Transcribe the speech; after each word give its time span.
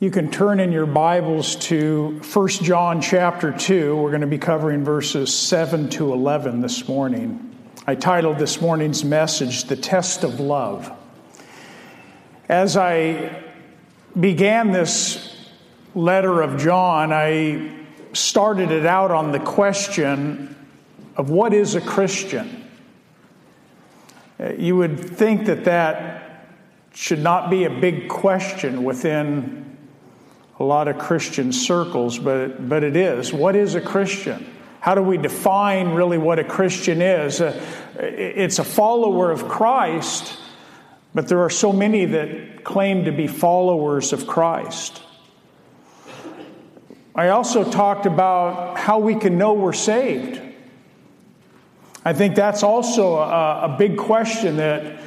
You 0.00 0.12
can 0.12 0.30
turn 0.30 0.60
in 0.60 0.70
your 0.70 0.86
Bibles 0.86 1.56
to 1.56 2.20
1 2.32 2.48
John 2.48 3.00
chapter 3.00 3.50
2. 3.50 3.96
We're 3.96 4.10
going 4.10 4.20
to 4.20 4.28
be 4.28 4.38
covering 4.38 4.84
verses 4.84 5.34
7 5.34 5.90
to 5.90 6.12
11 6.12 6.60
this 6.60 6.86
morning. 6.86 7.52
I 7.84 7.96
titled 7.96 8.38
this 8.38 8.60
morning's 8.60 9.04
message, 9.04 9.64
The 9.64 9.74
Test 9.74 10.22
of 10.22 10.38
Love. 10.38 10.96
As 12.48 12.76
I 12.76 13.42
began 14.20 14.70
this 14.70 15.36
letter 15.96 16.42
of 16.42 16.60
John, 16.60 17.12
I 17.12 17.68
started 18.12 18.70
it 18.70 18.86
out 18.86 19.10
on 19.10 19.32
the 19.32 19.40
question 19.40 20.54
of 21.16 21.28
what 21.28 21.52
is 21.52 21.74
a 21.74 21.80
Christian? 21.80 22.70
You 24.58 24.76
would 24.76 25.00
think 25.00 25.46
that 25.46 25.64
that 25.64 26.46
should 26.94 27.20
not 27.20 27.50
be 27.50 27.64
a 27.64 27.80
big 27.80 28.08
question 28.08 28.84
within 28.84 29.67
a 30.58 30.64
lot 30.64 30.88
of 30.88 30.98
Christian 30.98 31.52
circles, 31.52 32.18
but, 32.18 32.68
but 32.68 32.82
it 32.82 32.96
is. 32.96 33.32
What 33.32 33.54
is 33.54 33.74
a 33.74 33.80
Christian? 33.80 34.54
How 34.80 34.94
do 34.94 35.02
we 35.02 35.16
define 35.16 35.90
really 35.94 36.18
what 36.18 36.38
a 36.38 36.44
Christian 36.44 37.00
is? 37.00 37.40
Uh, 37.40 37.60
it's 37.98 38.58
a 38.58 38.64
follower 38.64 39.30
of 39.30 39.48
Christ, 39.48 40.38
but 41.14 41.28
there 41.28 41.40
are 41.40 41.50
so 41.50 41.72
many 41.72 42.04
that 42.06 42.64
claim 42.64 43.04
to 43.04 43.12
be 43.12 43.26
followers 43.26 44.12
of 44.12 44.26
Christ. 44.26 45.02
I 47.14 47.30
also 47.30 47.68
talked 47.68 48.06
about 48.06 48.78
how 48.78 49.00
we 49.00 49.16
can 49.16 49.38
know 49.38 49.54
we're 49.54 49.72
saved. 49.72 50.40
I 52.04 52.12
think 52.12 52.36
that's 52.36 52.62
also 52.62 53.16
a, 53.16 53.74
a 53.74 53.76
big 53.78 53.96
question 53.96 54.58
that 54.58 55.00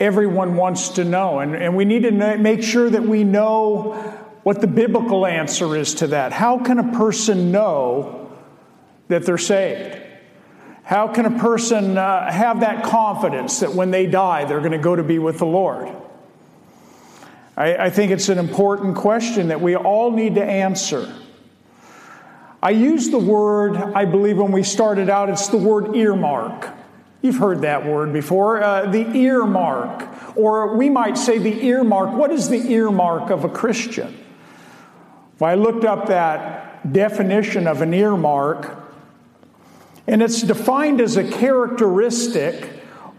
everyone 0.00 0.56
wants 0.56 0.90
to 0.90 1.04
know. 1.04 1.40
And, 1.40 1.54
and 1.54 1.76
we 1.76 1.84
need 1.84 2.02
to 2.04 2.36
make 2.38 2.62
sure 2.62 2.88
that 2.88 3.02
we 3.02 3.24
know 3.24 3.92
what 4.42 4.60
the 4.60 4.66
biblical 4.66 5.26
answer 5.26 5.76
is 5.76 5.94
to 5.94 6.08
that. 6.08 6.32
How 6.32 6.58
can 6.58 6.78
a 6.78 6.92
person 6.96 7.50
know 7.52 8.30
that 9.08 9.24
they're 9.24 9.38
saved? 9.38 9.98
How 10.84 11.08
can 11.08 11.26
a 11.26 11.38
person 11.38 11.98
uh, 11.98 12.30
have 12.30 12.60
that 12.60 12.84
confidence 12.84 13.60
that 13.60 13.74
when 13.74 13.90
they 13.90 14.06
die, 14.06 14.46
they're 14.46 14.60
going 14.60 14.72
to 14.72 14.78
go 14.78 14.96
to 14.96 15.02
be 15.02 15.18
with 15.18 15.38
the 15.38 15.46
Lord? 15.46 15.88
I, 17.58 17.76
I 17.76 17.90
think 17.90 18.10
it's 18.10 18.30
an 18.30 18.38
important 18.38 18.96
question 18.96 19.48
that 19.48 19.60
we 19.60 19.76
all 19.76 20.12
need 20.12 20.36
to 20.36 20.44
answer. 20.44 21.12
I 22.62 22.70
use 22.70 23.10
the 23.10 23.18
word, 23.18 23.76
I 23.76 24.04
believe 24.04 24.38
when 24.38 24.52
we 24.52 24.62
started 24.62 25.10
out, 25.10 25.28
it's 25.28 25.48
the 25.48 25.58
word 25.58 25.94
earmark. 25.94 26.70
You've 27.20 27.38
heard 27.38 27.62
that 27.62 27.84
word 27.84 28.12
before, 28.12 28.62
uh, 28.62 28.86
the 28.90 29.16
earmark. 29.16 30.36
Or 30.36 30.76
we 30.76 30.88
might 30.88 31.18
say 31.18 31.38
the 31.38 31.64
earmark. 31.64 32.16
What 32.16 32.30
is 32.30 32.48
the 32.48 32.70
earmark 32.72 33.30
of 33.30 33.44
a 33.44 33.48
Christian? 33.48 34.16
Well, 35.38 35.50
I 35.50 35.54
looked 35.54 35.84
up 35.84 36.06
that 36.08 36.92
definition 36.92 37.66
of 37.66 37.82
an 37.82 37.92
earmark, 37.92 38.84
and 40.06 40.22
it's 40.22 40.42
defined 40.42 41.00
as 41.00 41.16
a 41.16 41.28
characteristic 41.28 42.70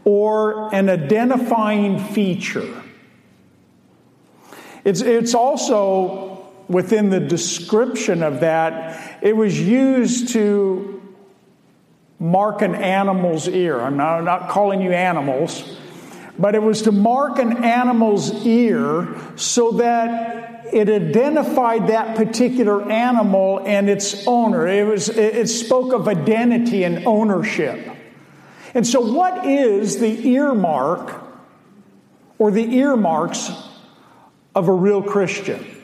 or 0.05 0.73
an 0.73 0.89
identifying 0.89 1.99
feature. 1.99 2.83
It's, 4.85 5.01
it's 5.01 5.35
also 5.35 6.49
within 6.69 7.09
the 7.09 7.19
description 7.19 8.23
of 8.23 8.39
that, 8.39 9.19
it 9.21 9.35
was 9.35 9.59
used 9.59 10.29
to 10.29 10.98
mark 12.19 12.61
an 12.61 12.75
animal's 12.75 13.47
ear. 13.47 13.79
I'm 13.79 13.97
not, 13.97 14.19
I'm 14.19 14.25
not 14.25 14.49
calling 14.49 14.81
you 14.81 14.91
animals, 14.91 15.77
but 16.37 16.53
it 16.55 16.61
was 16.61 16.83
to 16.83 16.91
mark 16.91 17.39
an 17.39 17.63
animal's 17.63 18.45
ear 18.45 19.15
so 19.35 19.71
that 19.73 20.67
it 20.73 20.89
identified 20.89 21.87
that 21.87 22.15
particular 22.15 22.89
animal 22.91 23.61
and 23.65 23.89
its 23.89 24.27
owner. 24.27 24.67
It, 24.67 24.85
was, 24.85 25.09
it 25.09 25.47
spoke 25.47 25.93
of 25.93 26.07
identity 26.07 26.83
and 26.83 27.07
ownership. 27.07 27.95
And 28.73 28.85
so, 28.85 28.99
what 29.01 29.47
is 29.47 29.99
the 29.99 30.27
earmark 30.27 31.23
or 32.37 32.51
the 32.51 32.75
earmarks 32.77 33.49
of 34.53 34.67
a 34.67 34.73
real 34.73 35.01
Christian? 35.01 35.78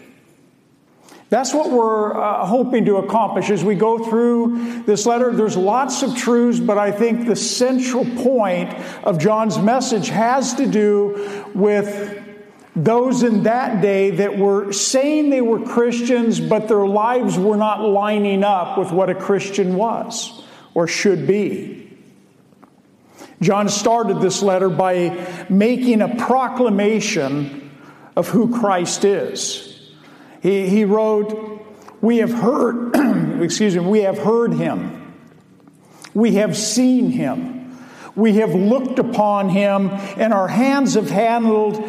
That's 1.36 1.54
what 1.54 1.70
we're 1.70 2.18
uh, 2.18 2.46
hoping 2.46 2.86
to 2.86 2.96
accomplish 2.96 3.50
as 3.50 3.62
we 3.62 3.76
go 3.76 4.10
through 4.10 4.84
this 4.84 5.06
letter. 5.06 5.34
There's 5.34 5.58
lots 5.58 6.02
of 6.02 6.16
truths, 6.16 6.62
but 6.62 6.78
I 6.78 6.94
think 6.94 7.28
the 7.28 7.36
central 7.36 8.06
point 8.06 8.74
of 9.04 9.20
John's 9.20 9.60
message 9.60 10.08
has 10.08 10.54
to 10.54 10.66
do 10.66 11.52
with 11.54 12.24
those 12.74 13.22
in 13.24 13.44
that 13.44 13.82
day 13.82 14.12
that 14.12 14.38
were 14.38 14.72
saying 14.72 15.30
they 15.30 15.42
were 15.42 15.60
Christians, 15.60 16.40
but 16.40 16.70
their 16.70 16.88
lives 16.88 17.38
were 17.38 17.58
not 17.58 17.82
lining 17.82 18.46
up 18.46 18.78
with 18.78 18.94
what 18.94 19.10
a 19.10 19.16
Christian 19.16 19.76
was 19.76 20.42
or 20.74 20.88
should 20.88 21.28
be. 21.28 21.98
John 23.42 23.68
started 23.68 24.22
this 24.22 24.42
letter 24.42 24.70
by 24.70 25.46
making 25.50 26.00
a 26.00 26.16
proclamation 26.16 27.72
of 28.16 28.30
who 28.30 28.58
Christ 28.58 29.04
is. 29.04 29.75
He, 30.46 30.70
he 30.70 30.86
wrote, 30.86 31.66
We 32.02 32.18
have 32.18 32.32
heard, 32.32 32.96
excuse 33.42 33.76
me, 33.76 33.82
we 33.82 34.02
have 34.02 34.20
heard 34.20 34.54
him. 34.54 35.12
We 36.14 36.36
have 36.36 36.56
seen 36.56 37.10
him. 37.10 37.80
We 38.16 38.36
have 38.36 38.54
looked 38.54 39.00
upon 39.00 39.50
him, 39.50 39.90
and 39.90 40.36
our 40.36 40.48
hands 40.48 40.94
have 40.94 41.10
handled 41.10 41.84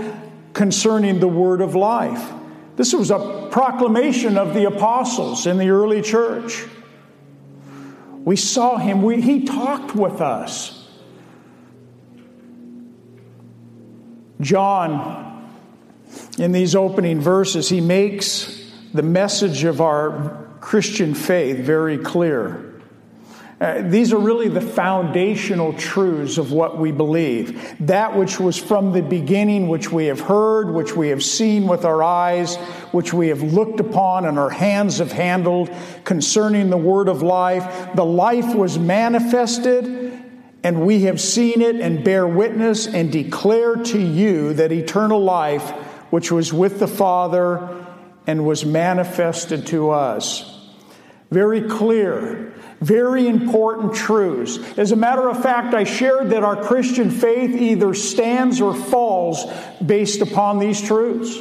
concerning 0.54 1.20
the 1.20 1.28
word 1.28 1.60
of 1.60 1.74
life. 1.74 2.32
This 2.76 2.94
was 2.94 3.10
a 3.10 3.48
proclamation 3.50 4.38
of 4.38 4.54
the 4.54 4.64
apostles 4.64 5.46
in 5.46 5.58
the 5.58 5.68
early 5.68 6.00
church. 6.00 6.64
We 8.24 8.36
saw 8.36 8.78
him, 8.78 9.02
we, 9.02 9.20
he 9.20 9.44
talked 9.44 9.94
with 9.94 10.22
us. 10.22 10.88
John 14.40 15.26
in 16.38 16.52
these 16.52 16.74
opening 16.74 17.20
verses, 17.20 17.68
he 17.68 17.80
makes 17.80 18.70
the 18.92 19.02
message 19.02 19.64
of 19.64 19.80
our 19.80 20.46
Christian 20.60 21.14
faith 21.14 21.58
very 21.58 21.98
clear. 21.98 22.66
Uh, 23.58 23.80
these 23.88 24.12
are 24.12 24.18
really 24.18 24.48
the 24.48 24.60
foundational 24.60 25.72
truths 25.72 26.36
of 26.36 26.52
what 26.52 26.76
we 26.76 26.92
believe. 26.92 27.74
That 27.86 28.14
which 28.14 28.38
was 28.38 28.58
from 28.58 28.92
the 28.92 29.00
beginning, 29.00 29.68
which 29.68 29.90
we 29.90 30.06
have 30.06 30.20
heard, 30.20 30.74
which 30.74 30.94
we 30.94 31.08
have 31.08 31.22
seen 31.24 31.66
with 31.66 31.86
our 31.86 32.02
eyes, 32.02 32.56
which 32.92 33.14
we 33.14 33.28
have 33.28 33.42
looked 33.42 33.80
upon 33.80 34.26
and 34.26 34.38
our 34.38 34.50
hands 34.50 34.98
have 34.98 35.10
handled 35.10 35.70
concerning 36.04 36.68
the 36.68 36.76
word 36.76 37.08
of 37.08 37.22
life. 37.22 37.94
The 37.94 38.04
life 38.04 38.54
was 38.54 38.78
manifested, 38.78 40.22
and 40.62 40.84
we 40.84 41.04
have 41.04 41.18
seen 41.18 41.62
it 41.62 41.76
and 41.76 42.04
bear 42.04 42.26
witness 42.26 42.86
and 42.86 43.10
declare 43.10 43.76
to 43.76 43.98
you 43.98 44.52
that 44.52 44.70
eternal 44.70 45.20
life 45.22 45.72
which 46.10 46.30
was 46.30 46.52
with 46.52 46.78
the 46.78 46.86
Father 46.86 47.86
and 48.26 48.44
was 48.44 48.64
manifested 48.64 49.66
to 49.68 49.90
us. 49.90 50.52
Very 51.30 51.62
clear, 51.62 52.54
very 52.80 53.26
important 53.26 53.94
truths. 53.94 54.58
As 54.78 54.92
a 54.92 54.96
matter 54.96 55.28
of 55.28 55.42
fact, 55.42 55.74
I 55.74 55.84
shared 55.84 56.30
that 56.30 56.44
our 56.44 56.62
Christian 56.62 57.10
faith 57.10 57.54
either 57.54 57.94
stands 57.94 58.60
or 58.60 58.74
falls 58.74 59.44
based 59.84 60.20
upon 60.20 60.58
these 60.58 60.80
truths. 60.80 61.38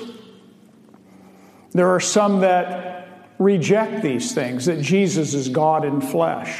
There 1.71 1.89
are 1.89 1.99
some 1.99 2.41
that 2.41 3.07
reject 3.37 4.01
these 4.01 4.33
things 4.33 4.65
that 4.65 4.81
Jesus 4.81 5.33
is 5.33 5.49
God 5.49 5.83
in 5.83 5.99
flesh, 6.01 6.57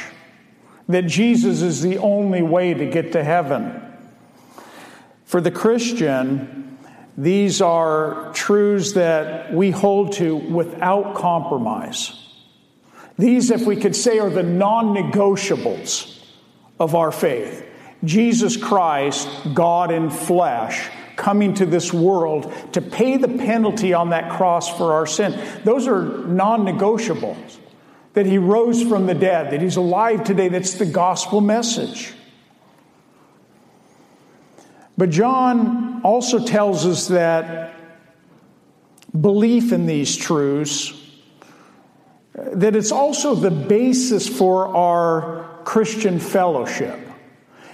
that 0.88 1.06
Jesus 1.06 1.62
is 1.62 1.80
the 1.80 1.98
only 1.98 2.42
way 2.42 2.74
to 2.74 2.86
get 2.86 3.12
to 3.12 3.24
heaven. 3.24 3.82
For 5.24 5.40
the 5.40 5.50
Christian, 5.50 6.65
these 7.18 7.62
are 7.62 8.30
truths 8.34 8.92
that 8.92 9.52
we 9.52 9.70
hold 9.70 10.12
to 10.14 10.36
without 10.36 11.14
compromise. 11.14 12.12
These, 13.18 13.50
if 13.50 13.62
we 13.62 13.76
could 13.76 13.96
say, 13.96 14.18
are 14.18 14.28
the 14.28 14.42
non 14.42 14.94
negotiables 14.94 16.22
of 16.78 16.94
our 16.94 17.10
faith. 17.10 17.64
Jesus 18.04 18.56
Christ, 18.58 19.28
God 19.54 19.90
in 19.90 20.10
flesh, 20.10 20.90
coming 21.16 21.54
to 21.54 21.64
this 21.64 21.92
world 21.92 22.52
to 22.74 22.82
pay 22.82 23.16
the 23.16 23.28
penalty 23.28 23.94
on 23.94 24.10
that 24.10 24.30
cross 24.32 24.68
for 24.76 24.92
our 24.92 25.06
sin. 25.06 25.40
Those 25.64 25.88
are 25.88 26.02
non 26.02 26.66
negotiables. 26.66 27.58
That 28.12 28.26
he 28.26 28.38
rose 28.38 28.82
from 28.82 29.06
the 29.06 29.14
dead, 29.14 29.52
that 29.52 29.60
he's 29.60 29.76
alive 29.76 30.24
today, 30.24 30.48
that's 30.48 30.74
the 30.74 30.86
gospel 30.86 31.42
message. 31.42 32.14
But 34.96 35.10
John 35.10 35.95
also 36.06 36.38
tells 36.38 36.86
us 36.86 37.08
that 37.08 37.74
belief 39.20 39.72
in 39.72 39.86
these 39.86 40.14
truths 40.14 40.94
that 42.32 42.76
it's 42.76 42.92
also 42.92 43.34
the 43.34 43.50
basis 43.50 44.28
for 44.28 44.68
our 44.68 45.62
Christian 45.64 46.20
fellowship. 46.20 46.96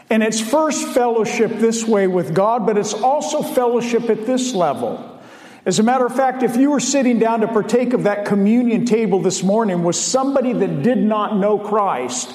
And 0.09 0.23
it's 0.23 0.41
first 0.41 0.89
fellowship 0.89 1.51
this 1.59 1.85
way 1.85 2.07
with 2.07 2.35
God, 2.35 2.65
but 2.65 2.79
it's 2.79 2.95
also 2.95 3.43
fellowship 3.43 4.09
at 4.09 4.25
this 4.25 4.55
level. 4.55 5.21
As 5.67 5.79
a 5.79 5.83
matter 5.83 6.07
of 6.07 6.17
fact, 6.17 6.43
if 6.43 6.57
you 6.57 6.71
were 6.71 6.81
sitting 6.81 7.19
down 7.19 7.41
to 7.41 7.49
partake 7.49 7.93
of 7.93 8.05
that 8.05 8.25
communion 8.25 8.87
table 8.87 9.21
this 9.21 9.43
morning 9.43 9.85
with 9.85 9.97
somebody 9.97 10.55
that 10.55 10.83
did 10.83 10.99
not 10.99 11.37
know 11.37 11.59
Christ, 11.59 12.33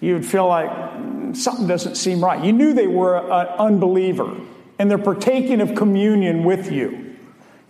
you 0.00 0.14
would 0.14 0.26
feel 0.26 0.48
like 0.48 0.68
mm, 0.68 1.36
something 1.36 1.68
doesn't 1.68 1.94
seem 1.94 2.24
right. 2.24 2.44
You 2.44 2.52
knew 2.52 2.74
they 2.74 2.88
were 2.88 3.18
an 3.18 3.46
unbeliever, 3.58 4.36
and 4.82 4.90
they're 4.90 4.98
partaking 4.98 5.60
of 5.60 5.76
communion 5.76 6.42
with 6.42 6.72
you. 6.72 7.14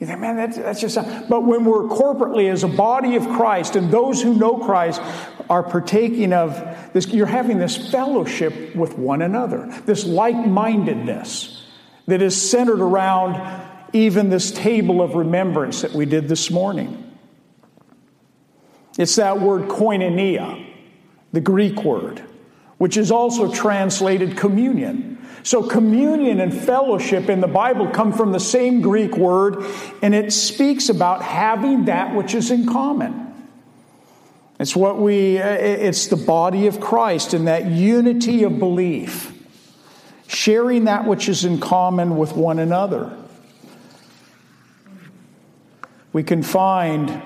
You 0.00 0.06
think, 0.06 0.20
man, 0.20 0.34
that's, 0.34 0.56
that's 0.56 0.80
just. 0.80 0.96
But 1.28 1.42
when 1.42 1.66
we're 1.66 1.82
corporately 1.82 2.50
as 2.50 2.64
a 2.64 2.68
body 2.68 3.16
of 3.16 3.22
Christ, 3.36 3.76
and 3.76 3.90
those 3.90 4.22
who 4.22 4.32
know 4.32 4.56
Christ 4.56 5.02
are 5.50 5.62
partaking 5.62 6.32
of 6.32 6.54
this, 6.94 7.06
you're 7.08 7.26
having 7.26 7.58
this 7.58 7.90
fellowship 7.90 8.74
with 8.74 8.96
one 8.96 9.20
another, 9.20 9.66
this 9.84 10.06
like 10.06 10.34
mindedness 10.34 11.66
that 12.06 12.22
is 12.22 12.50
centered 12.50 12.80
around 12.80 13.62
even 13.92 14.30
this 14.30 14.50
table 14.50 15.02
of 15.02 15.14
remembrance 15.14 15.82
that 15.82 15.92
we 15.92 16.06
did 16.06 16.28
this 16.28 16.50
morning. 16.50 17.14
It's 18.96 19.16
that 19.16 19.38
word 19.38 19.68
koinonia, 19.68 20.66
the 21.34 21.42
Greek 21.42 21.84
word, 21.84 22.24
which 22.78 22.96
is 22.96 23.10
also 23.10 23.52
translated 23.52 24.34
communion. 24.38 25.11
So, 25.44 25.62
communion 25.62 26.38
and 26.40 26.54
fellowship 26.54 27.28
in 27.28 27.40
the 27.40 27.48
Bible 27.48 27.88
come 27.88 28.12
from 28.12 28.30
the 28.30 28.40
same 28.40 28.80
Greek 28.80 29.16
word, 29.16 29.64
and 30.00 30.14
it 30.14 30.32
speaks 30.32 30.88
about 30.88 31.22
having 31.22 31.86
that 31.86 32.14
which 32.14 32.34
is 32.34 32.50
in 32.50 32.66
common. 32.66 33.22
It's 34.60 34.76
what 34.76 34.98
we, 34.98 35.40
uh, 35.40 35.48
it's 35.48 36.06
the 36.06 36.16
body 36.16 36.68
of 36.68 36.80
Christ 36.80 37.34
and 37.34 37.48
that 37.48 37.66
unity 37.66 38.44
of 38.44 38.60
belief, 38.60 39.32
sharing 40.28 40.84
that 40.84 41.06
which 41.06 41.28
is 41.28 41.44
in 41.44 41.58
common 41.58 42.16
with 42.16 42.32
one 42.36 42.60
another. 42.60 43.16
We 46.12 46.22
can 46.22 46.44
find 46.44 47.20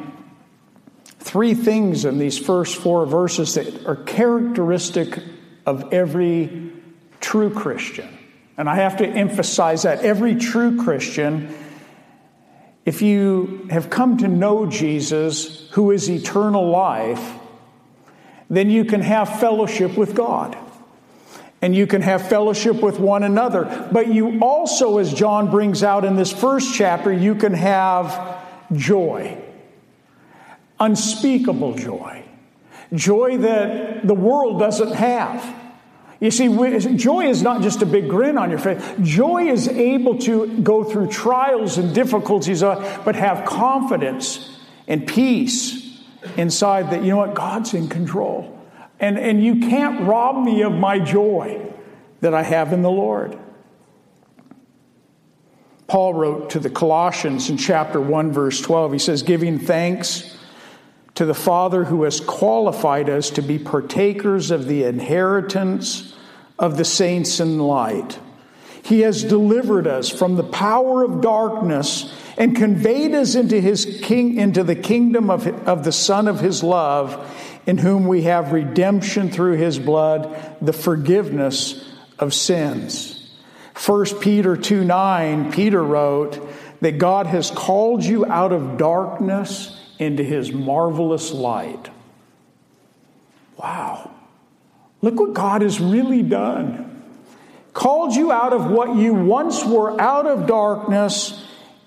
three 1.19 1.53
things 1.53 2.07
in 2.07 2.19
these 2.19 2.39
first 2.39 2.77
four 2.77 3.05
verses 3.05 3.55
that 3.55 3.85
are 3.85 3.97
characteristic 3.97 5.23
of 5.67 5.93
every 5.93 6.73
true 7.27 7.51
Christian. 7.51 8.09
And 8.57 8.71
I 8.71 8.77
have 8.77 8.99
to 8.99 9.07
emphasize 9.07 9.83
that 9.83 10.05
every 10.05 10.37
true 10.37 10.83
Christian, 10.85 11.53
if 12.85 13.03
you 13.03 13.67
have 13.69 13.91
come 13.91 14.19
to 14.19 14.29
know 14.29 14.67
Jesus, 14.67 15.69
who 15.73 15.91
is 15.91 16.09
eternal 16.09 16.71
life, 16.71 17.35
then 18.49 18.71
you 18.71 18.85
can 18.85 19.01
have 19.01 19.41
fellowship 19.41 19.97
with 19.99 20.15
God. 20.15 20.57
And 21.61 21.75
you 21.75 21.89
can 21.89 22.01
have 22.01 22.29
fellowship 22.29 22.81
with 22.81 23.01
one 23.01 23.25
another. 23.25 23.89
But 23.91 24.07
you 24.07 24.39
also, 24.41 24.99
as 24.99 25.13
John 25.13 25.51
brings 25.51 25.83
out 25.83 26.05
in 26.05 26.15
this 26.15 26.33
first 26.33 26.77
chapter, 26.77 27.13
you 27.13 27.35
can 27.35 27.55
have 27.55 28.39
joy. 28.73 29.37
Unspeakable 30.79 31.75
joy. 31.75 32.25
Joy 32.95 33.39
that 33.39 34.07
the 34.07 34.15
world 34.15 34.61
doesn't 34.61 34.93
have. 34.93 35.66
You 36.19 36.31
see, 36.31 36.49
joy 36.97 37.29
is 37.29 37.43
not 37.43 37.63
just 37.63 37.83
a 37.83 37.87
big 37.87 38.09
grin 38.09 38.39
on 38.39 38.49
your 38.51 38.59
face. 38.59 38.83
Joy 39.03 39.49
is 39.49 39.69
able 39.69 40.19
to 40.21 40.61
go 40.61 40.83
through 40.83 41.09
trials 41.09 41.77
and 41.77 41.95
difficulties, 41.95 42.63
uh, 42.63 43.03
but 43.05 43.17
have 43.17 43.45
confidence 43.45 44.59
and 44.89 45.07
peace 45.07 46.01
inside 46.37 46.91
that, 46.91 47.03
you 47.03 47.11
know 47.11 47.19
what, 47.19 47.35
God's 47.35 47.75
in 47.75 47.89
control. 47.89 48.53
And, 48.99 49.19
and 49.19 49.45
you 49.45 49.61
can't 49.61 50.07
rob 50.07 50.43
me 50.43 50.63
of 50.63 50.73
my 50.73 50.99
joy 50.99 51.71
that 52.23 52.33
I 52.33 52.43
have 52.43 52.73
in 52.73 52.81
the 52.81 52.91
Lord. 52.91 53.39
Paul 55.87 56.15
wrote 56.15 56.51
to 56.51 56.59
the 56.59 56.71
Colossians 56.71 57.51
in 57.51 57.59
chapter 57.59 58.01
1, 58.01 58.33
verse 58.33 58.61
12, 58.61 58.93
he 58.95 58.99
says, 58.99 59.23
giving 59.23 59.59
thanks 59.59 60.36
to 61.17 61.25
the 61.25 61.35
Father 61.35 61.85
who 61.85 62.05
has 62.05 62.21
qualified 62.21 63.09
us 63.09 63.31
to 63.31 63.43
be 63.43 63.59
partakers 63.59 64.51
of 64.51 64.67
the 64.67 64.85
inheritance 64.85 66.15
of 66.59 66.77
the 66.77 66.85
saints 66.85 67.41
in 67.41 67.59
light. 67.59 68.19
He 68.83 69.01
has 69.01 69.25
delivered 69.25 69.87
us 69.87 70.11
from 70.11 70.37
the 70.37 70.45
power 70.45 71.03
of 71.03 71.23
darkness 71.23 72.15
and 72.37 72.55
conveyed 72.55 73.15
us 73.15 73.35
into 73.35 73.61
his 73.61 74.01
king 74.03 74.37
into 74.37 74.63
the 74.63 74.77
kingdom 74.77 75.31
of, 75.31 75.47
of 75.67 75.85
the 75.85 75.93
Son 75.93 76.29
of 76.29 76.41
his 76.41 76.63
love, 76.63 77.35
in 77.67 77.79
whom 77.79 78.07
we 78.07 78.23
have 78.23 78.53
redemption 78.53 79.31
through 79.31 79.57
his 79.57 79.79
blood, 79.79 80.57
the 80.61 80.73
forgiveness 80.73 81.93
of 82.19 82.35
sins. 82.35 83.29
1 83.85 84.21
Peter 84.21 84.55
2 84.55 84.85
9, 84.85 85.51
Peter 85.51 85.83
wrote 85.83 86.47
that 86.83 86.99
God 86.99 87.27
has 87.27 87.51
called 87.51 88.05
you 88.05 88.27
out 88.27 88.53
of 88.53 88.77
darkness 88.77 89.77
into 89.99 90.23
his 90.23 90.53
marvelous 90.53 91.33
light. 91.33 91.91
Wow. 93.57 94.11
Look 95.03 95.19
what 95.19 95.35
God 95.35 95.63
has 95.63 95.81
really 95.81 96.23
done. 96.23 97.03
Called 97.73 98.15
you 98.15 98.33
out 98.33 98.53
of 98.53 98.71
what 98.71 98.97
you 98.97 99.15
once 99.15 99.65
were 99.65 100.01
out 100.01 100.27
of 100.27 100.47
darkness 100.47 101.45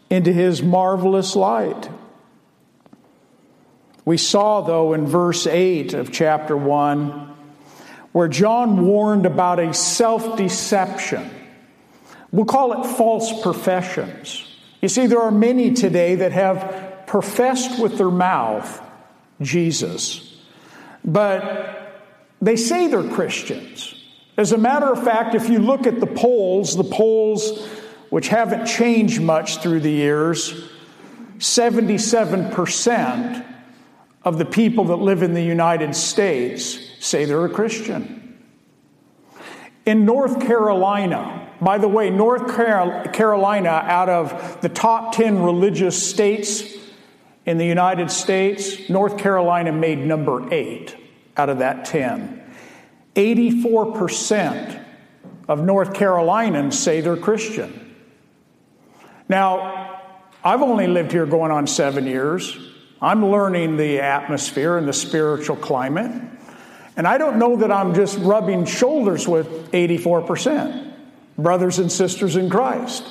into 0.09 0.31
his 0.31 0.61
marvelous 0.61 1.35
light. 1.35 1.89
We 4.05 4.17
saw, 4.17 4.61
though, 4.61 4.93
in 4.93 5.05
verse 5.07 5.45
8 5.45 5.93
of 5.93 6.11
chapter 6.11 6.57
1, 6.57 7.35
where 8.11 8.27
John 8.27 8.85
warned 8.85 9.25
about 9.25 9.59
a 9.59 9.73
self 9.73 10.37
deception. 10.37 11.29
We'll 12.31 12.45
call 12.45 12.81
it 12.81 12.87
false 12.95 13.41
professions. 13.41 14.45
You 14.81 14.89
see, 14.89 15.07
there 15.07 15.21
are 15.21 15.31
many 15.31 15.73
today 15.73 16.15
that 16.15 16.31
have 16.31 16.88
professed 17.09 17.81
with 17.81 17.97
their 17.97 18.11
mouth 18.11 18.81
Jesus, 19.41 20.37
but 21.03 22.05
they 22.39 22.55
say 22.55 22.87
they're 22.87 23.09
Christians. 23.09 23.95
As 24.37 24.51
a 24.51 24.59
matter 24.59 24.93
of 24.93 25.03
fact, 25.03 25.33
if 25.33 25.49
you 25.49 25.57
look 25.57 25.87
at 25.87 25.99
the 25.99 26.05
polls, 26.05 26.77
the 26.77 26.83
polls 26.83 27.67
which 28.11 28.27
haven't 28.27 28.67
changed 28.67 29.21
much 29.21 29.57
through 29.57 29.79
the 29.79 29.89
years, 29.89 30.69
77% 31.39 33.55
of 34.23 34.37
the 34.37 34.45
people 34.45 34.85
that 34.85 34.97
live 34.97 35.23
in 35.23 35.33
the 35.33 35.41
United 35.41 35.95
States 35.95 36.77
say 36.99 37.25
they're 37.25 37.43
a 37.43 37.49
Christian. 37.49 38.37
In 39.83 40.05
North 40.05 40.41
Carolina, 40.41 41.49
by 41.59 41.79
the 41.79 41.87
way, 41.87 42.11
North 42.11 42.55
Carolina, 42.55 43.69
out 43.69 44.09
of 44.09 44.61
the 44.61 44.69
top 44.69 45.15
10 45.15 45.41
religious 45.41 46.07
states 46.07 46.75
in 47.45 47.57
the 47.57 47.65
United 47.65 48.11
States, 48.11 48.89
North 48.89 49.17
Carolina 49.17 49.71
made 49.71 49.99
number 49.99 50.51
eight 50.53 50.95
out 51.37 51.49
of 51.49 51.59
that 51.59 51.85
10. 51.85 52.43
84% 53.15 54.85
of 55.47 55.63
North 55.63 55.93
Carolinians 55.93 56.77
say 56.77 57.01
they're 57.01 57.17
Christian. 57.17 57.95
Now, 59.27 60.01
I've 60.43 60.61
only 60.61 60.87
lived 60.87 61.11
here 61.11 61.25
going 61.25 61.51
on 61.51 61.67
seven 61.67 62.05
years. 62.05 62.57
I'm 63.01 63.25
learning 63.25 63.77
the 63.77 63.99
atmosphere 63.99 64.77
and 64.77 64.87
the 64.87 64.93
spiritual 64.93 65.55
climate. 65.55 66.11
And 66.95 67.07
I 67.07 67.17
don't 67.17 67.37
know 67.37 67.57
that 67.57 67.71
I'm 67.71 67.93
just 67.93 68.17
rubbing 68.19 68.65
shoulders 68.65 69.27
with 69.27 69.71
84% 69.71 70.93
brothers 71.37 71.79
and 71.79 71.91
sisters 71.91 72.35
in 72.35 72.49
Christ. 72.49 73.03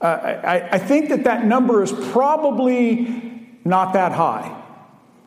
Uh, 0.00 0.06
I, 0.06 0.68
I 0.72 0.78
think 0.78 1.08
that 1.10 1.24
that 1.24 1.44
number 1.44 1.82
is 1.82 1.92
probably 1.92 3.25
not 3.66 3.92
that 3.94 4.12
high. 4.12 4.62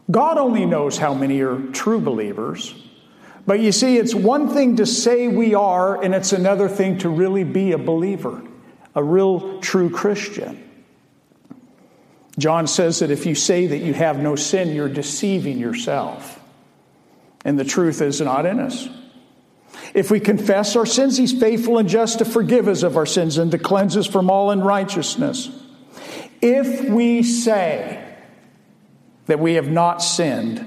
God 0.09 0.37
only 0.37 0.65
knows 0.65 0.97
how 0.97 1.13
many 1.13 1.41
are 1.41 1.59
true 1.71 1.99
believers. 1.99 2.73
But 3.45 3.59
you 3.59 3.71
see, 3.71 3.97
it's 3.97 4.15
one 4.15 4.49
thing 4.49 4.77
to 4.77 4.85
say 4.85 5.27
we 5.27 5.53
are, 5.53 6.01
and 6.01 6.15
it's 6.15 6.33
another 6.33 6.67
thing 6.67 6.99
to 6.99 7.09
really 7.09 7.43
be 7.43 7.71
a 7.71 7.77
believer, 7.77 8.41
a 8.95 9.03
real 9.03 9.59
true 9.59 9.89
Christian. 9.89 10.63
John 12.37 12.67
says 12.67 12.99
that 12.99 13.11
if 13.11 13.25
you 13.25 13.35
say 13.35 13.67
that 13.67 13.79
you 13.79 13.93
have 13.93 14.19
no 14.19 14.35
sin, 14.35 14.73
you're 14.73 14.89
deceiving 14.89 15.59
yourself. 15.59 16.39
And 17.43 17.59
the 17.59 17.65
truth 17.65 18.01
is 18.01 18.21
not 18.21 18.45
in 18.45 18.59
us. 18.59 18.87
If 19.93 20.11
we 20.11 20.19
confess 20.19 20.75
our 20.75 20.85
sins, 20.85 21.17
he's 21.17 21.37
faithful 21.37 21.77
and 21.77 21.89
just 21.89 22.19
to 22.19 22.25
forgive 22.25 22.67
us 22.67 22.83
of 22.83 22.97
our 22.97 23.05
sins 23.05 23.37
and 23.37 23.51
to 23.51 23.57
cleanse 23.57 23.97
us 23.97 24.07
from 24.07 24.29
all 24.29 24.51
unrighteousness. 24.51 25.49
If 26.41 26.89
we 26.89 27.23
say, 27.23 28.08
that 29.29 29.39
we 29.39 29.53
have 29.53 29.69
not 29.69 30.01
sinned, 30.01 30.65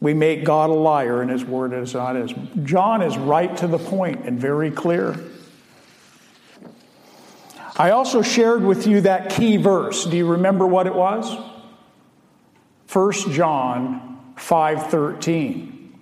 we 0.00 0.14
make 0.14 0.44
God 0.44 0.70
a 0.70 0.74
liar 0.74 1.20
and 1.22 1.30
his 1.30 1.44
word 1.44 1.72
is 1.72 1.92
not 1.92 2.16
as. 2.16 2.32
John 2.62 3.02
is 3.02 3.18
right 3.18 3.54
to 3.56 3.66
the 3.66 3.80
point 3.80 4.26
and 4.26 4.38
very 4.38 4.70
clear. 4.70 5.16
I 7.76 7.90
also 7.90 8.22
shared 8.22 8.62
with 8.62 8.86
you 8.86 9.00
that 9.00 9.30
key 9.30 9.56
verse. 9.56 10.04
Do 10.04 10.16
you 10.16 10.26
remember 10.26 10.68
what 10.68 10.86
it 10.86 10.94
was? 10.94 11.36
1 12.92 13.32
John 13.32 14.18
5:13. 14.36 15.92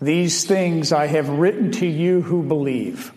These 0.00 0.44
things 0.44 0.92
I 0.92 1.08
have 1.08 1.28
written 1.28 1.72
to 1.72 1.86
you 1.86 2.22
who 2.22 2.44
believe, 2.44 3.12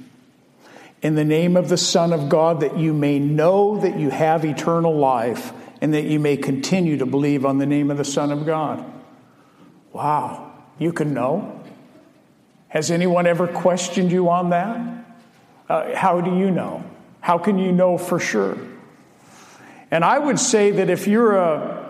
in 1.03 1.13
the 1.13 1.23
name 1.23 1.55
of 1.55 1.69
the 1.69 1.77
Son 1.77 2.13
of 2.13 2.29
God, 2.29 2.61
that 2.61 2.79
you 2.79 2.93
may 2.93 3.19
know 3.19 3.77
that 3.77 3.99
you 3.99 4.09
have 4.09 4.43
eternal 4.43 4.95
life 4.95 5.53
and 5.81 5.93
that 5.93 6.03
you 6.03 6.19
may 6.19 6.37
continue 6.37 6.97
to 6.97 7.05
believe 7.05 7.45
on 7.45 7.57
the 7.57 7.65
name 7.65 7.89
of 7.89 7.97
the 7.97 8.05
Son 8.05 8.31
of 8.31 8.45
God. 8.45 8.85
Wow, 9.91 10.53
you 10.77 10.93
can 10.93 11.13
know. 11.13 11.59
Has 12.69 12.91
anyone 12.91 13.27
ever 13.27 13.47
questioned 13.47 14.11
you 14.11 14.29
on 14.29 14.51
that? 14.51 15.05
Uh, 15.67 15.95
how 15.95 16.21
do 16.21 16.37
you 16.37 16.51
know? 16.51 16.85
How 17.19 17.37
can 17.37 17.57
you 17.57 17.71
know 17.71 17.97
for 17.97 18.19
sure? 18.19 18.57
And 19.89 20.05
I 20.05 20.17
would 20.17 20.39
say 20.39 20.71
that 20.71 20.89
if 20.89 21.07
you're 21.07 21.35
a 21.35 21.89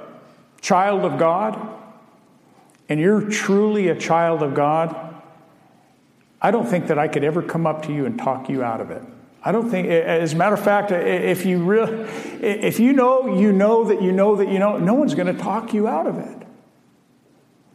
child 0.61 1.05
of 1.05 1.19
God 1.19 1.59
and 2.89 2.99
you're 2.99 3.21
truly 3.21 3.89
a 3.89 3.95
child 3.95 4.41
of 4.41 4.55
God, 4.55 4.95
I 6.41 6.49
don't 6.49 6.65
think 6.65 6.87
that 6.87 6.97
I 6.97 7.07
could 7.07 7.23
ever 7.23 7.43
come 7.43 7.67
up 7.67 7.85
to 7.85 7.93
you 7.93 8.05
and 8.05 8.17
talk 8.17 8.49
you 8.49 8.63
out 8.63 8.81
of 8.81 8.89
it. 8.89 9.03
I 9.43 9.51
don't 9.51 9.69
think, 9.69 9.87
as 9.87 10.33
a 10.33 10.35
matter 10.35 10.53
of 10.53 10.63
fact, 10.63 10.91
if 10.91 11.45
you 11.45 11.63
really, 11.63 12.03
if 12.41 12.79
you 12.79 12.93
know, 12.93 13.39
you 13.39 13.51
know 13.51 13.85
that 13.85 14.01
you 14.01 14.11
know 14.11 14.35
that 14.35 14.49
you 14.49 14.59
know, 14.59 14.77
no 14.77 14.93
one's 14.93 15.15
going 15.15 15.35
to 15.35 15.41
talk 15.41 15.73
you 15.73 15.87
out 15.87 16.05
of 16.05 16.19
it. 16.19 16.47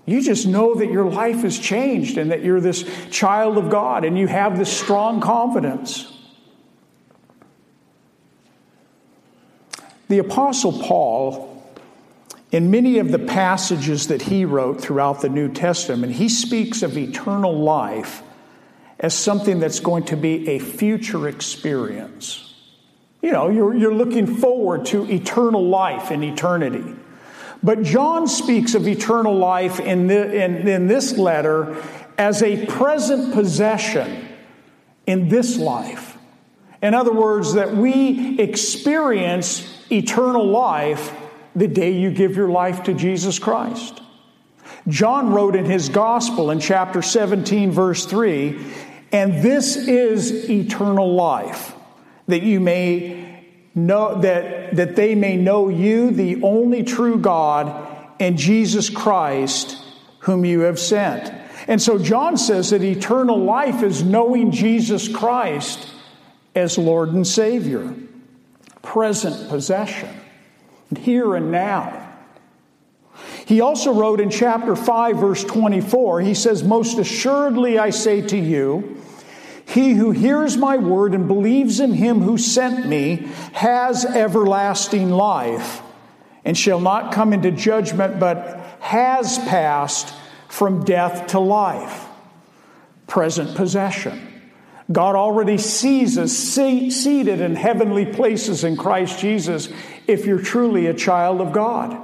You 0.04 0.22
just 0.22 0.46
know 0.46 0.76
that 0.76 0.92
your 0.92 1.04
life 1.04 1.40
has 1.40 1.58
changed 1.58 2.16
and 2.16 2.30
that 2.30 2.42
you're 2.42 2.60
this 2.60 2.84
child 3.10 3.58
of 3.58 3.68
God 3.68 4.04
and 4.04 4.16
you 4.16 4.28
have 4.28 4.56
this 4.56 4.72
strong 4.72 5.20
confidence. 5.20 6.12
The 10.08 10.18
Apostle 10.18 10.80
Paul, 10.80 11.64
in 12.52 12.70
many 12.70 13.00
of 13.00 13.10
the 13.10 13.18
passages 13.18 14.06
that 14.06 14.22
he 14.22 14.44
wrote 14.44 14.80
throughout 14.80 15.20
the 15.20 15.28
New 15.28 15.52
Testament, 15.52 16.12
he 16.12 16.28
speaks 16.28 16.82
of 16.82 16.96
eternal 16.96 17.58
life 17.58 18.22
as 18.98 19.14
something 19.14 19.60
that's 19.60 19.80
going 19.80 20.04
to 20.04 20.16
be 20.16 20.48
a 20.48 20.58
future 20.58 21.28
experience. 21.28 22.54
You 23.22 23.32
know, 23.32 23.48
you're, 23.50 23.74
you're 23.74 23.94
looking 23.94 24.36
forward 24.36 24.86
to 24.86 25.10
eternal 25.10 25.68
life 25.68 26.10
in 26.10 26.22
eternity. 26.22 26.94
But 27.62 27.82
John 27.82 28.28
speaks 28.28 28.74
of 28.74 28.86
eternal 28.86 29.36
life 29.36 29.80
in, 29.80 30.06
the, 30.06 30.44
in, 30.44 30.68
in 30.68 30.86
this 30.86 31.18
letter 31.18 31.82
as 32.18 32.42
a 32.42 32.66
present 32.66 33.34
possession 33.34 34.28
in 35.06 35.28
this 35.28 35.56
life. 35.56 36.16
In 36.82 36.94
other 36.94 37.12
words, 37.12 37.54
that 37.54 37.74
we 37.74 38.38
experience 38.38 39.66
eternal 39.90 40.46
life 40.46 41.12
the 41.54 41.66
day 41.66 41.92
you 41.98 42.10
give 42.10 42.36
your 42.36 42.48
life 42.48 42.84
to 42.84 42.94
Jesus 42.94 43.38
Christ. 43.38 44.00
John 44.88 45.32
wrote 45.32 45.56
in 45.56 45.64
his 45.64 45.88
gospel 45.88 46.50
in 46.50 46.60
chapter 46.60 47.02
17, 47.02 47.72
verse 47.72 48.06
3 48.06 48.60
and 49.16 49.42
this 49.42 49.76
is 49.76 50.50
eternal 50.50 51.14
life, 51.14 51.74
that 52.28 52.42
you 52.42 52.60
may 52.60 53.42
know 53.74 54.20
that, 54.20 54.76
that 54.76 54.94
they 54.94 55.14
may 55.14 55.38
know 55.38 55.70
you, 55.70 56.10
the 56.10 56.42
only 56.42 56.82
true 56.82 57.16
God, 57.16 57.88
and 58.20 58.36
Jesus 58.36 58.90
Christ, 58.90 59.82
whom 60.18 60.44
you 60.44 60.60
have 60.60 60.78
sent. 60.78 61.32
And 61.66 61.80
so 61.80 61.98
John 61.98 62.36
says 62.36 62.68
that 62.70 62.82
eternal 62.82 63.42
life 63.42 63.82
is 63.82 64.02
knowing 64.02 64.50
Jesus 64.50 65.08
Christ 65.08 65.90
as 66.54 66.76
Lord 66.76 67.08
and 67.08 67.26
Savior, 67.26 67.94
present 68.82 69.48
possession, 69.48 70.10
here 71.00 71.34
and 71.36 71.50
now. 71.50 72.02
He 73.46 73.62
also 73.62 73.94
wrote 73.94 74.20
in 74.20 74.28
chapter 74.28 74.76
5, 74.76 75.16
verse 75.16 75.42
24, 75.42 76.20
he 76.20 76.34
says, 76.34 76.62
Most 76.62 76.98
assuredly 76.98 77.78
I 77.78 77.88
say 77.88 78.20
to 78.20 78.36
you, 78.36 79.00
he 79.76 79.92
who 79.92 80.10
hears 80.10 80.56
my 80.56 80.78
word 80.78 81.12
and 81.12 81.28
believes 81.28 81.80
in 81.80 81.92
him 81.92 82.22
who 82.22 82.38
sent 82.38 82.86
me 82.86 83.28
has 83.52 84.06
everlasting 84.06 85.10
life 85.10 85.82
and 86.46 86.56
shall 86.56 86.80
not 86.80 87.12
come 87.12 87.34
into 87.34 87.50
judgment, 87.50 88.18
but 88.18 88.58
has 88.80 89.38
passed 89.40 90.14
from 90.48 90.82
death 90.84 91.26
to 91.26 91.38
life. 91.38 92.06
Present 93.06 93.54
possession. 93.54 94.42
God 94.90 95.14
already 95.14 95.58
sees 95.58 96.16
us 96.16 96.32
seated 96.32 97.40
in 97.42 97.54
heavenly 97.54 98.06
places 98.06 98.64
in 98.64 98.78
Christ 98.78 99.18
Jesus 99.18 99.68
if 100.06 100.24
you're 100.24 100.40
truly 100.40 100.86
a 100.86 100.94
child 100.94 101.42
of 101.42 101.52
God. 101.52 102.02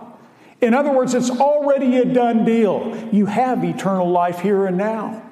In 0.60 0.74
other 0.74 0.92
words, 0.92 1.14
it's 1.14 1.30
already 1.30 1.96
a 1.96 2.04
done 2.04 2.44
deal. 2.44 3.08
You 3.12 3.24
have 3.26 3.64
eternal 3.64 4.10
life 4.10 4.40
here 4.40 4.66
and 4.66 4.76
now. 4.76 5.22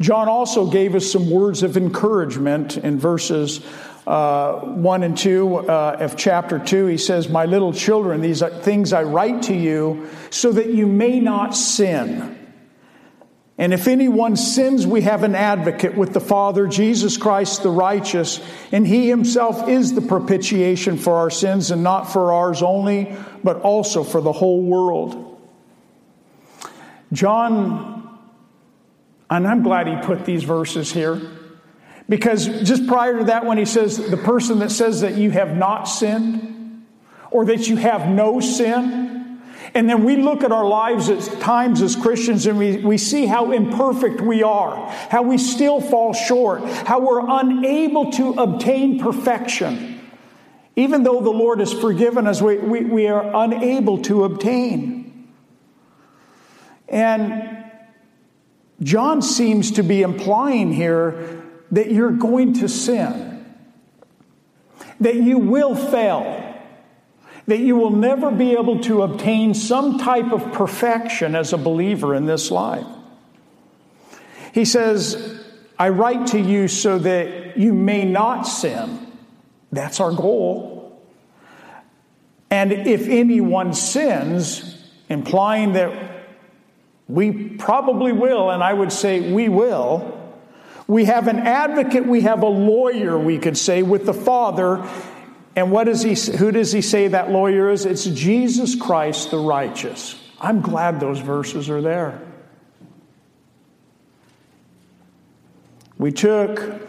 John 0.00 0.28
also 0.28 0.66
gave 0.66 0.94
us 0.94 1.10
some 1.10 1.30
words 1.30 1.62
of 1.62 1.76
encouragement 1.76 2.78
in 2.78 2.98
verses 2.98 3.60
uh, 4.06 4.60
1 4.60 5.02
and 5.02 5.16
2 5.16 5.56
uh, 5.56 5.96
of 6.00 6.16
chapter 6.16 6.58
2. 6.58 6.86
He 6.86 6.96
says, 6.96 7.28
My 7.28 7.44
little 7.44 7.72
children, 7.72 8.22
these 8.22 8.42
things 8.60 8.92
I 8.94 9.02
write 9.02 9.42
to 9.44 9.54
you 9.54 10.08
so 10.30 10.52
that 10.52 10.70
you 10.70 10.86
may 10.86 11.20
not 11.20 11.54
sin. 11.54 12.38
And 13.58 13.74
if 13.74 13.88
anyone 13.88 14.36
sins, 14.36 14.86
we 14.86 15.02
have 15.02 15.22
an 15.22 15.34
advocate 15.34 15.94
with 15.94 16.14
the 16.14 16.20
Father, 16.20 16.66
Jesus 16.66 17.18
Christ 17.18 17.62
the 17.62 17.68
righteous, 17.68 18.40
and 18.72 18.86
he 18.86 19.06
himself 19.06 19.68
is 19.68 19.92
the 19.92 20.00
propitiation 20.00 20.96
for 20.96 21.16
our 21.16 21.28
sins, 21.28 21.70
and 21.70 21.82
not 21.82 22.10
for 22.10 22.32
ours 22.32 22.62
only, 22.62 23.14
but 23.44 23.60
also 23.60 24.02
for 24.02 24.22
the 24.22 24.32
whole 24.32 24.62
world. 24.62 25.38
John, 27.12 27.99
and 29.30 29.46
I'm 29.46 29.62
glad 29.62 29.86
he 29.86 29.96
put 29.96 30.24
these 30.24 30.42
verses 30.42 30.92
here, 30.92 31.20
because 32.08 32.46
just 32.62 32.86
prior 32.86 33.18
to 33.18 33.24
that, 33.24 33.46
when 33.46 33.56
he 33.56 33.64
says, 33.64 33.96
the 33.96 34.16
person 34.16 34.58
that 34.58 34.70
says 34.70 35.00
that 35.02 35.14
you 35.14 35.30
have 35.30 35.56
not 35.56 35.84
sinned, 35.84 36.84
or 37.30 37.44
that 37.44 37.68
you 37.68 37.76
have 37.76 38.08
no 38.08 38.40
sin, 38.40 39.40
and 39.72 39.88
then 39.88 40.04
we 40.04 40.16
look 40.16 40.42
at 40.42 40.50
our 40.50 40.66
lives 40.66 41.08
at 41.08 41.40
times 41.40 41.80
as 41.80 41.94
Christians 41.94 42.46
and 42.46 42.58
we, 42.58 42.78
we 42.78 42.98
see 42.98 43.26
how 43.26 43.52
imperfect 43.52 44.20
we 44.20 44.42
are, 44.42 44.90
how 45.10 45.22
we 45.22 45.38
still 45.38 45.80
fall 45.80 46.12
short, 46.12 46.64
how 46.64 46.98
we're 46.98 47.24
unable 47.24 48.10
to 48.12 48.32
obtain 48.32 48.98
perfection. 48.98 50.00
Even 50.74 51.04
though 51.04 51.20
the 51.20 51.30
Lord 51.30 51.60
has 51.60 51.72
forgiven 51.72 52.26
us, 52.26 52.42
we, 52.42 52.58
we, 52.58 52.84
we 52.84 53.06
are 53.06 53.30
unable 53.44 53.98
to 54.02 54.24
obtain. 54.24 55.28
And 56.88 57.59
John 58.82 59.22
seems 59.22 59.72
to 59.72 59.82
be 59.82 60.02
implying 60.02 60.72
here 60.72 61.42
that 61.70 61.90
you're 61.90 62.12
going 62.12 62.54
to 62.54 62.68
sin, 62.68 63.44
that 65.00 65.16
you 65.16 65.38
will 65.38 65.74
fail 65.76 66.50
that 67.50 67.58
you 67.58 67.74
will 67.74 67.90
never 67.90 68.30
be 68.30 68.52
able 68.52 68.78
to 68.78 69.02
obtain 69.02 69.54
some 69.54 69.98
type 69.98 70.30
of 70.32 70.52
perfection 70.52 71.34
as 71.34 71.52
a 71.52 71.58
believer 71.58 72.14
in 72.14 72.24
this 72.26 72.48
life. 72.52 72.86
He 74.52 74.64
says, 74.64 75.44
I 75.76 75.88
write 75.88 76.28
to 76.28 76.40
you 76.40 76.68
so 76.68 77.00
that 77.00 77.56
you 77.56 77.72
may 77.72 78.04
not 78.04 78.42
sin. 78.42 79.04
That's 79.72 79.98
our 79.98 80.12
goal. 80.12 81.02
And 82.50 82.72
if 82.72 83.08
anyone 83.08 83.74
sins, 83.74 84.88
implying 85.08 85.72
that 85.72 86.09
we 87.12 87.50
probably 87.50 88.12
will, 88.12 88.50
and 88.50 88.62
I 88.62 88.72
would 88.72 88.92
say 88.92 89.32
we 89.32 89.48
will, 89.48 90.16
we 90.86 91.04
have 91.04 91.28
an 91.28 91.38
advocate, 91.38 92.06
we 92.06 92.22
have 92.22 92.42
a 92.42 92.48
lawyer, 92.48 93.18
we 93.18 93.38
could 93.38 93.56
say, 93.56 93.82
with 93.82 94.06
the 94.06 94.14
Father 94.14 94.84
and 95.56 95.72
what 95.72 95.84
does 95.84 96.02
he, 96.02 96.14
who 96.36 96.52
does 96.52 96.72
he 96.72 96.80
say 96.80 97.08
that 97.08 97.30
lawyer 97.30 97.70
is? 97.70 97.84
It's 97.84 98.04
Jesus 98.04 98.74
Christ 98.74 99.30
the 99.30 99.38
righteous. 99.38 100.18
I'm 100.40 100.60
glad 100.60 101.00
those 101.00 101.18
verses 101.18 101.68
are 101.68 101.82
there. 101.82 102.20
We 105.98 106.12
took 106.12 106.80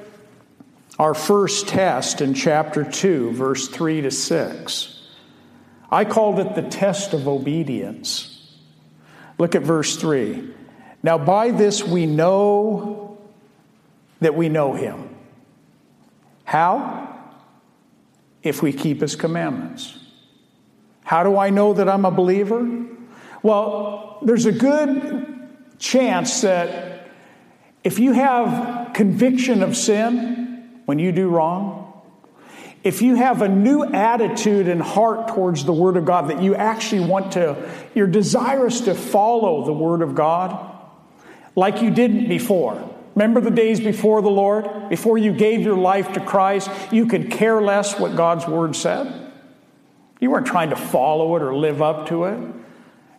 our 0.97 1.13
first 1.13 1.67
test 1.67 2.21
in 2.21 2.33
chapter 2.33 2.89
2, 2.89 3.31
verse 3.31 3.67
3 3.67 4.01
to 4.01 4.11
6. 4.11 5.07
I 5.91 6.05
called 6.05 6.39
it 6.39 6.55
the 6.55 6.61
test 6.61 7.13
of 7.13 7.27
obedience. 7.27 8.30
Look 9.41 9.55
at 9.55 9.63
verse 9.63 9.95
3. 9.95 10.53
Now, 11.01 11.17
by 11.17 11.50
this 11.50 11.83
we 11.83 12.05
know 12.05 13.17
that 14.19 14.36
we 14.36 14.50
know 14.50 14.74
him. 14.74 15.10
How? 16.43 17.01
if 18.43 18.62
we 18.62 18.74
keep 18.74 19.01
his 19.01 19.15
commandments. 19.15 19.98
How 21.03 21.24
do 21.24 21.38
I 21.38 21.50
know 21.50 21.74
that 21.74 21.89
I'm 21.89 22.05
a 22.05 22.12
believer? 22.12 22.86
Well, 23.43 24.19
there's 24.21 24.45
a 24.45 24.51
good 24.51 25.50
chance 25.77 26.41
that 26.41 27.10
if 27.83 28.00
you 28.00 28.13
have 28.13 28.93
conviction 28.93 29.63
of 29.63 29.75
sin 29.75 30.81
when 30.86 31.00
you 31.00 31.12
do 31.12 31.29
wrong, 31.29 31.90
if 32.83 33.01
you 33.01 33.15
have 33.15 33.41
a 33.41 33.47
new 33.47 33.83
attitude 33.83 34.67
and 34.67 34.81
heart 34.81 35.29
towards 35.29 35.65
the 35.65 35.73
Word 35.73 35.97
of 35.97 36.05
God, 36.05 36.29
that 36.29 36.41
you 36.41 36.55
actually 36.55 37.01
want 37.01 37.33
to, 37.33 37.69
you're 37.93 38.07
desirous 38.07 38.81
to 38.81 38.95
follow 38.95 39.65
the 39.65 39.73
Word 39.73 40.01
of 40.01 40.15
God 40.15 40.75
like 41.55 41.81
you 41.81 41.91
didn't 41.91 42.27
before. 42.27 42.89
Remember 43.13 43.41
the 43.41 43.51
days 43.51 43.79
before 43.79 44.21
the 44.21 44.29
Lord? 44.29 44.89
Before 44.89 45.17
you 45.17 45.33
gave 45.33 45.61
your 45.61 45.77
life 45.77 46.13
to 46.13 46.19
Christ, 46.19 46.71
you 46.91 47.05
could 47.05 47.29
care 47.29 47.61
less 47.61 48.00
what 48.00 48.15
God's 48.15 48.47
word 48.47 48.75
said. 48.75 49.31
You 50.19 50.31
weren't 50.31 50.47
trying 50.47 50.69
to 50.69 50.75
follow 50.75 51.35
it 51.35 51.41
or 51.41 51.53
live 51.53 51.81
up 51.81 52.07
to 52.07 52.23
it. 52.25 52.39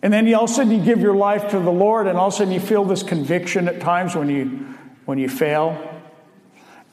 And 0.02 0.12
then 0.12 0.32
all 0.34 0.44
of 0.44 0.50
a 0.50 0.52
sudden 0.52 0.72
you 0.72 0.82
give 0.82 1.00
your 1.00 1.14
life 1.14 1.50
to 1.50 1.60
the 1.60 1.70
Lord, 1.70 2.06
and 2.06 2.18
all 2.18 2.28
of 2.28 2.34
a 2.34 2.36
sudden 2.36 2.52
you 2.52 2.60
feel 2.60 2.84
this 2.84 3.02
conviction 3.02 3.68
at 3.68 3.80
times 3.80 4.16
when 4.16 4.28
you 4.28 4.74
when 5.04 5.18
you 5.18 5.28
fail. 5.28 5.88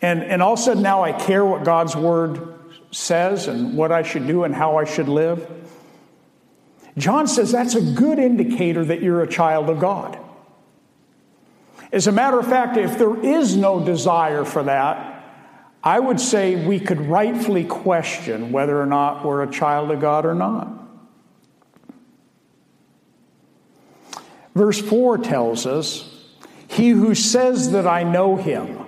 And, 0.02 0.24
and 0.24 0.42
all 0.42 0.54
of 0.54 0.60
a 0.60 0.62
sudden 0.62 0.84
now 0.84 1.04
I 1.04 1.14
care 1.14 1.46
what 1.46 1.64
God's 1.64 1.96
word 1.96 2.59
says 2.92 3.48
and 3.48 3.76
what 3.76 3.92
I 3.92 4.04
should 4.04 4.28
do 4.28 4.44
and 4.44 4.54
how 4.54 4.78
I 4.78 4.86
should 4.86 5.08
live. 5.08 5.50
John 6.98 7.28
says 7.28 7.52
that's 7.52 7.76
a 7.76 7.82
good 7.82 8.20
indicator 8.20 8.84
that 8.86 9.02
you're 9.02 9.22
a 9.22 9.28
child 9.28 9.70
of 9.70 9.80
God. 9.80 10.18
As 11.92 12.08
a 12.08 12.12
matter 12.12 12.40
of 12.40 12.48
fact, 12.48 12.78
if 12.78 12.98
there 12.98 13.18
is 13.24 13.56
no 13.56 13.84
desire 13.84 14.46
for 14.46 14.64
that, 14.64 15.16
I 15.84 16.00
would 16.00 16.20
say 16.20 16.68
we 16.68 16.80
could 16.80 17.00
rightfully 17.00 17.64
question 17.64 18.52
whether 18.52 18.80
or 18.80 18.86
not 18.86 19.26
we're 19.26 19.44
a 19.44 19.52
child 19.52 19.92
of 19.92 20.02
God 20.02 20.26
or 20.26 20.36
not. 20.36 20.68
Verse 24.54 24.82
4 24.82 25.20
tells 25.20 25.66
us, 25.66 26.28
He 26.68 26.90
who 26.90 27.16
says 27.16 27.72
that 27.72 27.88
I 27.88 28.04
know 28.04 28.36
him. 28.36 28.79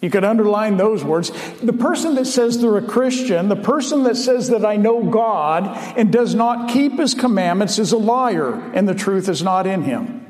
You 0.00 0.10
could 0.10 0.24
underline 0.24 0.76
those 0.76 1.02
words. 1.02 1.32
The 1.60 1.72
person 1.72 2.14
that 2.14 2.26
says 2.26 2.60
they're 2.60 2.76
a 2.76 2.86
Christian, 2.86 3.48
the 3.48 3.56
person 3.56 4.04
that 4.04 4.16
says 4.16 4.48
that 4.50 4.64
I 4.64 4.76
know 4.76 5.02
God 5.02 5.64
and 5.98 6.12
does 6.12 6.34
not 6.34 6.70
keep 6.70 6.98
his 6.98 7.14
commandments 7.14 7.80
is 7.80 7.90
a 7.90 7.98
liar, 7.98 8.54
and 8.74 8.88
the 8.88 8.94
truth 8.94 9.28
is 9.28 9.42
not 9.42 9.66
in 9.66 9.82
him. 9.82 10.24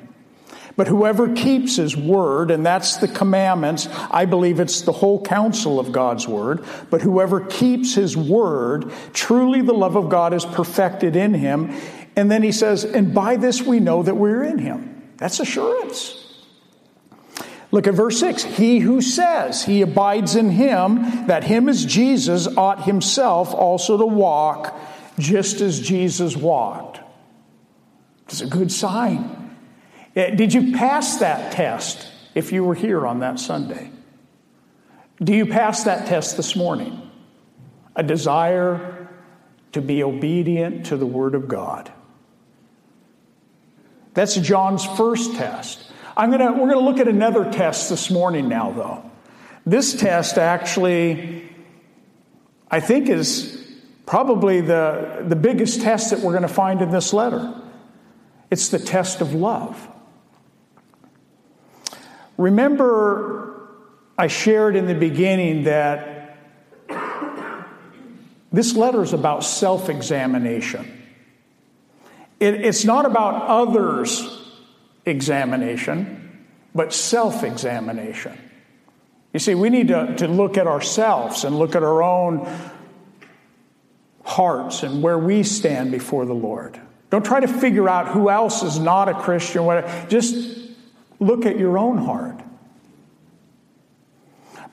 But 0.74 0.86
whoever 0.86 1.34
keeps 1.34 1.76
his 1.76 1.96
word, 1.96 2.50
and 2.50 2.64
that's 2.64 2.98
the 2.98 3.08
commandments, 3.08 3.88
I 4.10 4.26
believe 4.26 4.60
it's 4.60 4.82
the 4.82 4.92
whole 4.92 5.20
counsel 5.22 5.80
of 5.80 5.90
God's 5.90 6.26
word, 6.28 6.64
but 6.88 7.02
whoever 7.02 7.40
keeps 7.40 7.94
his 7.94 8.16
word, 8.16 8.90
truly 9.12 9.60
the 9.60 9.74
love 9.74 9.96
of 9.96 10.08
God 10.08 10.32
is 10.32 10.44
perfected 10.44 11.16
in 11.16 11.34
him. 11.34 11.76
And 12.14 12.30
then 12.30 12.44
he 12.44 12.52
says, 12.52 12.84
and 12.84 13.12
by 13.12 13.36
this 13.36 13.60
we 13.60 13.80
know 13.80 14.04
that 14.04 14.14
we're 14.14 14.44
in 14.44 14.58
him. 14.58 15.10
That's 15.16 15.40
assurance. 15.40 16.27
Look 17.70 17.86
at 17.86 17.94
verse 17.94 18.18
6. 18.20 18.44
He 18.44 18.78
who 18.78 19.00
says 19.00 19.64
he 19.64 19.82
abides 19.82 20.36
in 20.36 20.50
him, 20.50 21.26
that 21.26 21.44
him 21.44 21.68
is 21.68 21.84
Jesus, 21.84 22.46
ought 22.56 22.84
himself 22.84 23.52
also 23.54 23.98
to 23.98 24.06
walk 24.06 24.74
just 25.18 25.60
as 25.60 25.80
Jesus 25.80 26.36
walked. 26.36 27.00
It's 28.24 28.40
a 28.40 28.46
good 28.46 28.72
sign. 28.72 29.56
Eh, 30.16 30.34
did 30.34 30.54
you 30.54 30.72
pass 30.72 31.18
that 31.18 31.52
test 31.52 32.10
if 32.34 32.52
you 32.52 32.64
were 32.64 32.74
here 32.74 33.06
on 33.06 33.20
that 33.20 33.38
Sunday? 33.38 33.90
Do 35.22 35.34
you 35.34 35.46
pass 35.46 35.84
that 35.84 36.06
test 36.06 36.36
this 36.36 36.54
morning? 36.54 37.10
A 37.96 38.02
desire 38.02 39.08
to 39.72 39.82
be 39.82 40.02
obedient 40.02 40.86
to 40.86 40.96
the 40.96 41.06
Word 41.06 41.34
of 41.34 41.48
God. 41.48 41.92
That's 44.14 44.36
John's 44.36 44.84
first 44.84 45.34
test. 45.34 45.90
I'm 46.18 46.32
gonna, 46.32 46.50
we're 46.50 46.68
going 46.68 46.72
to 46.72 46.80
look 46.80 46.98
at 46.98 47.06
another 47.06 47.48
test 47.48 47.88
this 47.90 48.10
morning 48.10 48.48
now, 48.48 48.72
though. 48.72 49.08
This 49.64 49.94
test 49.94 50.36
actually, 50.36 51.48
I 52.68 52.80
think, 52.80 53.08
is 53.08 53.64
probably 54.04 54.60
the, 54.60 55.24
the 55.28 55.36
biggest 55.36 55.80
test 55.80 56.10
that 56.10 56.18
we're 56.18 56.32
going 56.32 56.42
to 56.42 56.48
find 56.48 56.82
in 56.82 56.90
this 56.90 57.12
letter. 57.12 57.54
It's 58.50 58.70
the 58.70 58.80
test 58.80 59.20
of 59.20 59.32
love. 59.32 59.86
Remember, 62.36 63.68
I 64.16 64.26
shared 64.26 64.74
in 64.74 64.86
the 64.86 64.96
beginning 64.96 65.64
that 65.64 66.36
this 68.50 68.74
letter 68.74 69.04
is 69.04 69.12
about 69.12 69.44
self 69.44 69.88
examination. 69.88 71.00
It, 72.40 72.54
it's 72.54 72.84
not 72.84 73.06
about 73.06 73.44
others' 73.44 74.47
examination, 75.08 76.46
but 76.74 76.92
self 76.92 77.42
examination. 77.42 78.38
You 79.32 79.40
see, 79.40 79.54
we 79.54 79.70
need 79.70 79.88
to, 79.88 80.14
to 80.16 80.28
look 80.28 80.56
at 80.56 80.66
ourselves 80.66 81.44
and 81.44 81.58
look 81.58 81.74
at 81.74 81.82
our 81.82 82.02
own 82.02 82.48
hearts 84.24 84.82
and 84.82 85.02
where 85.02 85.18
we 85.18 85.42
stand 85.42 85.90
before 85.90 86.24
the 86.24 86.34
Lord. 86.34 86.80
Don't 87.10 87.24
try 87.24 87.40
to 87.40 87.48
figure 87.48 87.88
out 87.88 88.08
who 88.08 88.30
else 88.30 88.62
is 88.62 88.78
not 88.78 89.08
a 89.08 89.14
Christian. 89.14 89.64
Just 90.08 90.58
Look 91.20 91.46
at 91.46 91.58
your 91.58 91.78
own 91.78 91.98
heart. 91.98 92.40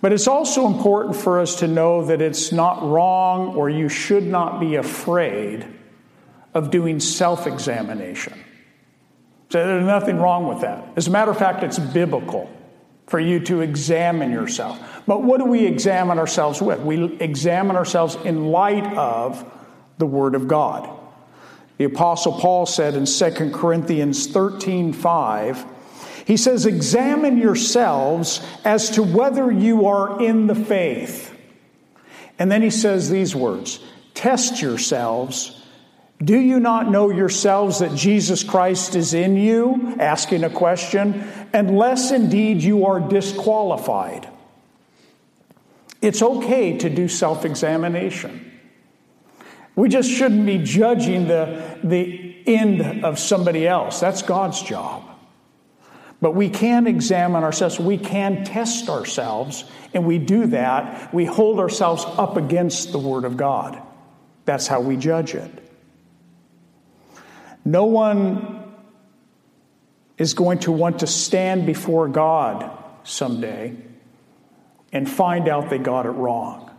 But 0.02 0.14
it's 0.14 0.28
also 0.28 0.68
important 0.68 1.16
for 1.16 1.40
us 1.40 1.58
to 1.58 1.68
know 1.68 2.06
that 2.06 2.22
it's 2.22 2.52
not 2.52 2.84
wrong 2.84 3.56
or 3.56 3.70
you 3.70 3.90
should 3.90 4.26
not 4.26 4.60
be 4.60 4.76
afraid 4.76 5.66
of 6.54 6.70
doing 6.70 7.00
self 7.00 7.48
examination. 7.48 8.34
So 9.56 9.66
there's 9.66 9.86
nothing 9.86 10.18
wrong 10.18 10.50
with 10.50 10.60
that. 10.64 10.86
As 10.98 11.08
a 11.08 11.12
matter 11.12 11.32
of 11.32 11.38
fact, 11.38 11.64
it's 11.64 11.80
biblical 11.80 12.52
for 13.08 13.22
you 13.22 13.40
to 13.46 13.62
examine 13.62 14.30
yourself. 14.30 14.78
But 15.08 15.24
what 15.24 15.38
do 15.38 15.46
we 15.46 15.66
examine 15.66 16.20
ourselves 16.20 16.62
with? 16.62 16.82
We 16.82 17.16
examine 17.22 17.78
ourselves 17.78 18.16
in 18.26 18.48
light 18.48 18.86
of 18.98 19.50
the 19.98 20.06
Word 20.06 20.36
of 20.36 20.50
God. 20.50 20.90
The 21.78 21.86
Apostle 21.86 22.34
Paul 22.34 22.66
said 22.66 22.96
in 22.96 23.06
2 23.06 23.52
Corinthians 23.54 24.28
13 24.28 24.92
5, 24.92 25.66
he 26.28 26.36
says, 26.36 26.66
Examine 26.66 27.38
yourselves 27.38 28.46
as 28.66 28.90
to 28.90 29.04
whether 29.04 29.50
you 29.50 29.88
are 29.88 30.22
in 30.22 30.48
the 30.48 30.56
faith. 30.56 31.34
And 32.38 32.52
then 32.52 32.62
he 32.62 32.72
says 32.72 33.10
these 33.10 33.34
words 33.34 33.80
Test 34.16 34.62
yourselves. 34.62 35.65
Do 36.24 36.40
you 36.40 36.60
not 36.60 36.90
know 36.90 37.10
yourselves 37.10 37.80
that 37.80 37.94
Jesus 37.96 38.44
Christ 38.44 38.96
is 38.96 39.14
in 39.14 39.36
you? 39.36 39.96
Asking 40.00 40.44
a 40.44 40.50
question, 40.50 41.28
unless 41.54 42.12
indeed 42.12 42.62
you 42.62 42.86
are 42.86 43.00
disqualified. 43.02 44.30
It's 46.02 46.22
okay 46.22 46.78
to 46.78 46.90
do 46.90 47.08
self 47.08 47.44
examination. 47.44 48.52
We 49.76 49.90
just 49.90 50.10
shouldn't 50.10 50.46
be 50.46 50.60
judging 50.60 51.28
the, 51.28 51.80
the 51.84 52.36
end 52.48 53.04
of 53.04 53.20
somebody 53.20 53.68
else. 53.68 54.00
That's 54.00 54.22
God's 54.22 54.62
job. 54.62 55.04
But 56.22 56.32
we 56.32 56.50
can 56.50 56.88
examine 56.88 57.44
ourselves, 57.44 57.78
we 57.78 57.98
can 57.98 58.46
test 58.46 58.88
ourselves, 58.88 59.66
and 59.94 60.06
we 60.06 60.18
do 60.18 60.48
that. 60.48 61.14
We 61.14 61.26
hold 61.26 61.60
ourselves 61.60 62.06
up 62.06 62.38
against 62.38 62.94
the 62.94 63.00
Word 63.00 63.26
of 63.26 63.36
God. 63.36 63.82
That's 64.46 64.66
how 64.66 64.80
we 64.80 64.96
judge 64.96 65.36
it. 65.36 65.65
No 67.66 67.86
one 67.86 68.64
is 70.18 70.34
going 70.36 70.60
to 70.60 70.72
want 70.72 71.00
to 71.00 71.08
stand 71.08 71.66
before 71.66 72.08
God 72.08 72.72
someday 73.04 73.76
and 74.94 75.10
find 75.10 75.50
out 75.50 75.70
they 75.70 75.80
got 75.80 76.06
it 76.06 76.12
wrong. 76.12 76.72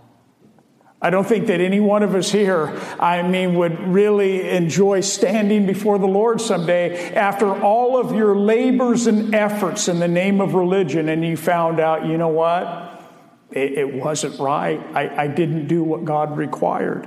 I 1.02 1.10
don't 1.10 1.26
think 1.26 1.48
that 1.48 1.60
any 1.60 1.78
one 1.78 2.02
of 2.02 2.14
us 2.14 2.32
here, 2.32 2.68
I 2.98 3.20
mean, 3.22 3.56
would 3.56 3.78
really 3.88 4.48
enjoy 4.48 5.00
standing 5.02 5.66
before 5.66 5.98
the 5.98 6.06
Lord 6.06 6.40
someday 6.40 7.14
after 7.14 7.52
all 7.52 8.00
of 8.00 8.14
your 8.14 8.34
labors 8.34 9.06
and 9.06 9.34
efforts 9.34 9.88
in 9.88 9.98
the 9.98 10.08
name 10.08 10.40
of 10.40 10.54
religion, 10.54 11.10
and 11.10 11.22
you 11.22 11.36
found 11.36 11.80
out, 11.80 12.06
you 12.06 12.16
know 12.16 12.28
what? 12.28 13.02
It, 13.50 13.72
it 13.72 13.94
wasn't 13.94 14.40
right. 14.40 14.80
I, 14.94 15.24
I 15.24 15.26
didn't 15.28 15.68
do 15.68 15.84
what 15.84 16.06
God 16.06 16.38
required. 16.38 17.06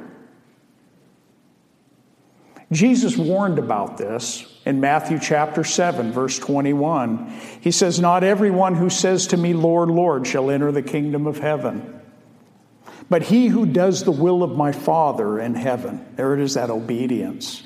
Jesus 2.71 3.17
warned 3.17 3.57
about 3.57 3.97
this 3.97 4.45
in 4.65 4.79
Matthew 4.79 5.19
chapter 5.19 5.63
7, 5.63 6.11
verse 6.11 6.37
21. 6.37 7.33
He 7.61 7.71
says, 7.71 7.99
Not 7.99 8.23
everyone 8.23 8.75
who 8.75 8.89
says 8.89 9.27
to 9.27 9.37
me, 9.37 9.53
Lord, 9.53 9.89
Lord, 9.89 10.27
shall 10.27 10.51
enter 10.51 10.71
the 10.71 10.83
kingdom 10.83 11.25
of 11.25 11.39
heaven 11.39 11.99
but 13.09 13.23
he 13.23 13.47
who 13.47 13.65
does 13.65 14.03
the 14.03 14.11
will 14.11 14.43
of 14.43 14.55
my 14.55 14.71
Father 14.71 15.39
in 15.39 15.55
heaven. 15.55 16.05
There 16.15 16.33
it 16.35 16.39
is, 16.39 16.53
that 16.53 16.69
obedience. 16.69 17.63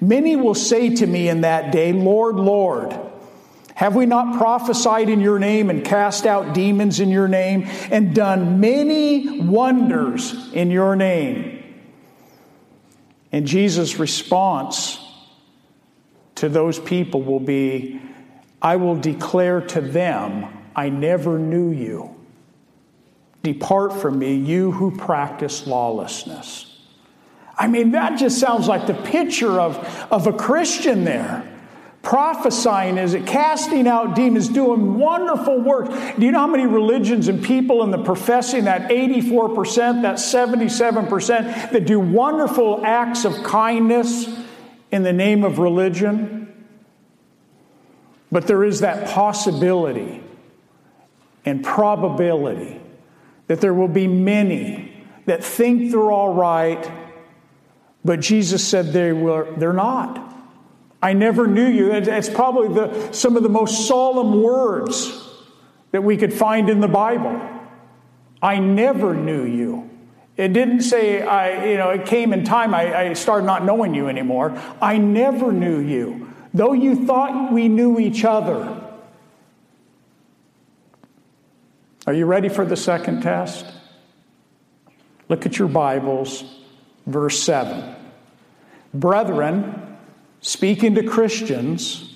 Many 0.00 0.34
will 0.34 0.54
say 0.54 0.96
to 0.96 1.06
me 1.06 1.28
in 1.28 1.42
that 1.42 1.72
day, 1.72 1.92
Lord, 1.92 2.36
Lord, 2.36 2.98
have 3.74 3.94
we 3.94 4.06
not 4.06 4.38
prophesied 4.38 5.08
in 5.08 5.20
your 5.20 5.38
name 5.38 5.68
and 5.68 5.84
cast 5.84 6.26
out 6.26 6.54
demons 6.54 7.00
in 7.00 7.10
your 7.10 7.28
name 7.28 7.64
and 7.90 8.14
done 8.14 8.60
many 8.60 9.40
wonders 9.40 10.52
in 10.52 10.70
your 10.70 10.96
name? 10.96 11.53
And 13.34 13.48
Jesus' 13.48 13.98
response 13.98 14.96
to 16.36 16.48
those 16.48 16.78
people 16.78 17.20
will 17.20 17.40
be, 17.40 18.00
I 18.62 18.76
will 18.76 18.94
declare 18.94 19.60
to 19.60 19.80
them, 19.80 20.46
I 20.76 20.88
never 20.88 21.36
knew 21.36 21.72
you. 21.72 22.14
Depart 23.42 23.92
from 23.92 24.20
me, 24.20 24.36
you 24.36 24.70
who 24.70 24.96
practice 24.96 25.66
lawlessness. 25.66 26.78
I 27.58 27.66
mean, 27.66 27.90
that 27.90 28.20
just 28.20 28.38
sounds 28.38 28.68
like 28.68 28.86
the 28.86 28.94
picture 28.94 29.60
of, 29.60 29.78
of 30.12 30.28
a 30.28 30.32
Christian 30.32 31.02
there. 31.02 31.53
Prophesying 32.04 32.98
is 32.98 33.14
it? 33.14 33.26
Casting 33.26 33.88
out 33.88 34.14
demons, 34.14 34.48
doing 34.48 34.98
wonderful 34.98 35.58
work. 35.58 35.88
Do 35.88 36.24
you 36.24 36.32
know 36.32 36.40
how 36.40 36.46
many 36.46 36.66
religions 36.66 37.28
and 37.28 37.42
people 37.42 37.82
in 37.82 37.90
the 37.90 38.02
professing, 38.02 38.64
that 38.64 38.90
84%, 38.90 40.02
that 40.02 40.16
77%, 40.16 41.72
that 41.72 41.86
do 41.86 41.98
wonderful 41.98 42.84
acts 42.84 43.24
of 43.24 43.42
kindness 43.42 44.28
in 44.92 45.02
the 45.02 45.14
name 45.14 45.44
of 45.44 45.58
religion? 45.58 46.66
But 48.30 48.46
there 48.46 48.64
is 48.64 48.80
that 48.80 49.08
possibility 49.08 50.22
and 51.46 51.64
probability 51.64 52.80
that 53.46 53.62
there 53.62 53.72
will 53.72 53.88
be 53.88 54.06
many 54.06 54.92
that 55.24 55.42
think 55.42 55.90
they're 55.90 56.12
all 56.12 56.34
right, 56.34 56.90
but 58.04 58.20
Jesus 58.20 58.66
said 58.66 58.92
they 58.92 59.12
were, 59.12 59.54
they're 59.56 59.72
not. 59.72 60.33
I 61.04 61.12
never 61.12 61.46
knew 61.46 61.66
you. 61.66 61.92
It's 61.92 62.30
probably 62.30 62.68
the, 62.68 63.12
some 63.12 63.36
of 63.36 63.42
the 63.42 63.50
most 63.50 63.86
solemn 63.86 64.42
words 64.42 65.22
that 65.90 66.02
we 66.02 66.16
could 66.16 66.32
find 66.32 66.70
in 66.70 66.80
the 66.80 66.88
Bible. 66.88 67.38
I 68.40 68.58
never 68.58 69.14
knew 69.14 69.44
you. 69.44 69.90
It 70.38 70.54
didn't 70.54 70.80
say, 70.80 71.20
I, 71.20 71.66
you 71.66 71.76
know, 71.76 71.90
it 71.90 72.06
came 72.06 72.32
in 72.32 72.42
time, 72.42 72.74
I, 72.74 73.10
I 73.10 73.12
started 73.12 73.44
not 73.44 73.66
knowing 73.66 73.94
you 73.94 74.08
anymore. 74.08 74.58
I 74.80 74.96
never 74.96 75.52
knew 75.52 75.78
you. 75.78 76.32
Though 76.54 76.72
you 76.72 77.04
thought 77.04 77.52
we 77.52 77.68
knew 77.68 77.98
each 78.00 78.24
other. 78.24 78.80
Are 82.06 82.14
you 82.14 82.24
ready 82.24 82.48
for 82.48 82.64
the 82.64 82.78
second 82.78 83.20
test? 83.20 83.66
Look 85.28 85.44
at 85.44 85.58
your 85.58 85.68
Bibles, 85.68 86.44
verse 87.04 87.42
7. 87.42 87.94
Brethren, 88.94 89.83
speaking 90.44 90.94
to 90.94 91.02
Christians, 91.02 92.06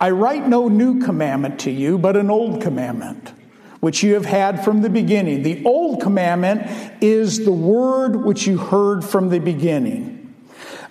I 0.00 0.10
write 0.10 0.48
no 0.48 0.68
new 0.68 1.00
commandment 1.04 1.60
to 1.60 1.70
you, 1.70 1.98
but 1.98 2.16
an 2.16 2.30
old 2.30 2.62
commandment, 2.62 3.32
which 3.80 4.02
you 4.02 4.14
have 4.14 4.24
had 4.24 4.64
from 4.64 4.80
the 4.80 4.88
beginning. 4.88 5.42
The 5.42 5.62
old 5.66 6.00
commandment 6.00 6.62
is 7.02 7.44
the 7.44 7.52
word 7.52 8.24
which 8.24 8.46
you 8.46 8.56
heard 8.56 9.04
from 9.04 9.28
the 9.28 9.38
beginning. 9.38 10.34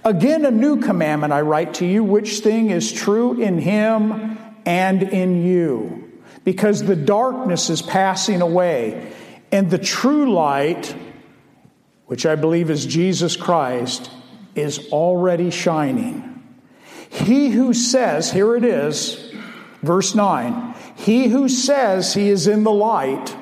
Again, 0.05 0.45
a 0.45 0.51
new 0.51 0.81
commandment 0.81 1.33
I 1.33 1.41
write 1.41 1.73
to 1.75 1.85
you, 1.85 2.03
which 2.03 2.39
thing 2.39 2.69
is 2.69 2.91
true 2.91 3.41
in 3.41 3.57
him 3.57 4.37
and 4.65 5.01
in 5.01 5.43
you, 5.43 6.11
because 6.43 6.83
the 6.83 6.95
darkness 6.95 7.71
is 7.71 7.81
passing 7.81 8.41
away, 8.41 9.11
and 9.51 9.71
the 9.71 9.79
true 9.79 10.31
light, 10.31 10.95
which 12.05 12.27
I 12.27 12.35
believe 12.35 12.69
is 12.69 12.85
Jesus 12.85 13.35
Christ, 13.35 14.11
is 14.53 14.89
already 14.91 15.49
shining. 15.49 16.32
He 17.13 17.51
who 17.51 17.75
says, 17.75 18.31
here 18.31 18.55
it 18.55 18.65
is, 18.65 19.31
verse 19.83 20.15
9, 20.15 20.75
he 20.95 21.27
who 21.27 21.47
says 21.47 22.15
he 22.15 22.29
is 22.29 22.47
in 22.47 22.63
the 22.63 22.71
light 22.71 23.37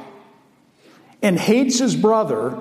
and 1.21 1.39
hates 1.39 1.79
his 1.79 1.95
brother 1.95 2.57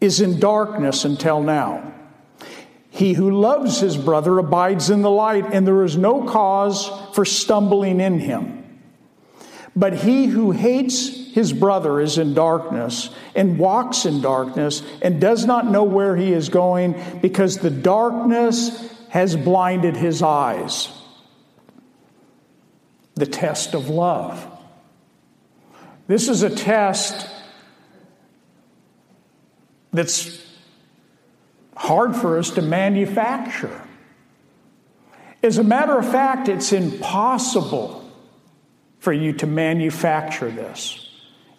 is 0.00 0.20
in 0.20 0.38
darkness 0.38 1.04
until 1.04 1.42
now. 1.42 1.92
He 2.90 3.14
who 3.14 3.32
loves 3.32 3.80
his 3.80 3.96
brother 3.96 4.38
abides 4.38 4.90
in 4.90 5.02
the 5.02 5.10
light, 5.10 5.44
and 5.52 5.66
there 5.66 5.82
is 5.82 5.96
no 5.96 6.22
cause 6.22 6.88
for 7.12 7.24
stumbling 7.24 8.00
in 8.00 8.20
him. 8.20 8.80
But 9.74 9.94
he 9.94 10.26
who 10.26 10.52
hates 10.52 11.32
his 11.32 11.52
brother 11.52 12.00
is 12.00 12.16
in 12.16 12.32
darkness 12.32 13.10
and 13.34 13.58
walks 13.58 14.06
in 14.06 14.20
darkness 14.20 14.82
and 15.02 15.20
does 15.20 15.44
not 15.44 15.66
know 15.66 15.82
where 15.84 16.16
he 16.16 16.32
is 16.32 16.48
going 16.48 16.94
because 17.20 17.58
the 17.58 17.70
darkness 17.70 18.92
has 19.08 19.36
blinded 19.36 19.96
his 19.96 20.22
eyes. 20.22 20.90
The 23.14 23.26
test 23.26 23.74
of 23.74 23.88
love. 23.88 24.46
This 26.06 26.28
is 26.28 26.42
a 26.42 26.50
test 26.50 27.28
that's 29.92 30.44
hard 31.76 32.14
for 32.14 32.38
us 32.38 32.50
to 32.50 32.62
manufacture. 32.62 33.82
As 35.42 35.58
a 35.58 35.64
matter 35.64 35.98
of 35.98 36.10
fact, 36.10 36.48
it's 36.48 36.72
impossible 36.72 38.02
for 38.98 39.12
you 39.12 39.32
to 39.34 39.46
manufacture 39.46 40.50
this 40.50 41.08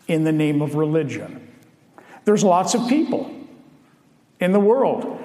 in 0.07 0.23
the 0.23 0.31
name 0.31 0.61
of 0.61 0.75
religion. 0.75 1.51
There's 2.25 2.43
lots 2.43 2.73
of 2.73 2.87
people 2.87 3.31
in 4.39 4.51
the 4.51 4.59
world 4.59 5.21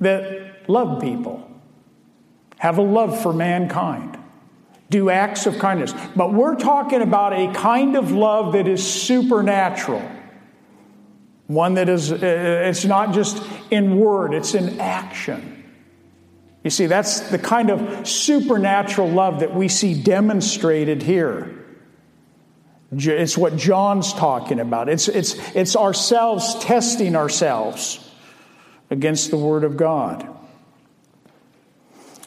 that 0.00 0.68
love 0.68 1.00
people 1.00 1.45
have 2.58 2.78
a 2.78 2.82
love 2.82 3.22
for 3.22 3.32
mankind, 3.32 4.18
do 4.90 5.10
acts 5.10 5.46
of 5.46 5.58
kindness. 5.58 5.94
But 6.14 6.32
we're 6.32 6.56
talking 6.56 7.02
about 7.02 7.32
a 7.32 7.52
kind 7.52 7.96
of 7.96 8.12
love 8.12 8.54
that 8.54 8.66
is 8.66 8.84
supernatural. 8.84 10.02
One 11.46 11.74
that 11.74 11.88
is, 11.88 12.10
uh, 12.10 12.16
it's 12.20 12.84
not 12.84 13.14
just 13.14 13.42
in 13.70 13.98
word, 13.98 14.34
it's 14.34 14.54
in 14.54 14.80
action. 14.80 15.64
You 16.64 16.70
see, 16.70 16.86
that's 16.86 17.30
the 17.30 17.38
kind 17.38 17.70
of 17.70 18.08
supernatural 18.08 19.08
love 19.08 19.40
that 19.40 19.54
we 19.54 19.68
see 19.68 19.94
demonstrated 19.94 21.02
here. 21.02 21.52
It's 22.90 23.36
what 23.36 23.56
John's 23.56 24.12
talking 24.12 24.58
about. 24.58 24.88
It's, 24.88 25.06
it's, 25.06 25.34
it's 25.54 25.76
ourselves 25.76 26.56
testing 26.64 27.14
ourselves 27.14 28.10
against 28.90 29.30
the 29.30 29.36
Word 29.36 29.64
of 29.64 29.76
God. 29.76 30.35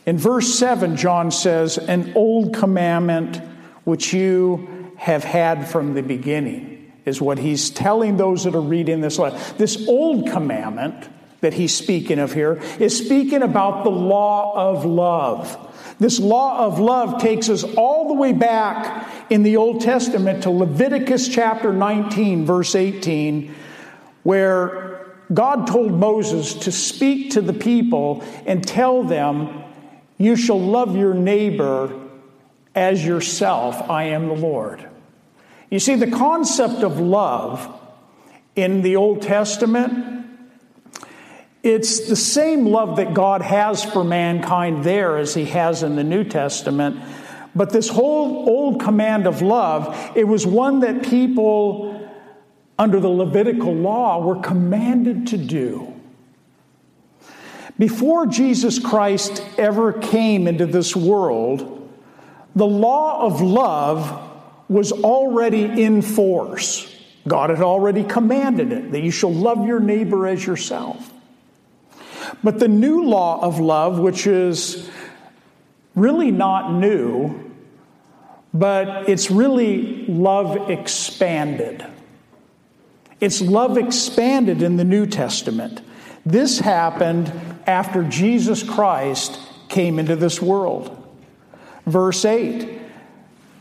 In 0.10 0.18
verse 0.18 0.56
7, 0.56 0.98
John 0.98 1.30
says, 1.30 1.78
An 1.78 2.14
old 2.16 2.56
commandment 2.56 3.38
which 3.84 4.12
you 4.12 4.92
have 4.98 5.24
had 5.24 5.68
from 5.68 5.94
the 5.94 6.02
beginning, 6.02 6.92
is 7.06 7.22
what 7.22 7.38
he's 7.38 7.70
telling 7.70 8.18
those 8.18 8.46
that 8.46 8.56
are 8.56 8.60
reading 8.60 9.02
this 9.02 9.20
letter. 9.20 9.38
This 9.60 9.88
old 9.88 10.32
commandment 10.32 11.08
that 11.42 11.54
he's 11.54 11.76
speaking 11.76 12.18
of 12.18 12.34
here 12.34 12.60
is 12.80 12.98
speaking 12.98 13.44
about 13.44 13.84
the 13.84 13.92
law 13.92 14.72
of 14.72 14.84
love. 14.84 15.56
This 16.00 16.20
law 16.20 16.66
of 16.66 16.80
love 16.80 17.22
takes 17.22 17.48
us 17.48 17.64
all 17.64 18.08
the 18.08 18.16
way 18.16 18.34
back 18.34 19.08
in 19.30 19.44
the 19.44 19.58
Old 19.58 19.82
Testament 19.82 20.42
to 20.42 20.50
Leviticus 20.50 21.28
chapter 21.28 21.72
19, 21.72 22.48
verse 22.48 22.74
18, 22.74 23.54
where 24.24 25.06
God 25.32 25.68
told 25.68 25.92
Moses 25.92 26.56
to 26.56 26.72
speak 26.72 27.34
to 27.34 27.42
the 27.42 27.54
people 27.54 28.24
and 28.48 28.68
tell 28.68 29.04
them 29.04 29.66
you 30.20 30.36
shall 30.36 30.60
love 30.60 30.96
your 30.96 31.16
neighbor 31.16 32.08
as 32.76 33.04
yourself. 33.04 33.90
I 33.90 34.04
am 34.04 34.28
the 34.28 34.36
Lord. 34.36 34.88
You 35.72 35.80
see, 35.80 35.96
the 35.96 36.12
concept 36.12 36.84
of 36.84 37.00
love 37.00 37.68
in 38.56 38.82
the 38.82 38.98
Old 38.98 39.22
Testament, 39.22 40.28
it's 41.64 42.08
the 42.08 42.16
same 42.16 42.66
love 42.66 42.98
that 42.98 43.14
God 43.14 43.42
has 43.42 43.84
for 43.84 44.04
mankind 44.04 44.84
there 44.84 45.18
as 45.18 45.34
he 45.34 45.46
has 45.46 45.84
in 45.84 45.96
the 45.96 46.04
New 46.04 46.26
Testament. 46.26 47.02
But 47.56 47.72
this 47.72 47.88
whole 47.88 48.48
old 48.48 48.82
command 48.82 49.26
of 49.26 49.42
love, 49.42 50.12
it 50.16 50.28
was 50.28 50.46
one 50.46 50.82
that 50.82 51.04
people 51.04 52.10
under 52.78 53.00
the 53.00 53.10
Levitical 53.10 53.74
law 53.74 54.22
were 54.26 54.42
commanded 54.42 55.28
to 55.28 55.38
do. 55.38 55.99
Before 57.80 58.28
Jesus 58.28 58.78
Christ 58.78 59.42
ever 59.58 59.94
came 59.94 60.48
into 60.48 60.66
this 60.66 60.96
world, 60.96 61.90
the 62.54 62.68
law 62.68 63.26
of 63.26 63.42
love 63.42 64.30
was 64.68 64.92
already 64.92 65.64
in 65.82 66.02
force. 66.02 66.94
God 67.26 67.50
had 67.50 67.62
already 67.62 68.04
commanded 68.04 68.74
it 68.74 68.92
that 68.92 69.02
you 69.02 69.12
shall 69.12 69.34
love 69.34 69.66
your 69.66 69.80
neighbor 69.80 70.28
as 70.28 70.46
yourself. 70.46 71.12
But 72.44 72.60
the 72.60 72.68
new 72.68 73.06
law 73.06 73.42
of 73.42 73.60
love, 73.60 73.98
which 73.98 74.28
is 74.28 74.90
really 75.96 76.32
not 76.32 76.74
new, 76.74 77.50
but 78.54 79.08
it's 79.10 79.32
really 79.32 80.06
love 80.08 80.70
expanded. 80.70 81.86
It's 83.22 83.42
love 83.42 83.78
expanded 83.78 84.62
in 84.62 84.76
the 84.76 84.84
New 84.84 85.06
Testament. 85.06 85.82
This 86.26 86.60
happened 86.60 87.32
after 87.70 88.04
Jesus 88.04 88.64
Christ 88.64 89.40
came 89.70 90.00
into 90.00 90.16
this 90.16 90.42
world. 90.42 90.96
Verse 91.86 92.26
8 92.26 92.78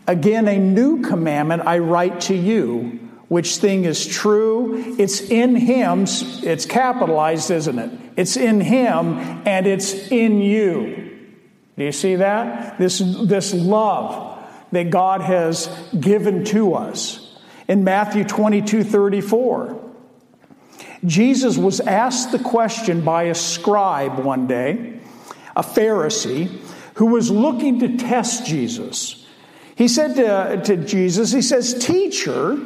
Again, 0.06 0.48
a 0.48 0.58
new 0.58 1.02
commandment 1.02 1.62
I 1.66 1.80
write 1.80 2.22
to 2.22 2.34
you, 2.34 3.10
which 3.28 3.58
thing 3.58 3.84
is 3.84 4.06
true. 4.06 4.96
It's 4.98 5.20
in 5.20 5.54
Him, 5.54 6.06
it's 6.08 6.64
capitalized, 6.64 7.50
isn't 7.50 7.78
it? 7.78 7.90
It's 8.16 8.38
in 8.38 8.62
Him 8.62 9.18
and 9.46 9.66
it's 9.66 9.92
in 10.10 10.40
you. 10.40 11.04
Do 11.76 11.84
you 11.84 11.92
see 11.92 12.16
that? 12.16 12.78
This, 12.78 13.00
this 13.00 13.52
love 13.52 14.42
that 14.72 14.88
God 14.88 15.20
has 15.20 15.68
given 16.00 16.44
to 16.46 16.74
us. 16.74 17.36
In 17.68 17.84
Matthew 17.84 18.24
22 18.24 18.82
34, 18.82 19.77
Jesus 21.04 21.56
was 21.56 21.80
asked 21.80 22.32
the 22.32 22.38
question 22.38 23.02
by 23.02 23.24
a 23.24 23.34
scribe 23.34 24.18
one 24.18 24.46
day, 24.46 25.00
a 25.54 25.62
Pharisee, 25.62 26.60
who 26.94 27.06
was 27.06 27.30
looking 27.30 27.78
to 27.80 27.96
test 27.96 28.44
Jesus. 28.44 29.26
He 29.76 29.86
said 29.86 30.16
to, 30.16 30.62
to 30.64 30.76
Jesus, 30.76 31.32
He 31.32 31.42
says, 31.42 31.74
Teacher, 31.74 32.56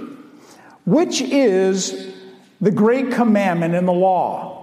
which 0.86 1.20
is 1.20 2.14
the 2.60 2.70
great 2.70 3.12
commandment 3.12 3.74
in 3.74 3.84
the 3.84 3.92
law? 3.92 4.62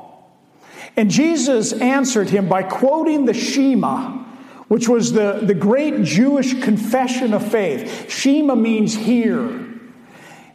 And 0.97 1.11
Jesus 1.11 1.71
answered 1.73 2.29
him 2.29 2.49
by 2.49 2.63
quoting 2.63 3.25
the 3.25 3.33
Shema, 3.33 4.17
which 4.67 4.89
was 4.89 5.13
the, 5.13 5.41
the 5.43 5.53
great 5.53 6.03
Jewish 6.03 6.61
confession 6.61 7.33
of 7.33 7.49
faith. 7.49 8.09
Shema 8.11 8.55
means 8.55 8.95
hear. 8.95 9.68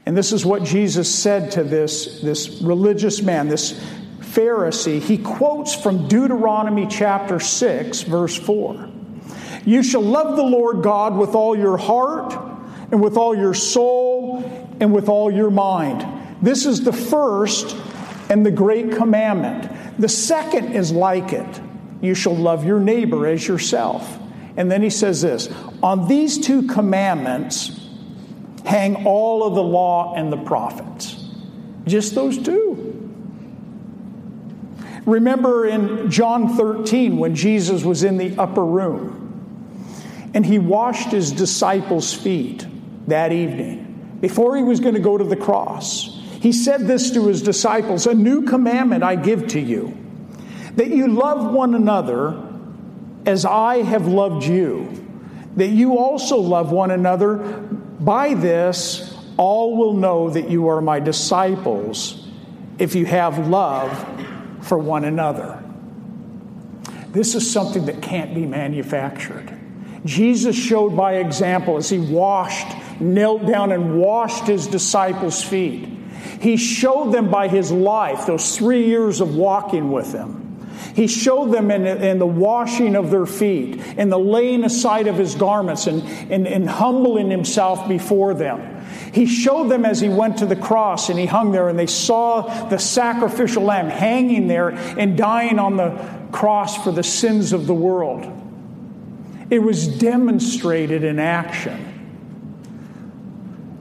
And 0.06 0.16
this 0.16 0.32
is 0.32 0.44
what 0.44 0.64
Jesus 0.64 1.12
said 1.12 1.52
to 1.52 1.64
this, 1.64 2.20
this 2.20 2.60
religious 2.60 3.22
man, 3.22 3.48
this 3.48 3.72
Pharisee. 4.20 5.00
He 5.00 5.16
quotes 5.16 5.74
from 5.74 6.08
Deuteronomy 6.08 6.86
chapter 6.86 7.40
6, 7.40 8.02
verse 8.02 8.36
4. 8.36 8.90
You 9.64 9.82
shall 9.82 10.02
love 10.02 10.36
the 10.36 10.42
Lord 10.42 10.82
God 10.82 11.16
with 11.16 11.34
all 11.34 11.56
your 11.56 11.76
heart, 11.76 12.34
and 12.90 13.02
with 13.02 13.16
all 13.16 13.34
your 13.34 13.54
soul, 13.54 14.42
and 14.80 14.92
with 14.92 15.08
all 15.08 15.30
your 15.30 15.50
mind. 15.50 16.06
This 16.42 16.66
is 16.66 16.84
the 16.84 16.92
first 16.92 17.74
and 18.28 18.44
the 18.44 18.50
great 18.50 18.92
commandment. 18.92 19.70
The 19.98 20.08
second 20.08 20.72
is 20.72 20.92
like 20.92 21.32
it 21.32 21.60
you 22.04 22.14
shall 22.14 22.36
love 22.36 22.66
your 22.66 22.80
neighbor 22.80 23.26
as 23.26 23.48
yourself. 23.48 24.18
And 24.58 24.70
then 24.70 24.82
he 24.82 24.90
says 24.90 25.22
this 25.22 25.48
on 25.82 26.06
these 26.06 26.38
two 26.38 26.66
commandments 26.66 27.83
hang 28.64 29.06
all 29.06 29.46
of 29.46 29.54
the 29.54 29.62
law 29.62 30.14
and 30.14 30.32
the 30.32 30.36
prophets. 30.36 31.28
Just 31.86 32.14
those 32.14 32.38
two. 32.38 32.80
Remember 35.06 35.66
in 35.66 36.10
John 36.10 36.56
13 36.56 37.18
when 37.18 37.34
Jesus 37.34 37.84
was 37.84 38.04
in 38.04 38.16
the 38.16 38.36
upper 38.38 38.64
room 38.64 40.30
and 40.32 40.44
he 40.44 40.58
washed 40.58 41.12
his 41.12 41.30
disciples' 41.30 42.12
feet 42.12 42.66
that 43.06 43.32
evening 43.32 44.18
before 44.20 44.56
he 44.56 44.62
was 44.62 44.80
going 44.80 44.94
to 44.94 45.00
go 45.00 45.18
to 45.18 45.24
the 45.24 45.36
cross. 45.36 46.20
He 46.40 46.52
said 46.52 46.86
this 46.86 47.10
to 47.12 47.26
his 47.26 47.42
disciples 47.42 48.06
A 48.06 48.14
new 48.14 48.42
commandment 48.42 49.02
I 49.02 49.16
give 49.16 49.46
to 49.48 49.60
you, 49.60 49.96
that 50.76 50.88
you 50.88 51.08
love 51.08 51.52
one 51.52 51.74
another 51.74 52.42
as 53.26 53.44
I 53.44 53.82
have 53.82 54.06
loved 54.06 54.44
you, 54.44 55.06
that 55.56 55.68
you 55.68 55.98
also 55.98 56.38
love 56.38 56.72
one 56.72 56.90
another. 56.90 57.62
By 58.04 58.34
this, 58.34 59.16
all 59.38 59.76
will 59.76 59.94
know 59.94 60.28
that 60.28 60.50
you 60.50 60.68
are 60.68 60.82
my 60.82 61.00
disciples 61.00 62.28
if 62.78 62.94
you 62.94 63.06
have 63.06 63.48
love 63.48 63.90
for 64.60 64.76
one 64.76 65.04
another. 65.04 65.62
This 67.08 67.34
is 67.34 67.50
something 67.50 67.86
that 67.86 68.02
can't 68.02 68.34
be 68.34 68.44
manufactured. 68.44 69.58
Jesus 70.04 70.54
showed 70.54 70.94
by 70.94 71.14
example 71.14 71.78
as 71.78 71.88
he 71.88 71.98
washed, 71.98 72.66
knelt 73.00 73.46
down, 73.46 73.72
and 73.72 73.98
washed 73.98 74.48
his 74.48 74.66
disciples' 74.66 75.42
feet. 75.42 75.88
He 76.40 76.58
showed 76.58 77.10
them 77.12 77.30
by 77.30 77.48
his 77.48 77.72
life, 77.72 78.26
those 78.26 78.58
three 78.58 78.84
years 78.86 79.22
of 79.22 79.34
walking 79.34 79.90
with 79.90 80.12
him. 80.12 80.43
He 80.94 81.08
showed 81.08 81.50
them 81.50 81.72
in, 81.72 81.86
in 81.86 82.18
the 82.20 82.26
washing 82.26 82.94
of 82.94 83.10
their 83.10 83.26
feet, 83.26 83.80
in 83.98 84.10
the 84.10 84.18
laying 84.18 84.62
aside 84.62 85.08
of 85.08 85.16
his 85.16 85.34
garments, 85.34 85.88
and, 85.88 86.02
and, 86.30 86.46
and 86.46 86.68
humbling 86.68 87.30
himself 87.30 87.88
before 87.88 88.32
them. 88.32 88.86
He 89.12 89.26
showed 89.26 89.68
them 89.68 89.84
as 89.84 90.00
he 90.00 90.08
went 90.08 90.38
to 90.38 90.46
the 90.46 90.56
cross 90.56 91.08
and 91.08 91.18
he 91.18 91.26
hung 91.26 91.50
there, 91.50 91.68
and 91.68 91.78
they 91.78 91.86
saw 91.86 92.68
the 92.68 92.78
sacrificial 92.78 93.64
lamb 93.64 93.88
hanging 93.88 94.46
there 94.46 94.70
and 94.70 95.16
dying 95.16 95.58
on 95.58 95.76
the 95.76 95.90
cross 96.30 96.82
for 96.82 96.92
the 96.92 97.02
sins 97.02 97.52
of 97.52 97.66
the 97.66 97.74
world. 97.74 98.30
It 99.50 99.58
was 99.58 99.86
demonstrated 99.86 101.02
in 101.02 101.18
action. 101.18 101.90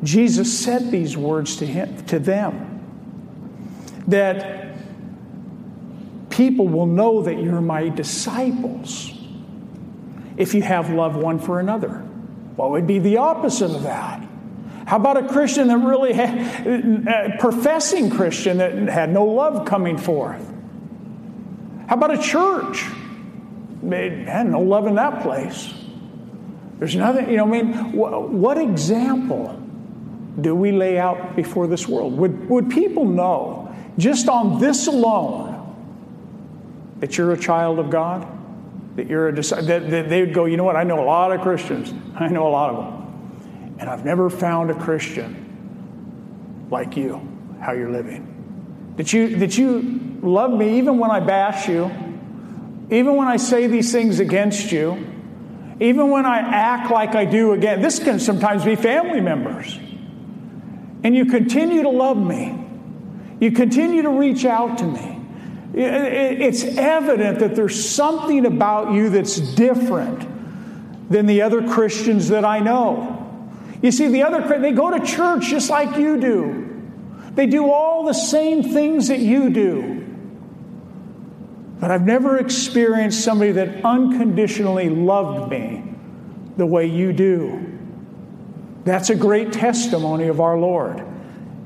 Jesus 0.04 0.58
said 0.58 0.92
these 0.92 1.16
words 1.16 1.58
to 1.58 1.66
him 1.66 2.04
to 2.06 2.20
them 2.20 2.70
that 4.08 4.63
people 6.34 6.68
will 6.68 6.88
know 6.88 7.22
that 7.22 7.40
you're 7.40 7.62
my 7.62 7.90
disciples 7.90 9.12
if 10.36 10.56
you 10.56 10.64
have 10.64 10.90
love 10.90 11.16
one 11.16 11.38
for 11.38 11.60
another. 11.60 12.00
What 12.56 12.72
would 12.72 12.88
be 12.88 13.00
the 13.00 13.18
opposite 13.18 13.72
of 13.72 13.84
that? 13.84 14.28
How 14.88 14.98
about 14.98 15.18
a 15.18 15.28
Christian 15.28 15.68
that 15.68 15.78
really 15.78 16.14
had, 16.14 17.40
professing 17.40 18.10
Christian 18.10 18.58
that 18.58 18.74
had 18.90 19.12
no 19.12 19.26
love 19.26 19.66
coming 19.66 19.98
forth? 19.98 20.42
How 21.88 21.96
about 21.96 22.14
a 22.14 22.22
church? 22.22 22.84
had 23.90 24.48
no 24.48 24.62
love 24.62 24.88
in 24.88 24.96
that 24.96 25.22
place. 25.22 25.74
There's 26.80 26.96
nothing, 26.96 27.30
you 27.30 27.38
know, 27.38 27.46
I 27.46 27.62
mean, 27.62 27.92
what, 27.92 28.30
what 28.30 28.58
example 28.58 29.60
do 30.42 30.56
we 30.56 30.72
lay 30.72 30.98
out 30.98 31.36
before 31.36 31.68
this 31.68 31.88
world? 31.88 32.18
Would, 32.18 32.50
would 32.50 32.70
people 32.70 33.06
know, 33.06 33.74
just 33.98 34.28
on 34.28 34.60
this 34.60 34.88
alone, 34.88 35.53
that 37.04 37.18
you're 37.18 37.34
a 37.34 37.38
child 37.38 37.80
of 37.80 37.90
God? 37.90 38.26
That 38.96 39.08
you're 39.08 39.28
a 39.28 39.36
disciple? 39.36 39.66
That, 39.66 39.90
that 39.90 40.08
they 40.08 40.22
would 40.22 40.34
go, 40.34 40.46
you 40.46 40.56
know 40.56 40.64
what? 40.64 40.78
I 40.78 40.84
know 40.86 41.04
a 41.04 41.06
lot 41.06 41.34
of 41.34 41.42
Christians. 41.42 41.94
I 42.16 42.30
know 42.30 42.48
a 42.48 42.50
lot 42.50 42.74
of 42.74 42.78
them. 42.78 43.76
And 43.78 43.90
I've 43.90 44.06
never 44.06 44.30
found 44.30 44.72
a 44.72 44.74
Christian 44.74 46.66
like 46.72 46.96
you, 46.96 47.20
how 47.60 47.74
you're 47.74 47.92
living. 47.92 48.94
That 48.96 49.12
you, 49.12 49.36
that 49.40 49.58
you 49.58 50.18
love 50.22 50.52
me 50.52 50.78
even 50.78 50.98
when 50.98 51.12
I 51.12 51.20
bash 51.20 51.68
you, 51.68 51.92
even 52.90 53.18
when 53.18 53.28
I 53.28 53.36
say 53.36 53.68
these 53.68 53.92
things 53.92 54.22
against 54.22 54.72
you, 54.72 54.94
even 55.82 56.10
when 56.10 56.26
I 56.26 56.38
act 56.38 56.90
like 56.90 57.16
I 57.16 57.26
do 57.26 57.52
again. 57.52 57.82
This 57.82 58.00
can 58.00 58.18
sometimes 58.18 58.64
be 58.64 58.78
family 58.78 59.20
members. 59.20 59.78
And 61.04 61.14
you 61.14 61.26
continue 61.26 61.84
to 61.84 61.90
love 61.90 62.16
me, 62.16 62.66
you 63.42 63.52
continue 63.52 64.04
to 64.04 64.10
reach 64.10 64.46
out 64.46 64.78
to 64.78 64.86
me. 64.86 65.20
It's 65.74 66.64
evident 66.64 67.40
that 67.40 67.56
there's 67.56 67.90
something 67.90 68.46
about 68.46 68.94
you 68.94 69.10
that's 69.10 69.38
different 69.38 70.30
than 71.10 71.26
the 71.26 71.42
other 71.42 71.68
Christians 71.68 72.30
that 72.30 72.46
I 72.46 72.60
know. 72.60 73.20
You 73.82 73.92
see, 73.92 74.08
the 74.08 74.24
other 74.24 74.60
they 74.60 74.72
go 74.72 74.98
to 74.98 75.06
church 75.06 75.48
just 75.48 75.70
like 75.70 75.98
you 75.98 76.20
do. 76.20 76.82
They 77.34 77.48
do 77.48 77.72
all 77.72 78.06
the 78.06 78.14
same 78.14 78.64
things 78.64 79.08
that 79.08 79.20
you 79.20 79.50
do. 79.50 80.00
But 81.80 81.92
I've 81.92 82.06
never 82.06 82.38
experienced 82.38 83.24
somebody 83.24 83.52
that 83.54 83.84
unconditionally 83.84 84.90
loved 84.90 85.52
me 85.52 85.84
the 86.56 86.66
way 86.66 86.86
you 86.86 87.12
do. 87.12 87.78
That's 88.86 89.10
a 89.10 89.16
great 89.16 89.52
testimony 89.52 90.28
of 90.28 90.40
our 90.40 90.58
Lord 90.58 91.00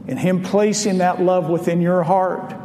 and 0.07 0.17
Him 0.17 0.41
placing 0.41 0.99
that 0.99 1.21
love 1.21 1.49
within 1.49 1.81
your 1.81 2.03
heart. 2.03 2.55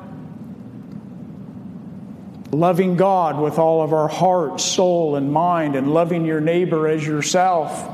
Loving 2.52 2.96
God 2.96 3.40
with 3.40 3.58
all 3.58 3.82
of 3.82 3.94
our 3.94 4.08
heart, 4.08 4.60
soul, 4.60 5.16
and 5.16 5.32
mind, 5.32 5.74
and 5.74 5.92
loving 5.92 6.26
your 6.26 6.40
neighbor 6.40 6.86
as 6.86 7.06
yourself. 7.06 7.90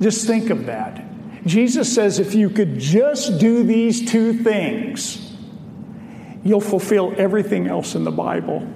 Just 0.00 0.26
think 0.26 0.50
of 0.50 0.66
that. 0.66 1.04
Jesus 1.46 1.92
says 1.92 2.18
if 2.18 2.34
you 2.34 2.50
could 2.50 2.78
just 2.80 3.38
do 3.38 3.62
these 3.62 4.10
two 4.10 4.32
things, 4.32 5.36
you'll 6.44 6.60
fulfill 6.60 7.14
everything 7.16 7.68
else 7.68 7.94
in 7.94 8.04
the 8.04 8.10
Bible. 8.10 8.68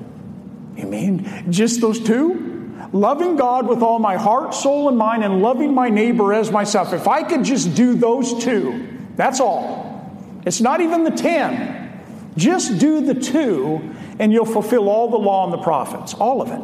You 0.76 0.86
mean 0.86 1.50
just 1.50 1.80
those 1.80 1.98
two? 2.00 2.48
Loving 2.92 3.36
God 3.36 3.66
with 3.66 3.82
all 3.82 3.98
my 3.98 4.16
heart, 4.16 4.54
soul, 4.54 4.88
and 4.88 4.96
mind, 4.96 5.24
and 5.24 5.42
loving 5.42 5.74
my 5.74 5.88
neighbor 5.88 6.32
as 6.32 6.50
myself. 6.50 6.92
If 6.92 7.08
I 7.08 7.22
could 7.24 7.44
just 7.44 7.74
do 7.74 7.94
those 7.94 8.44
two, 8.44 8.98
that's 9.16 9.40
all. 9.40 10.40
It's 10.46 10.60
not 10.60 10.80
even 10.80 11.04
the 11.04 11.10
ten. 11.10 12.00
Just 12.36 12.78
do 12.78 13.00
the 13.00 13.14
two, 13.14 13.94
and 14.18 14.32
you'll 14.32 14.44
fulfill 14.44 14.88
all 14.88 15.10
the 15.10 15.18
law 15.18 15.44
and 15.44 15.52
the 15.52 15.62
prophets, 15.62 16.14
all 16.14 16.42
of 16.42 16.50
it. 16.50 16.60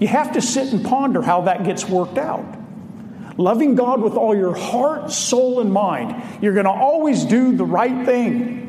You 0.00 0.08
have 0.08 0.32
to 0.32 0.42
sit 0.42 0.72
and 0.72 0.84
ponder 0.84 1.22
how 1.22 1.42
that 1.42 1.64
gets 1.64 1.88
worked 1.88 2.18
out. 2.18 2.44
Loving 3.38 3.74
God 3.74 4.00
with 4.00 4.14
all 4.14 4.34
your 4.34 4.54
heart, 4.54 5.10
soul, 5.10 5.60
and 5.60 5.72
mind. 5.72 6.42
You're 6.42 6.54
going 6.54 6.64
to 6.64 6.70
always 6.70 7.24
do 7.24 7.56
the 7.56 7.64
right 7.64 8.04
thing. 8.06 8.64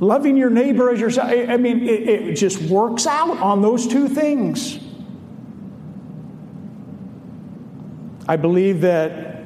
Loving 0.00 0.36
your 0.36 0.50
neighbor 0.50 0.90
as 0.90 1.00
yourself. 1.00 1.30
I 1.30 1.56
mean, 1.56 1.88
it, 1.88 2.08
it 2.08 2.34
just 2.34 2.60
works 2.62 3.06
out 3.06 3.38
on 3.38 3.62
those 3.62 3.86
two 3.86 4.08
things. 4.08 4.78
I 8.26 8.36
believe 8.36 8.82
that 8.82 9.42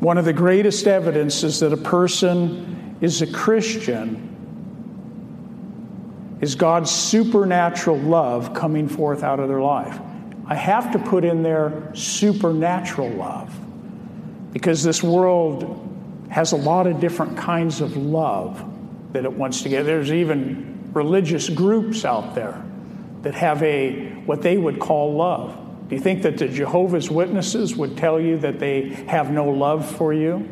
one 0.00 0.18
of 0.18 0.24
the 0.24 0.32
greatest 0.32 0.86
evidences 0.86 1.60
that 1.60 1.72
a 1.72 1.76
person 1.76 2.96
is 3.00 3.22
a 3.22 3.26
Christian 3.26 4.25
is 6.46 6.54
God's 6.54 6.92
supernatural 6.92 7.98
love 7.98 8.54
coming 8.54 8.88
forth 8.88 9.24
out 9.24 9.40
of 9.40 9.48
their 9.48 9.60
life. 9.60 9.98
I 10.46 10.54
have 10.54 10.92
to 10.92 10.98
put 11.00 11.24
in 11.24 11.42
there 11.42 11.90
supernatural 11.92 13.10
love 13.10 13.52
because 14.52 14.84
this 14.84 15.02
world 15.02 15.82
has 16.30 16.52
a 16.52 16.56
lot 16.56 16.86
of 16.86 17.00
different 17.00 17.36
kinds 17.36 17.80
of 17.80 17.96
love 17.96 18.64
that 19.12 19.24
it 19.24 19.32
wants 19.32 19.62
to 19.62 19.68
get. 19.68 19.86
There's 19.86 20.12
even 20.12 20.92
religious 20.92 21.48
groups 21.48 22.04
out 22.04 22.36
there 22.36 22.64
that 23.22 23.34
have 23.34 23.60
a 23.64 24.10
what 24.24 24.42
they 24.42 24.56
would 24.56 24.78
call 24.78 25.16
love. 25.16 25.88
Do 25.88 25.96
you 25.96 26.00
think 26.00 26.22
that 26.22 26.38
the 26.38 26.46
Jehovah's 26.46 27.10
Witnesses 27.10 27.74
would 27.74 27.96
tell 27.96 28.20
you 28.20 28.38
that 28.38 28.60
they 28.60 28.90
have 29.08 29.32
no 29.32 29.48
love 29.48 29.84
for 29.96 30.14
you? 30.14 30.48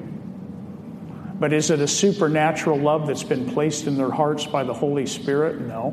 But 1.44 1.52
is 1.52 1.68
it 1.68 1.78
a 1.78 1.86
supernatural 1.86 2.78
love 2.78 3.06
that's 3.06 3.22
been 3.22 3.50
placed 3.50 3.86
in 3.86 3.98
their 3.98 4.10
hearts 4.10 4.46
by 4.46 4.64
the 4.64 4.72
Holy 4.72 5.04
Spirit? 5.04 5.60
No. 5.60 5.90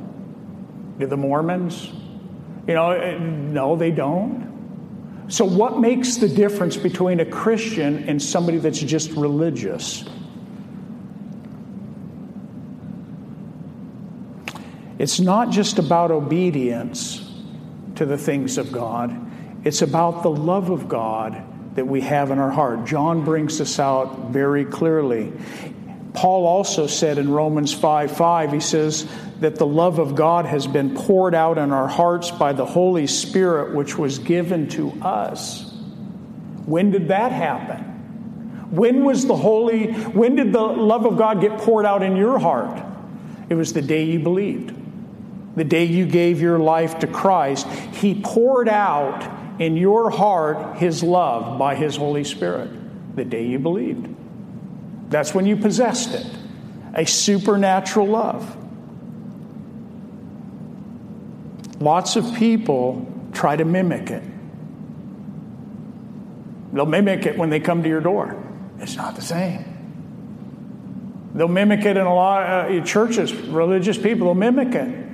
Do 0.97 1.05
the 1.05 1.17
Mormons? 1.17 1.91
You 2.69 2.73
know, 2.73 2.91
eh, 2.91 3.17
no, 3.17 3.75
they 3.75 3.91
don't. 3.91 5.25
So, 5.27 5.43
what 5.43 5.77
makes 5.77 6.15
the 6.15 6.29
difference 6.29 6.77
between 6.77 7.19
a 7.19 7.25
Christian 7.25 8.07
and 8.07 8.23
somebody 8.23 8.59
that's 8.59 8.79
just 8.79 9.11
religious? 9.11 10.05
It's 14.99 15.19
not 15.19 15.49
just 15.49 15.79
about 15.79 16.11
obedience 16.11 17.29
to 17.95 18.05
the 18.05 18.17
things 18.17 18.57
of 18.57 18.71
God, 18.71 19.13
it's 19.65 19.81
about 19.81 20.23
the 20.23 20.31
love 20.31 20.69
of 20.69 20.87
God 20.87 21.43
that 21.75 21.87
we 21.87 22.01
have 22.01 22.31
in 22.31 22.39
our 22.39 22.51
heart. 22.51 22.85
John 22.85 23.23
brings 23.23 23.57
this 23.57 23.79
out 23.79 24.29
very 24.29 24.65
clearly. 24.65 25.31
Paul 26.13 26.45
also 26.45 26.87
said 26.87 27.17
in 27.17 27.31
Romans 27.31 27.73
5 27.73 28.15
5, 28.15 28.51
he 28.51 28.59
says 28.59 29.07
that 29.39 29.55
the 29.55 29.65
love 29.65 29.99
of 29.99 30.15
God 30.15 30.45
has 30.45 30.67
been 30.67 30.93
poured 30.95 31.33
out 31.33 31.57
in 31.57 31.71
our 31.71 31.87
hearts 31.87 32.31
by 32.31 32.53
the 32.53 32.65
Holy 32.65 33.07
Spirit, 33.07 33.73
which 33.73 33.97
was 33.97 34.19
given 34.19 34.67
to 34.69 34.91
us. 35.01 35.71
When 36.65 36.91
did 36.91 37.07
that 37.07 37.31
happen? 37.31 37.85
When 38.71 39.03
was 39.03 39.25
the 39.25 39.35
Holy, 39.35 39.91
when 39.91 40.35
did 40.35 40.53
the 40.53 40.61
love 40.61 41.05
of 41.05 41.17
God 41.17 41.41
get 41.41 41.57
poured 41.57 41.85
out 41.85 42.03
in 42.03 42.15
your 42.15 42.39
heart? 42.39 42.83
It 43.49 43.55
was 43.55 43.73
the 43.73 43.81
day 43.81 44.03
you 44.05 44.19
believed 44.19 44.75
the 45.55 45.63
day 45.63 45.83
you 45.83 46.05
gave 46.05 46.41
your 46.41 46.59
life 46.59 46.99
to 46.99 47.07
Christ, 47.07 47.67
He 47.67 48.21
poured 48.21 48.69
out 48.69 49.40
in 49.59 49.77
your 49.77 50.09
heart 50.09 50.77
His 50.77 51.03
love 51.03 51.57
by 51.57 51.75
His 51.75 51.95
Holy 51.95 52.23
Spirit 52.23 52.69
the 53.15 53.25
day 53.25 53.45
you 53.45 53.59
believed. 53.59 54.07
That's 55.09 55.33
when 55.33 55.45
you 55.45 55.57
possessed 55.57 56.13
it 56.13 56.25
a 56.93 57.05
supernatural 57.05 58.07
love. 58.07 58.57
Lots 61.81 62.15
of 62.15 62.35
people 62.35 63.07
try 63.33 63.55
to 63.55 63.65
mimic 63.65 64.09
it. 64.09 64.23
They'll 66.73 66.85
mimic 66.85 67.25
it 67.25 67.37
when 67.37 67.49
they 67.49 67.59
come 67.59 67.83
to 67.83 67.89
your 67.89 68.01
door. 68.01 68.41
It's 68.79 68.95
not 68.95 69.15
the 69.15 69.21
same. 69.21 69.65
They'll 71.33 71.47
mimic 71.47 71.85
it 71.85 71.97
in 71.97 72.05
a 72.05 72.13
lot 72.13 72.43
of 72.43 72.81
uh, 72.81 72.85
churches, 72.85 73.33
religious 73.33 73.97
people, 73.97 74.27
they'll 74.27 74.35
mimic 74.35 74.75
it 74.75 75.10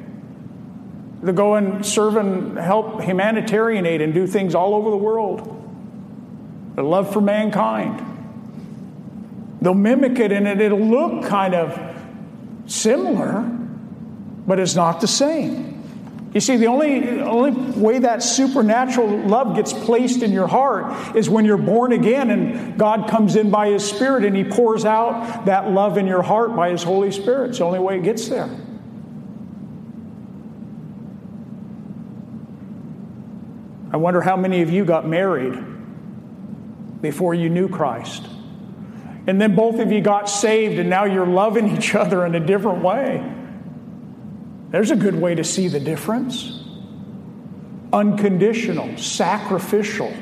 to 1.27 1.33
go 1.33 1.55
and 1.55 1.85
serve 1.85 2.15
and 2.15 2.57
help 2.57 3.01
humanitarian 3.01 3.85
aid 3.85 4.01
and 4.01 4.13
do 4.13 4.25
things 4.25 4.55
all 4.55 4.73
over 4.73 4.89
the 4.89 4.97
world. 4.97 5.53
A 6.77 6.81
love 6.81 7.13
for 7.13 7.21
mankind. 7.21 8.03
They'll 9.61 9.73
mimic 9.73 10.19
it 10.19 10.31
and 10.31 10.47
it'll 10.47 10.79
look 10.79 11.25
kind 11.25 11.53
of 11.53 11.79
similar, 12.67 13.41
but 14.45 14.59
it's 14.59 14.75
not 14.75 15.01
the 15.01 15.07
same. 15.07 15.67
You 16.33 16.41
see, 16.41 16.57
the 16.57 16.67
only, 16.67 17.21
only 17.21 17.51
way 17.51 17.99
that 17.99 18.21
supernatural 18.21 19.07
love 19.07 19.55
gets 19.55 19.73
placed 19.73 20.21
in 20.21 20.31
your 20.31 20.47
heart 20.47 21.15
is 21.15 21.29
when 21.29 21.45
you're 21.45 21.57
born 21.57 21.93
again 21.93 22.29
and 22.29 22.77
God 22.77 23.09
comes 23.09 23.35
in 23.35 23.49
by 23.49 23.69
His 23.69 23.83
Spirit 23.83 24.23
and 24.23 24.35
He 24.35 24.43
pours 24.43 24.85
out 24.85 25.45
that 25.45 25.71
love 25.71 25.97
in 25.97 26.05
your 26.05 26.21
heart 26.21 26.55
by 26.55 26.69
His 26.69 26.83
Holy 26.83 27.11
Spirit. 27.11 27.49
It's 27.49 27.57
the 27.57 27.65
only 27.65 27.79
way 27.79 27.97
it 27.97 28.03
gets 28.03 28.27
there. 28.27 28.49
I 33.97 33.99
wonder 33.99 34.21
how 34.21 34.38
many 34.38 34.62
of 34.62 34.69
you 34.69 34.86
got 34.86 35.07
married 35.07 35.57
before 37.01 37.33
you 37.33 37.49
knew 37.49 37.67
Christ. 37.67 38.23
And 39.25 39.41
then 39.41 39.55
both 39.55 39.79
of 39.79 39.91
you 39.91 40.01
got 40.01 40.29
saved, 40.29 40.77
and 40.77 40.88
now 40.88 41.05
you're 41.05 41.25
loving 41.25 41.75
each 41.75 41.95
other 41.95 42.23
in 42.23 42.36
a 42.36 42.39
different 42.39 42.83
way. 42.83 43.27
There's 44.69 44.91
a 44.91 44.95
good 44.95 45.15
way 45.15 45.33
to 45.33 45.43
see 45.43 45.67
the 45.67 45.79
difference. 45.79 46.63
Unconditional, 47.91 48.99
sacrificial 48.99 50.13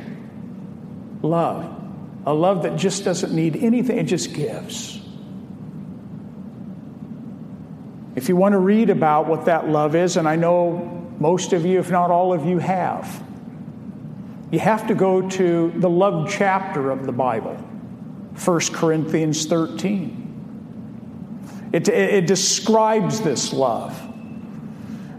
love. 1.22 1.70
A 2.26 2.34
love 2.34 2.64
that 2.64 2.78
just 2.78 3.04
doesn't 3.04 3.34
need 3.34 3.58
anything, 3.58 3.98
it 3.98 4.04
just 4.04 4.34
gives. 4.34 5.02
If 8.16 8.30
you 8.30 8.38
want 8.38 8.54
to 8.54 8.60
read 8.60 8.90
about 8.90 9.28
what 9.28 9.44
that 9.48 9.68
love 9.68 9.96
is, 9.96 10.16
and 10.16 10.30
I 10.30 10.38
know 10.38 11.12
most 11.20 11.52
of 11.52 11.66
you, 11.66 11.80
if 11.80 11.92
not 11.92 12.10
all 12.10 12.32
of 12.32 12.46
you, 12.46 12.60
have, 12.60 13.22
you 14.52 14.60
have 14.60 14.88
to 14.88 14.96
go 14.96 15.28
to 15.30 15.74
the 15.76 15.90
love 15.90 16.30
chapter 16.30 16.92
of 16.92 17.06
the 17.06 17.12
Bible, 17.12 17.56
1 17.56 18.60
Corinthians 18.74 19.46
13. 19.46 21.70
It, 21.74 21.90
it, 21.90 22.14
it 22.14 22.28
describes 22.28 23.22
this 23.22 23.52
love. 23.52 24.00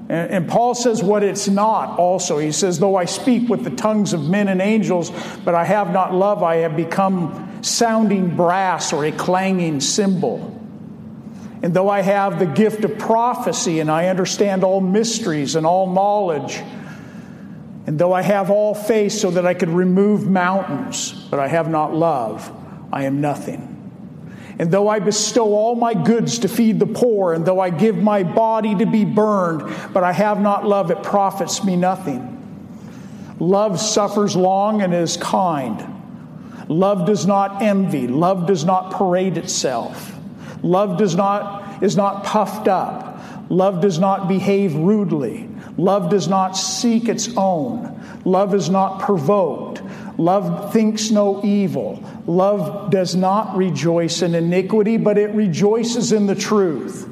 And, 0.08 0.30
and 0.30 0.48
Paul 0.48 0.74
says 0.74 1.02
what 1.02 1.22
it's 1.22 1.48
not 1.48 1.98
also. 1.98 2.38
He 2.38 2.52
says, 2.52 2.78
Though 2.78 2.96
I 2.96 3.04
speak 3.04 3.48
with 3.48 3.64
the 3.64 3.70
tongues 3.70 4.12
of 4.12 4.28
men 4.28 4.48
and 4.48 4.62
angels, 4.62 5.10
but 5.44 5.54
I 5.54 5.64
have 5.64 5.92
not 5.92 6.14
love, 6.14 6.42
I 6.42 6.56
have 6.56 6.76
become 6.76 7.62
sounding 7.62 8.36
brass 8.36 8.92
or 8.92 9.04
a 9.04 9.12
clanging 9.12 9.80
cymbal. 9.80 10.52
And 11.62 11.74
though 11.74 11.88
I 11.88 12.02
have 12.02 12.38
the 12.38 12.46
gift 12.46 12.84
of 12.84 12.98
prophecy 12.98 13.80
and 13.80 13.90
I 13.90 14.06
understand 14.06 14.62
all 14.62 14.80
mysteries 14.80 15.56
and 15.56 15.66
all 15.66 15.92
knowledge, 15.92 16.62
and 17.86 17.98
though 17.98 18.12
I 18.12 18.22
have 18.22 18.50
all 18.50 18.74
faith 18.74 19.12
so 19.12 19.30
that 19.30 19.46
I 19.46 19.54
could 19.54 19.68
remove 19.68 20.28
mountains, 20.28 21.12
but 21.30 21.38
I 21.38 21.46
have 21.46 21.68
not 21.68 21.94
love, 21.94 22.50
I 22.92 23.04
am 23.04 23.20
nothing. 23.20 23.72
And 24.58 24.70
though 24.70 24.88
I 24.88 24.98
bestow 24.98 25.54
all 25.54 25.74
my 25.74 25.94
goods 25.94 26.40
to 26.40 26.48
feed 26.48 26.80
the 26.80 26.86
poor, 26.86 27.34
and 27.34 27.44
though 27.44 27.60
I 27.60 27.70
give 27.70 27.96
my 27.96 28.22
body 28.22 28.74
to 28.76 28.86
be 28.86 29.04
burned, 29.04 29.62
but 29.92 30.02
I 30.02 30.12
have 30.12 30.40
not 30.40 30.66
love, 30.66 30.90
it 30.90 31.02
profits 31.02 31.62
me 31.62 31.76
nothing. 31.76 32.32
Love 33.38 33.78
suffers 33.78 34.34
long 34.34 34.80
and 34.80 34.94
is 34.94 35.16
kind. 35.18 35.94
Love 36.68 37.06
does 37.06 37.26
not 37.26 37.62
envy. 37.62 38.08
Love 38.08 38.46
does 38.46 38.64
not 38.64 38.92
parade 38.92 39.36
itself. 39.36 40.16
Love 40.62 40.98
does 40.98 41.14
not, 41.14 41.82
is 41.82 41.96
not 41.96 42.24
puffed 42.24 42.66
up. 42.66 43.20
Love 43.50 43.80
does 43.80 43.98
not 43.98 44.26
behave 44.26 44.74
rudely. 44.74 45.48
Love 45.76 46.10
does 46.10 46.28
not 46.28 46.56
seek 46.56 47.08
its 47.08 47.28
own. 47.36 48.20
Love 48.24 48.54
is 48.54 48.70
not 48.70 49.00
provoked. 49.00 49.82
Love 50.18 50.72
thinks 50.72 51.10
no 51.10 51.44
evil. 51.44 52.02
Love 52.26 52.90
does 52.90 53.14
not 53.14 53.56
rejoice 53.56 54.22
in 54.22 54.34
iniquity, 54.34 54.96
but 54.96 55.18
it 55.18 55.30
rejoices 55.34 56.12
in 56.12 56.26
the 56.26 56.34
truth. 56.34 57.08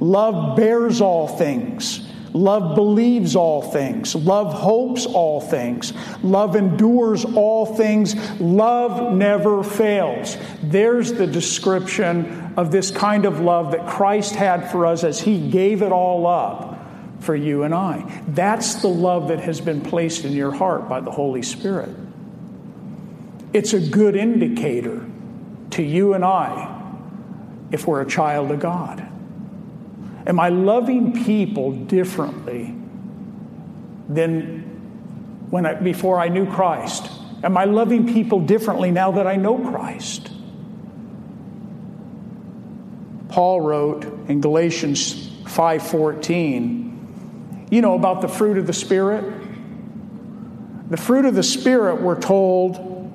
Love 0.00 0.56
bears 0.56 1.00
all 1.00 1.26
things. 1.26 2.06
Love 2.34 2.74
believes 2.74 3.36
all 3.36 3.62
things. 3.62 4.14
Love 4.14 4.52
hopes 4.54 5.06
all 5.06 5.40
things. 5.40 5.92
Love 6.22 6.56
endures 6.56 7.24
all 7.24 7.66
things. 7.66 8.14
Love 8.40 9.14
never 9.14 9.62
fails. 9.62 10.36
There's 10.62 11.12
the 11.12 11.26
description 11.26 12.54
of 12.56 12.70
this 12.70 12.90
kind 12.90 13.26
of 13.26 13.40
love 13.40 13.72
that 13.72 13.86
Christ 13.86 14.34
had 14.34 14.70
for 14.70 14.86
us 14.86 15.04
as 15.04 15.20
He 15.20 15.50
gave 15.50 15.82
it 15.82 15.92
all 15.92 16.26
up 16.26 16.81
for 17.22 17.36
you 17.36 17.62
and 17.62 17.74
I. 17.74 18.22
That's 18.28 18.76
the 18.76 18.88
love 18.88 19.28
that 19.28 19.40
has 19.40 19.60
been 19.60 19.80
placed 19.80 20.24
in 20.24 20.32
your 20.32 20.52
heart 20.52 20.88
by 20.88 21.00
the 21.00 21.10
Holy 21.10 21.42
Spirit. 21.42 21.90
It's 23.52 23.72
a 23.72 23.80
good 23.80 24.16
indicator 24.16 25.06
to 25.70 25.82
you 25.82 26.14
and 26.14 26.24
I 26.24 26.80
if 27.70 27.86
we're 27.86 28.00
a 28.00 28.08
child 28.08 28.50
of 28.50 28.60
God. 28.60 29.06
Am 30.26 30.40
I 30.40 30.48
loving 30.48 31.24
people 31.24 31.72
differently 31.72 32.74
than 34.08 34.60
when 35.50 35.66
I, 35.66 35.74
before 35.74 36.18
I 36.18 36.28
knew 36.28 36.50
Christ? 36.50 37.10
Am 37.44 37.56
I 37.56 37.64
loving 37.64 38.12
people 38.12 38.40
differently 38.40 38.90
now 38.90 39.12
that 39.12 39.26
I 39.26 39.36
know 39.36 39.58
Christ? 39.58 40.30
Paul 43.28 43.60
wrote 43.60 44.04
in 44.28 44.40
Galatians 44.40 45.28
5:14 45.44 46.81
you 47.72 47.80
know 47.80 47.94
about 47.94 48.20
the 48.20 48.28
fruit 48.28 48.58
of 48.58 48.66
the 48.66 48.74
Spirit? 48.74 49.24
The 50.90 50.98
fruit 50.98 51.24
of 51.24 51.34
the 51.34 51.42
Spirit, 51.42 52.02
we're 52.02 52.20
told, 52.20 53.10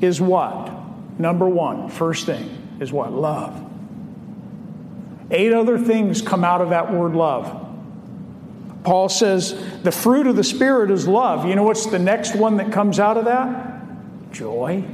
is 0.00 0.20
what? 0.20 0.70
Number 1.18 1.48
one, 1.48 1.88
first 1.88 2.24
thing, 2.24 2.76
is 2.78 2.92
what? 2.92 3.12
Love. 3.12 3.60
Eight 5.32 5.52
other 5.52 5.78
things 5.78 6.22
come 6.22 6.44
out 6.44 6.60
of 6.60 6.70
that 6.70 6.92
word 6.92 7.16
love. 7.16 7.58
Paul 8.84 9.08
says 9.08 9.60
the 9.82 9.90
fruit 9.90 10.28
of 10.28 10.36
the 10.36 10.44
Spirit 10.44 10.92
is 10.92 11.08
love. 11.08 11.44
You 11.44 11.56
know 11.56 11.64
what's 11.64 11.86
the 11.86 11.98
next 11.98 12.36
one 12.36 12.58
that 12.58 12.70
comes 12.70 13.00
out 13.00 13.16
of 13.16 13.24
that? 13.24 13.80
Joy. 14.30 14.84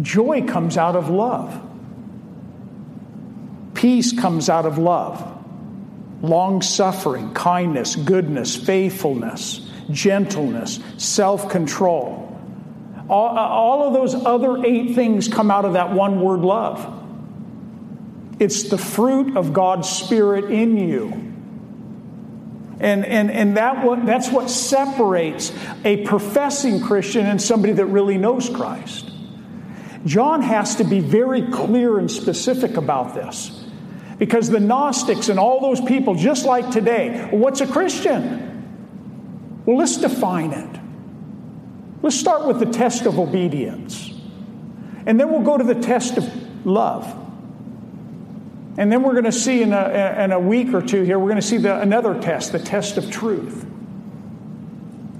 Joy 0.00 0.46
comes 0.46 0.78
out 0.78 0.96
of 0.96 1.10
love. 1.10 1.60
Peace 3.74 4.18
comes 4.18 4.48
out 4.48 4.64
of 4.64 4.78
love. 4.78 5.37
Long 6.22 6.62
suffering, 6.62 7.32
kindness, 7.34 7.96
goodness, 7.96 8.56
faithfulness, 8.56 9.68
gentleness, 9.90 10.80
self 10.96 11.48
control. 11.48 12.24
All, 13.08 13.38
all, 13.38 13.86
of 13.88 13.94
those 13.94 14.14
other 14.14 14.64
eight 14.66 14.94
things 14.94 15.28
come 15.28 15.50
out 15.50 15.64
of 15.64 15.72
that 15.74 15.92
one 15.92 16.20
word 16.20 16.40
love. 16.40 16.94
It's 18.38 18.64
the 18.64 18.78
fruit 18.78 19.36
of 19.36 19.52
God's 19.52 19.88
Spirit 19.88 20.50
in 20.50 20.76
you. 20.76 21.28
And, 22.80 23.04
and, 23.04 23.30
and 23.30 23.56
that 23.56 23.84
what, 23.84 24.06
that's 24.06 24.30
what 24.30 24.50
separates 24.50 25.52
a 25.84 26.04
professing 26.04 26.80
Christian 26.80 27.26
and 27.26 27.40
somebody 27.40 27.72
that 27.74 27.86
really 27.86 28.18
knows 28.18 28.48
Christ. 28.48 29.10
John 30.04 30.42
has 30.42 30.76
to 30.76 30.84
be 30.84 31.00
very 31.00 31.42
clear 31.50 31.98
and 31.98 32.10
specific 32.10 32.76
about 32.76 33.14
this. 33.14 33.64
Because 34.18 34.48
the 34.50 34.60
Gnostics 34.60 35.28
and 35.28 35.38
all 35.38 35.60
those 35.60 35.80
people, 35.80 36.14
just 36.14 36.44
like 36.44 36.70
today, 36.70 37.28
what's 37.30 37.60
a 37.60 37.66
Christian? 37.66 39.62
Well, 39.64 39.76
let's 39.76 39.96
define 39.96 40.52
it. 40.52 40.80
Let's 42.02 42.16
start 42.16 42.46
with 42.46 42.58
the 42.58 42.66
test 42.66 43.06
of 43.06 43.18
obedience. 43.18 44.10
And 45.06 45.18
then 45.18 45.30
we'll 45.30 45.42
go 45.42 45.56
to 45.56 45.64
the 45.64 45.74
test 45.74 46.16
of 46.16 46.66
love. 46.66 47.04
And 48.76 48.92
then 48.92 49.02
we're 49.02 49.12
going 49.12 49.24
to 49.24 49.32
see 49.32 49.62
in 49.62 49.72
a, 49.72 50.24
in 50.24 50.32
a 50.32 50.38
week 50.38 50.72
or 50.72 50.80
two 50.82 51.02
here, 51.02 51.18
we're 51.18 51.28
going 51.28 51.40
to 51.40 51.46
see 51.46 51.56
the, 51.56 51.80
another 51.80 52.20
test, 52.20 52.52
the 52.52 52.58
test 52.58 52.96
of 52.96 53.10
truth. 53.10 53.66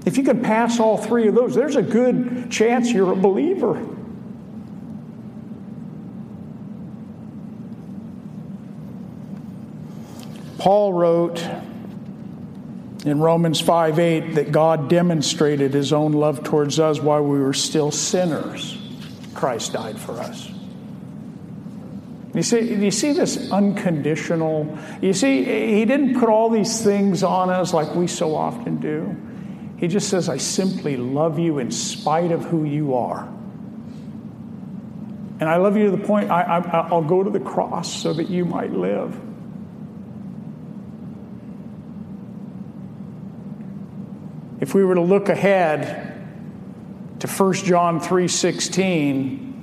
If 0.05 0.17
you 0.17 0.23
can 0.23 0.41
pass 0.41 0.79
all 0.79 0.97
three 0.97 1.27
of 1.27 1.35
those, 1.35 1.55
there's 1.55 1.75
a 1.75 1.81
good 1.81 2.49
chance 2.49 2.91
you're 2.91 3.11
a 3.11 3.15
believer. 3.17 3.85
Paul 10.59 10.91
wrote 10.93 11.41
in 13.05 13.19
Romans 13.19 13.61
5 13.61 13.97
8 13.97 14.35
that 14.35 14.51
God 14.51 14.89
demonstrated 14.89 15.73
his 15.73 15.93
own 15.93 16.11
love 16.11 16.43
towards 16.43 16.79
us 16.79 16.99
while 16.99 17.23
we 17.23 17.39
were 17.39 17.53
still 17.53 17.91
sinners. 17.91 18.77
Christ 19.33 19.73
died 19.73 19.97
for 19.97 20.19
us. 20.19 20.51
You 22.33 22.43
see, 22.43 22.73
you 22.73 22.91
see 22.91 23.13
this 23.13 23.51
unconditional? 23.51 24.77
You 25.01 25.13
see, 25.13 25.43
he 25.45 25.85
didn't 25.85 26.19
put 26.19 26.29
all 26.29 26.49
these 26.49 26.83
things 26.83 27.23
on 27.23 27.49
us 27.49 27.73
like 27.73 27.95
we 27.95 28.07
so 28.07 28.35
often 28.35 28.77
do. 28.77 29.15
He 29.77 29.87
just 29.87 30.09
says, 30.09 30.27
I 30.27 30.37
simply 30.37 30.97
love 30.97 31.39
you 31.39 31.59
in 31.59 31.71
spite 31.71 32.31
of 32.31 32.43
who 32.43 32.65
you 32.65 32.95
are. 32.95 33.23
And 35.39 35.43
I 35.43 35.55
love 35.55 35.77
you 35.77 35.85
to 35.85 35.91
the 35.91 36.05
point 36.05 36.29
I, 36.29 36.41
I, 36.41 36.89
I'll 36.89 37.01
go 37.01 37.23
to 37.23 37.29
the 37.29 37.39
cross 37.39 37.91
so 37.91 38.13
that 38.13 38.29
you 38.29 38.43
might 38.43 38.73
live. 38.73 39.17
If 44.59 44.75
we 44.75 44.83
were 44.83 44.95
to 44.95 45.01
look 45.01 45.29
ahead 45.29 46.15
to 47.19 47.27
1 47.27 47.53
John 47.65 47.99
3:16, 47.99 49.53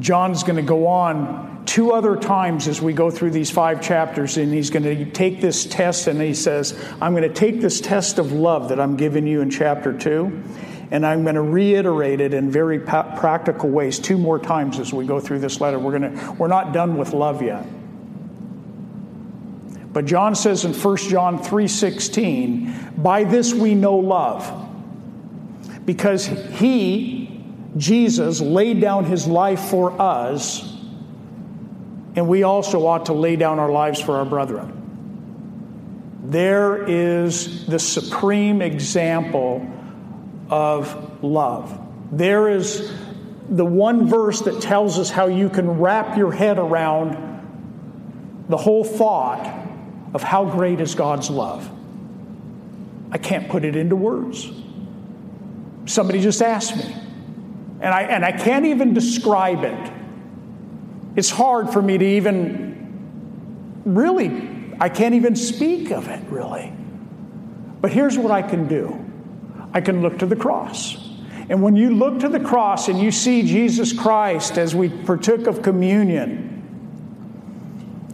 John's 0.00 0.42
going 0.42 0.56
to 0.56 0.62
go 0.62 0.86
on 0.88 1.62
two 1.64 1.92
other 1.92 2.16
times 2.16 2.68
as 2.68 2.80
we 2.80 2.92
go 2.92 3.10
through 3.10 3.30
these 3.30 3.50
five 3.50 3.80
chapters, 3.82 4.36
and 4.36 4.52
he's 4.52 4.70
going 4.70 4.82
to 4.82 5.04
take 5.10 5.40
this 5.40 5.64
test 5.64 6.06
and 6.06 6.20
he 6.20 6.34
says, 6.34 6.78
I'm 7.00 7.12
going 7.12 7.22
to 7.22 7.34
take 7.34 7.60
this 7.60 7.80
test 7.80 8.18
of 8.18 8.32
love 8.32 8.68
that 8.68 8.80
I'm 8.80 8.96
giving 8.96 9.26
you 9.26 9.40
in 9.40 9.50
chapter 9.50 9.92
2, 9.92 10.42
and 10.90 11.04
I'm 11.04 11.22
going 11.22 11.34
to 11.34 11.42
reiterate 11.42 12.20
it 12.20 12.34
in 12.34 12.50
very 12.50 12.78
practical 12.78 13.68
ways 13.68 13.98
two 13.98 14.18
more 14.18 14.38
times 14.38 14.78
as 14.78 14.92
we 14.92 15.06
go 15.06 15.18
through 15.20 15.40
this 15.40 15.60
letter. 15.60 15.78
We're, 15.78 15.98
going 15.98 16.16
to, 16.16 16.32
we're 16.32 16.48
not 16.48 16.72
done 16.72 16.96
with 16.96 17.12
love 17.12 17.42
yet. 17.42 17.66
But 19.96 20.04
John 20.04 20.34
says 20.34 20.66
in 20.66 20.74
1 20.74 21.08
John 21.08 21.38
3:16, 21.38 22.70
"By 22.98 23.24
this 23.24 23.54
we 23.54 23.74
know 23.74 23.96
love, 23.96 24.46
because 25.86 26.26
he, 26.26 27.40
Jesus, 27.78 28.42
laid 28.42 28.78
down 28.78 29.06
his 29.06 29.26
life 29.26 29.58
for 29.58 29.94
us, 29.98 30.76
and 32.14 32.28
we 32.28 32.42
also 32.42 32.86
ought 32.86 33.06
to 33.06 33.14
lay 33.14 33.36
down 33.36 33.58
our 33.58 33.72
lives 33.72 33.98
for 33.98 34.16
our 34.16 34.26
brethren." 34.26 34.70
There 36.22 36.76
is 36.86 37.64
the 37.64 37.78
supreme 37.78 38.60
example 38.60 39.62
of 40.50 40.94
love. 41.22 41.72
There 42.12 42.50
is 42.50 42.92
the 43.48 43.64
one 43.64 44.06
verse 44.06 44.42
that 44.42 44.60
tells 44.60 44.98
us 44.98 45.08
how 45.08 45.28
you 45.28 45.48
can 45.48 45.80
wrap 45.80 46.18
your 46.18 46.32
head 46.32 46.58
around 46.58 47.16
the 48.50 48.58
whole 48.58 48.84
thought 48.84 49.62
of 50.14 50.22
how 50.22 50.44
great 50.44 50.80
is 50.80 50.94
God's 50.94 51.30
love. 51.30 51.70
I 53.10 53.18
can't 53.18 53.48
put 53.48 53.64
it 53.64 53.76
into 53.76 53.96
words. 53.96 54.50
Somebody 55.86 56.20
just 56.20 56.42
asked 56.42 56.76
me, 56.76 56.84
and 57.80 57.94
I, 57.94 58.02
and 58.02 58.24
I 58.24 58.32
can't 58.32 58.66
even 58.66 58.94
describe 58.94 59.62
it. 59.64 59.92
It's 61.14 61.30
hard 61.30 61.70
for 61.70 61.80
me 61.80 61.96
to 61.96 62.04
even 62.04 63.82
really, 63.84 64.74
I 64.80 64.88
can't 64.88 65.14
even 65.14 65.36
speak 65.36 65.90
of 65.90 66.08
it 66.08 66.22
really. 66.28 66.72
But 67.80 67.92
here's 67.92 68.18
what 68.18 68.32
I 68.32 68.42
can 68.42 68.66
do 68.66 69.02
I 69.72 69.80
can 69.80 70.02
look 70.02 70.18
to 70.18 70.26
the 70.26 70.36
cross. 70.36 70.96
And 71.48 71.62
when 71.62 71.76
you 71.76 71.90
look 71.94 72.20
to 72.20 72.28
the 72.28 72.40
cross 72.40 72.88
and 72.88 73.00
you 73.00 73.12
see 73.12 73.42
Jesus 73.42 73.92
Christ 73.92 74.58
as 74.58 74.74
we 74.74 74.88
partook 74.88 75.46
of 75.46 75.62
communion, 75.62 76.55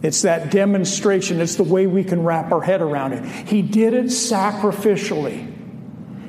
it's 0.03 0.23
that 0.23 0.51
demonstration, 0.51 1.39
it's 1.39 1.55
the 1.55 1.63
way 1.63 1.87
we 1.87 2.03
can 2.03 2.23
wrap 2.23 2.51
our 2.51 2.61
head 2.61 2.81
around 2.81 3.13
it. 3.13 3.25
He 3.47 3.61
did 3.61 3.93
it 3.93 4.07
sacrificially. 4.07 5.49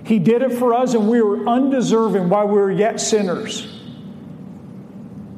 He 0.06 0.20
did 0.20 0.42
it 0.42 0.52
for 0.52 0.72
us, 0.72 0.94
and 0.94 1.08
we 1.08 1.20
were 1.20 1.48
undeserving 1.48 2.28
while 2.28 2.46
we 2.46 2.54
were 2.54 2.70
yet 2.70 3.00
sinners. 3.00 3.66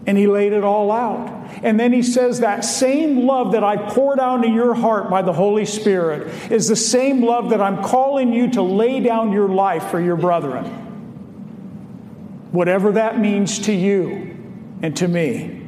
And 0.07 0.19
He 0.19 0.27
laid 0.27 0.53
it 0.53 0.65
all 0.65 0.93
out. 0.93 1.49
And 1.63 1.81
then 1.81 1.95
He 1.95 2.03
says, 2.03 2.41
That 2.41 2.63
same 2.63 3.27
love 3.27 3.53
that 3.53 3.65
I 3.65 3.77
poured 3.91 4.21
out 4.21 4.45
into 4.45 4.55
your 4.55 4.75
heart 4.75 5.09
by 5.09 5.23
the 5.23 5.33
Holy 5.33 5.65
Spirit 5.65 6.53
is 6.53 6.69
the 6.69 6.77
same 6.77 7.25
love 7.25 7.51
that 7.51 7.63
I'm 7.63 7.83
calling 7.83 8.35
you 8.35 8.51
to 8.51 8.63
lay 8.63 9.01
down 9.01 9.33
your 9.33 9.49
life 9.49 9.85
for 9.91 10.01
your 10.01 10.17
brethren. 10.17 10.67
Whatever 12.53 12.93
that 12.93 13.19
means 13.19 13.61
to 13.61 13.73
you 13.73 14.37
and 14.83 14.95
to 14.99 15.09
me. 15.09 15.66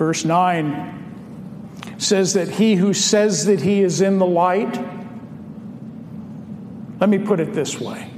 Verse 0.00 0.24
9 0.24 1.92
says 1.98 2.32
that 2.32 2.48
he 2.48 2.74
who 2.74 2.94
says 2.94 3.44
that 3.44 3.60
he 3.60 3.82
is 3.82 4.00
in 4.00 4.18
the 4.18 4.24
light, 4.24 4.82
let 6.98 7.10
me 7.10 7.18
put 7.18 7.38
it 7.38 7.52
this 7.52 7.78
way 7.78 8.10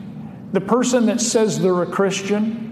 the 0.53 0.61
person 0.61 1.07
that 1.07 1.20
says 1.20 1.59
they're 1.59 1.83
a 1.83 1.91
Christian, 1.91 2.70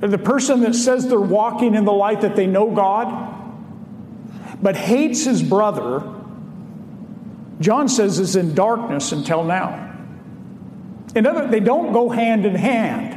the 0.00 0.16
person 0.16 0.62
that 0.62 0.74
says 0.74 1.08
they're 1.08 1.20
walking 1.20 1.74
in 1.74 1.84
the 1.84 1.92
light, 1.92 2.22
that 2.22 2.36
they 2.36 2.46
know 2.46 2.74
God, 2.74 3.34
but 4.62 4.74
hates 4.74 5.24
his 5.24 5.42
brother, 5.42 6.02
John 7.60 7.90
says 7.90 8.18
is 8.18 8.34
in 8.34 8.54
darkness 8.54 9.12
until 9.12 9.44
now. 9.44 9.94
In 11.14 11.26
other, 11.26 11.46
they 11.46 11.60
don't 11.60 11.92
go 11.92 12.08
hand 12.08 12.46
in 12.46 12.54
hand. 12.54 13.07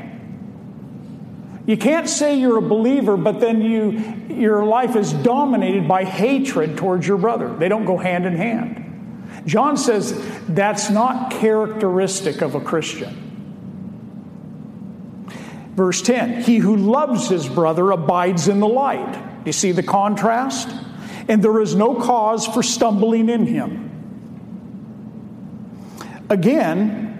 You 1.72 1.78
can't 1.78 2.10
say 2.10 2.38
you're 2.38 2.58
a 2.58 2.62
believer, 2.62 3.16
but 3.16 3.40
then 3.40 3.62
you, 3.62 3.92
your 4.28 4.66
life 4.66 4.98
is 4.98 5.14
dominated 5.14 5.88
by 5.88 6.04
hatred 6.04 6.76
towards 6.76 7.08
your 7.08 7.18
brother. 7.18 7.56
They 7.56 7.70
don't 7.70 7.86
go 7.86 7.98
hand 7.98 8.26
in 8.26 8.36
hand. 8.36 9.42
John 9.46 9.78
says 9.78 10.22
that's 10.50 10.90
not 10.90 11.32
characteristic 11.32 12.42
of 12.42 12.56
a 12.56 12.60
Christian. 12.60 13.16
Verse 15.78 16.02
10 16.02 16.42
He 16.42 16.58
who 16.58 16.76
loves 16.76 17.30
his 17.30 17.48
brother 17.48 17.92
abides 17.92 18.50
in 18.50 18.60
the 18.60 18.68
light. 18.68 19.46
You 19.46 19.54
see 19.54 19.72
the 19.72 19.82
contrast? 19.82 20.70
And 21.30 21.42
there 21.42 21.62
is 21.62 21.74
no 21.74 21.96
cause 21.96 22.46
for 22.46 22.62
stumbling 22.64 23.30
in 23.30 23.46
him. 23.46 23.88
Again, 26.30 27.11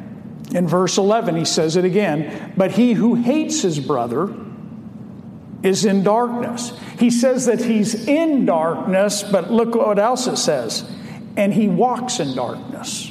in 0.54 0.68
verse 0.68 0.98
11, 0.98 1.36
he 1.38 1.46
says 1.46 1.78
it 1.78 1.86
again, 1.86 2.54
but 2.58 2.72
he 2.72 2.94
who 2.94 3.16
hates 3.16 3.62
his 3.62 3.80
brother 3.80 4.34
is 5.64 5.86
in 5.86 6.04
darkness. 6.04 6.78
He 7.00 7.10
says 7.10 7.46
that 7.46 7.64
he's 7.64 8.08
in 8.08 8.46
darkness, 8.46 9.24
but 9.24 9.52
look 9.52 9.76
what 9.76 10.00
else 10.00 10.28
it 10.28 10.38
says. 10.38 10.90
And 11.38 11.54
he 11.54 11.70
walks 11.70 12.20
in 12.20 12.36
darkness. 12.36 13.10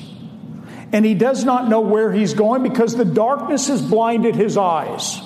And 0.93 1.05
he 1.05 1.15
does 1.15 1.45
not 1.45 1.69
know 1.69 1.81
where 1.81 2.13
he's 2.13 2.35
going 2.35 2.63
because 2.63 2.97
the 2.97 3.05
darkness 3.05 3.69
has 3.69 3.81
blinded 3.81 4.35
his 4.35 4.57
eyes. 4.57 5.21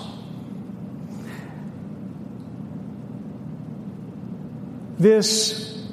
This 4.98 5.84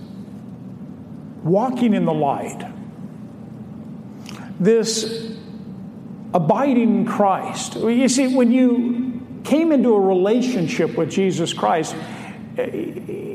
walking 1.43 1.93
in 1.93 2.05
the 2.05 2.13
light, 2.13 2.63
this 4.59 5.31
abiding 6.33 7.01
in 7.01 7.05
Christ. 7.05 7.75
You 7.75 8.07
see, 8.07 8.33
when 8.35 8.51
you 8.51 9.41
came 9.43 9.71
into 9.71 9.93
a 9.93 9.99
relationship 9.99 10.95
with 10.95 11.11
Jesus 11.11 11.53
Christ, 11.53 11.95
eh, 12.57 12.69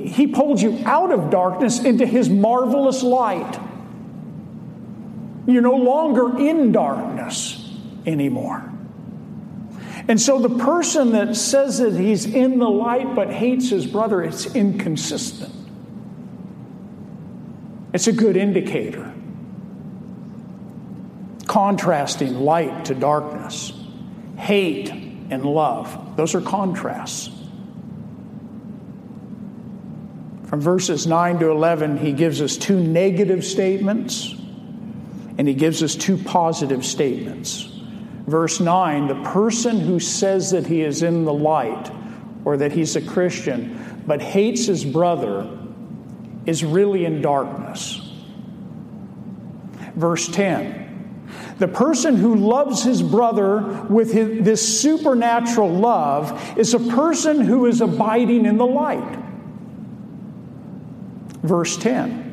He 0.07 0.27
pulled 0.29 0.61
you 0.61 0.83
out 0.85 1.13
of 1.13 1.31
darkness 1.31 1.83
into 1.83 2.07
His 2.07 2.29
marvelous 2.29 3.03
light. 3.03 3.61
You're 5.47 5.63
no 5.63 5.77
longer 5.77 6.39
in 6.39 6.73
darkness 6.73 7.63
anymore. 8.07 8.73
And 10.09 10.21
so 10.21 10.39
the 10.39 10.57
person 10.65 11.13
that 11.13 11.35
says 11.35 11.79
that 11.79 11.95
he's 11.95 12.27
in 12.27 12.59
the 12.59 12.69
light 12.69 13.15
but 13.15 13.33
hates 13.33 13.71
his 13.71 13.87
brother, 13.87 14.23
it's 14.23 14.55
inconsistent. 14.55 15.53
It's 17.93 18.07
a 18.07 18.13
good 18.13 18.37
indicator. 18.37 19.13
Contrasting 21.57 22.41
light 22.41 22.85
to 22.85 22.95
darkness, 22.95 23.73
hate 24.37 24.91
and 24.91 25.43
love, 25.43 26.15
those 26.15 26.35
are 26.35 26.43
contrasts. 26.43 27.31
From 30.49 30.61
verses 30.61 31.07
9 31.07 31.39
to 31.39 31.49
11, 31.49 31.97
he 31.97 32.13
gives 32.13 32.43
us 32.43 32.59
two 32.59 32.79
negative 32.79 33.43
statements 33.43 34.35
and 35.39 35.49
he 35.49 35.55
gives 35.55 35.83
us 35.83 35.95
two 35.95 36.19
positive 36.19 36.85
statements. 36.85 37.63
Verse 38.27 38.61
9 38.61 39.07
the 39.09 39.23
person 39.23 39.81
who 39.81 39.99
says 39.99 40.51
that 40.51 40.67
he 40.67 40.83
is 40.83 41.03
in 41.03 41.25
the 41.25 41.33
light 41.33 41.91
or 42.45 42.59
that 42.59 42.73
he's 42.73 42.97
a 42.97 43.01
Christian 43.01 44.03
but 44.07 44.21
hates 44.21 44.67
his 44.67 44.85
brother 44.85 45.49
is 46.45 46.63
really 46.63 47.07
in 47.07 47.23
darkness. 47.23 47.99
Verse 49.95 50.29
10 50.29 50.86
the 51.59 51.69
person 51.69 52.17
who 52.17 52.35
loves 52.35 52.83
his 52.83 53.03
brother 53.03 53.87
with 53.89 54.13
his, 54.13 54.45
this 54.45 54.81
supernatural 54.81 55.71
love 55.71 56.59
is 56.59 56.75
a 56.75 56.81
person 56.81 57.41
who 57.41 57.67
is 57.67 57.81
abiding 57.81 58.45
in 58.45 58.59
the 58.59 58.67
light. 58.67 59.19
Verse 61.43 61.77
10 61.77 62.27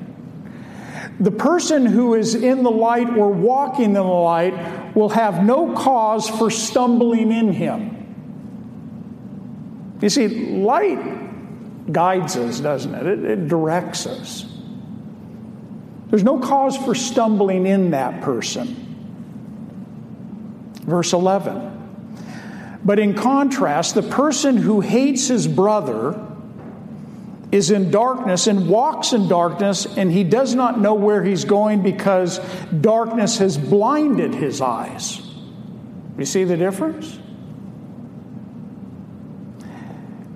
the 1.19 1.31
person 1.31 1.85
who 1.85 2.15
is 2.15 2.35
in 2.35 2.63
the 2.63 2.71
light 2.71 3.09
or 3.17 3.29
walking 3.29 3.85
in 3.85 3.93
the 3.93 4.03
light 4.03 4.95
will 4.95 5.09
have 5.09 5.43
no 5.43 5.73
cause 5.73 6.29
for 6.29 6.49
stumbling 6.49 7.31
in 7.31 7.53
him. 7.53 7.93
You 10.01 10.09
see, 10.09 10.57
light 10.57 11.91
guides 11.91 12.35
us, 12.35 12.59
doesn't 12.59 12.93
it? 12.93 13.05
It, 13.05 13.23
it 13.23 13.47
directs 13.47 14.05
us. 14.05 14.45
There's 16.09 16.23
no 16.23 16.39
cause 16.39 16.75
for 16.77 16.93
stumbling 16.93 17.65
in 17.65 17.91
that 17.91 18.21
person. 18.21 18.82
Verse 20.85 21.13
11. 21.13 22.79
But 22.85 22.99
in 22.99 23.13
contrast, 23.13 23.95
the 23.95 24.03
person 24.03 24.57
who 24.57 24.81
hates 24.81 25.27
his 25.27 25.47
brother 25.47 26.19
is 27.51 27.69
in 27.71 27.91
darkness 27.91 28.47
and 28.47 28.67
walks 28.67 29.13
in 29.13 29.27
darkness, 29.27 29.85
and 29.85 30.11
he 30.11 30.23
does 30.23 30.55
not 30.55 30.79
know 30.79 30.95
where 30.95 31.23
he's 31.23 31.45
going 31.45 31.81
because 31.83 32.39
darkness 32.81 33.37
has 33.37 33.57
blinded 33.57 34.33
his 34.33 34.59
eyes. 34.59 35.21
You 36.17 36.25
see 36.25 36.43
the 36.43 36.57
difference? 36.57 37.19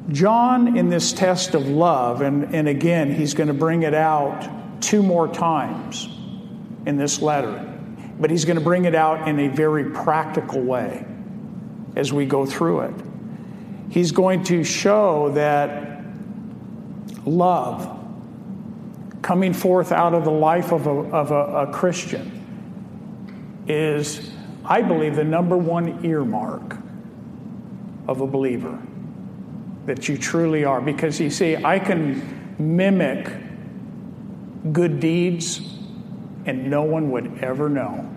John, 0.09 0.77
in 0.77 0.89
this 0.89 1.11
test 1.11 1.53
of 1.53 1.67
love, 1.67 2.21
and, 2.21 2.55
and 2.55 2.67
again, 2.67 3.13
he's 3.13 3.33
going 3.33 3.47
to 3.47 3.53
bring 3.53 3.83
it 3.83 3.93
out 3.93 4.81
two 4.81 5.03
more 5.03 5.27
times 5.27 6.07
in 6.85 6.97
this 6.97 7.21
letter, 7.21 7.76
but 8.19 8.31
he's 8.31 8.45
going 8.45 8.57
to 8.57 8.63
bring 8.63 8.85
it 8.85 8.95
out 8.95 9.27
in 9.27 9.39
a 9.39 9.47
very 9.47 9.91
practical 9.91 10.61
way 10.61 11.05
as 11.95 12.11
we 12.11 12.25
go 12.25 12.45
through 12.45 12.81
it. 12.81 12.93
He's 13.89 14.11
going 14.11 14.43
to 14.45 14.63
show 14.63 15.31
that 15.31 16.01
love 17.25 17.93
coming 19.21 19.53
forth 19.53 19.91
out 19.91 20.13
of 20.13 20.23
the 20.23 20.31
life 20.31 20.71
of 20.71 20.87
a, 20.87 20.89
of 20.89 21.31
a, 21.31 21.67
a 21.67 21.73
Christian 21.73 22.33
is, 23.67 24.31
I 24.63 24.81
believe, 24.81 25.15
the 25.15 25.23
number 25.23 25.57
one 25.57 26.05
earmark 26.05 26.77
of 28.07 28.21
a 28.21 28.27
believer 28.27 28.79
that 29.85 30.07
you 30.07 30.17
truly 30.17 30.63
are. 30.63 30.79
Because 30.79 31.19
you 31.19 31.29
see, 31.29 31.57
I 31.57 31.79
can 31.79 32.55
mimic 32.57 33.29
good 34.71 34.99
deeds 34.99 35.76
and 36.47 36.69
no 36.69 36.81
one 36.83 37.11
would 37.11 37.39
ever 37.43 37.69
know. 37.69 38.09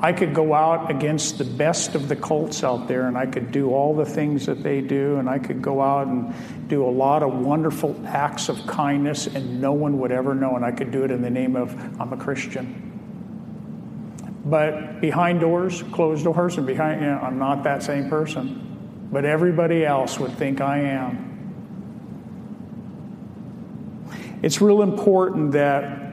I 0.00 0.12
could 0.12 0.34
go 0.34 0.54
out 0.54 0.90
against 0.90 1.38
the 1.38 1.44
best 1.44 1.94
of 1.94 2.08
the 2.08 2.14
cults 2.14 2.62
out 2.62 2.86
there 2.86 3.08
and 3.08 3.18
I 3.18 3.26
could 3.26 3.50
do 3.50 3.70
all 3.70 3.96
the 3.96 4.04
things 4.04 4.46
that 4.46 4.62
they 4.62 4.80
do, 4.80 5.16
and 5.16 5.28
I 5.28 5.38
could 5.38 5.62
go 5.62 5.80
out 5.80 6.06
and 6.06 6.34
do 6.68 6.84
a 6.84 6.90
lot 6.90 7.22
of 7.22 7.34
wonderful 7.34 8.00
acts 8.06 8.48
of 8.48 8.64
kindness, 8.66 9.26
and 9.26 9.60
no 9.60 9.72
one 9.72 9.98
would 10.00 10.12
ever 10.12 10.34
know, 10.34 10.54
and 10.54 10.64
I 10.64 10.70
could 10.70 10.92
do 10.92 11.04
it 11.04 11.10
in 11.10 11.22
the 11.22 11.30
name 11.30 11.56
of 11.56 11.74
I'm 12.00 12.12
a 12.12 12.16
Christian. 12.16 12.84
But 14.44 15.00
behind 15.00 15.40
doors, 15.40 15.82
closed 15.92 16.24
doors, 16.24 16.58
and 16.58 16.66
behind, 16.66 17.00
you 17.00 17.06
know, 17.08 17.18
I'm 17.18 17.38
not 17.38 17.64
that 17.64 17.82
same 17.82 18.08
person. 18.08 19.08
But 19.10 19.24
everybody 19.24 19.84
else 19.84 20.18
would 20.18 20.32
think 20.32 20.60
I 20.60 20.78
am. 20.78 21.24
It's 24.42 24.60
real 24.60 24.82
important 24.82 25.52
that 25.52 26.07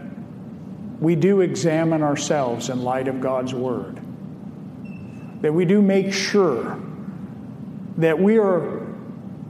we 1.06 1.16
do 1.16 1.41
examine 1.41 2.01
ourselves 2.01 2.70
in 2.70 2.82
light 2.82 3.08
of 3.08 3.22
God's 3.22 3.53
Word. 3.53 3.99
That 5.41 5.53
we 5.53 5.64
do 5.64 5.80
make 5.80 6.12
sure 6.12 6.80
that 7.97 8.20
we 8.20 8.39
are, 8.39 8.88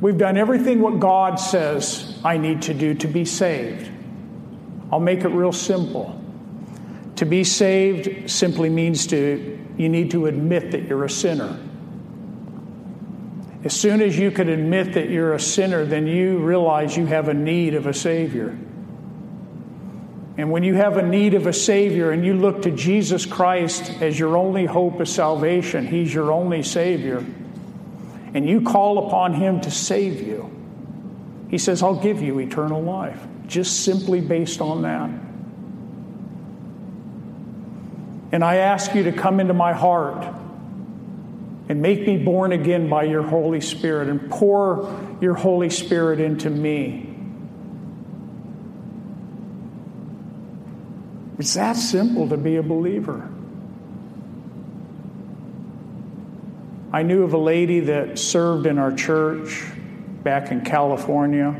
we've 0.01 0.17
done 0.17 0.35
everything 0.35 0.81
what 0.81 0.99
God 0.99 1.39
says 1.39 2.19
I 2.25 2.35
need 2.35 2.63
to 2.63 2.73
do 2.73 2.93
to 2.95 3.07
be 3.07 3.23
saved. 3.23 3.89
I'll 4.91 4.99
make 4.99 5.21
it 5.21 5.29
real 5.29 5.53
simple. 5.53 6.21
To 7.15 7.25
be 7.25 7.45
saved 7.45 8.29
simply 8.29 8.69
means 8.69 9.07
to, 9.07 9.57
you 9.77 9.87
need 9.87 10.11
to 10.11 10.25
admit 10.25 10.71
that 10.71 10.89
you're 10.89 11.05
a 11.05 11.09
sinner. 11.09 11.57
As 13.63 13.73
soon 13.73 14.01
as 14.01 14.19
you 14.19 14.29
can 14.29 14.49
admit 14.49 14.91
that 14.95 15.09
you're 15.09 15.33
a 15.33 15.39
sinner, 15.39 15.85
then 15.85 16.05
you 16.05 16.37
realize 16.39 16.97
you 16.97 17.05
have 17.05 17.29
a 17.29 17.33
need 17.33 17.75
of 17.75 17.87
a 17.87 17.93
Savior. 17.93 18.57
And 20.37 20.51
when 20.51 20.63
you 20.63 20.73
have 20.73 20.97
a 20.97 21.01
need 21.01 21.33
of 21.33 21.47
a 21.47 21.53
Savior 21.53 22.11
and 22.11 22.25
you 22.25 22.33
look 22.33 22.63
to 22.63 22.71
Jesus 22.71 23.25
Christ 23.25 23.89
as 24.01 24.19
your 24.19 24.35
only 24.35 24.65
hope 24.65 24.99
of 24.99 25.07
salvation, 25.07 25.87
He's 25.87 26.13
your 26.13 26.31
only 26.31 26.61
Savior, 26.61 27.25
and 28.33 28.47
you 28.47 28.61
call 28.61 29.07
upon 29.07 29.33
Him 29.33 29.61
to 29.61 29.71
save 29.71 30.21
you, 30.21 30.51
He 31.49 31.57
says, 31.57 31.81
I'll 31.81 31.95
give 31.95 32.21
you 32.21 32.39
eternal 32.39 32.81
life, 32.81 33.19
just 33.47 33.85
simply 33.85 34.19
based 34.19 34.59
on 34.59 34.81
that. 34.81 35.09
And 38.33 38.43
I 38.43 38.57
ask 38.57 38.93
you 38.93 39.03
to 39.03 39.13
come 39.13 39.39
into 39.39 39.53
my 39.53 39.71
heart 39.71 40.25
and 41.69 41.81
make 41.81 42.05
me 42.05 42.17
born 42.17 42.51
again 42.51 42.89
by 42.89 43.03
your 43.03 43.23
Holy 43.23 43.61
Spirit 43.61 44.09
and 44.09 44.29
pour 44.29 45.17
your 45.21 45.35
Holy 45.35 45.69
Spirit 45.69 46.19
into 46.19 46.49
me 46.49 47.04
It's 51.37 51.53
that 51.55 51.75
simple 51.75 52.29
to 52.29 52.37
be 52.37 52.55
a 52.55 52.63
believer. 52.63 53.29
I 56.93 57.03
knew 57.03 57.23
of 57.23 57.33
a 57.33 57.37
lady 57.37 57.81
that 57.81 58.17
served 58.17 58.65
in 58.65 58.77
our 58.77 58.93
church 58.93 59.65
back 60.23 60.51
in 60.51 60.61
California. 60.61 61.53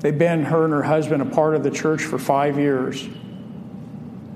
They'd 0.00 0.18
been, 0.18 0.44
her 0.44 0.64
and 0.64 0.72
her 0.74 0.82
husband, 0.82 1.22
a 1.22 1.26
part 1.26 1.54
of 1.54 1.62
the 1.62 1.70
church 1.70 2.02
for 2.02 2.18
five 2.18 2.58
years. 2.58 3.08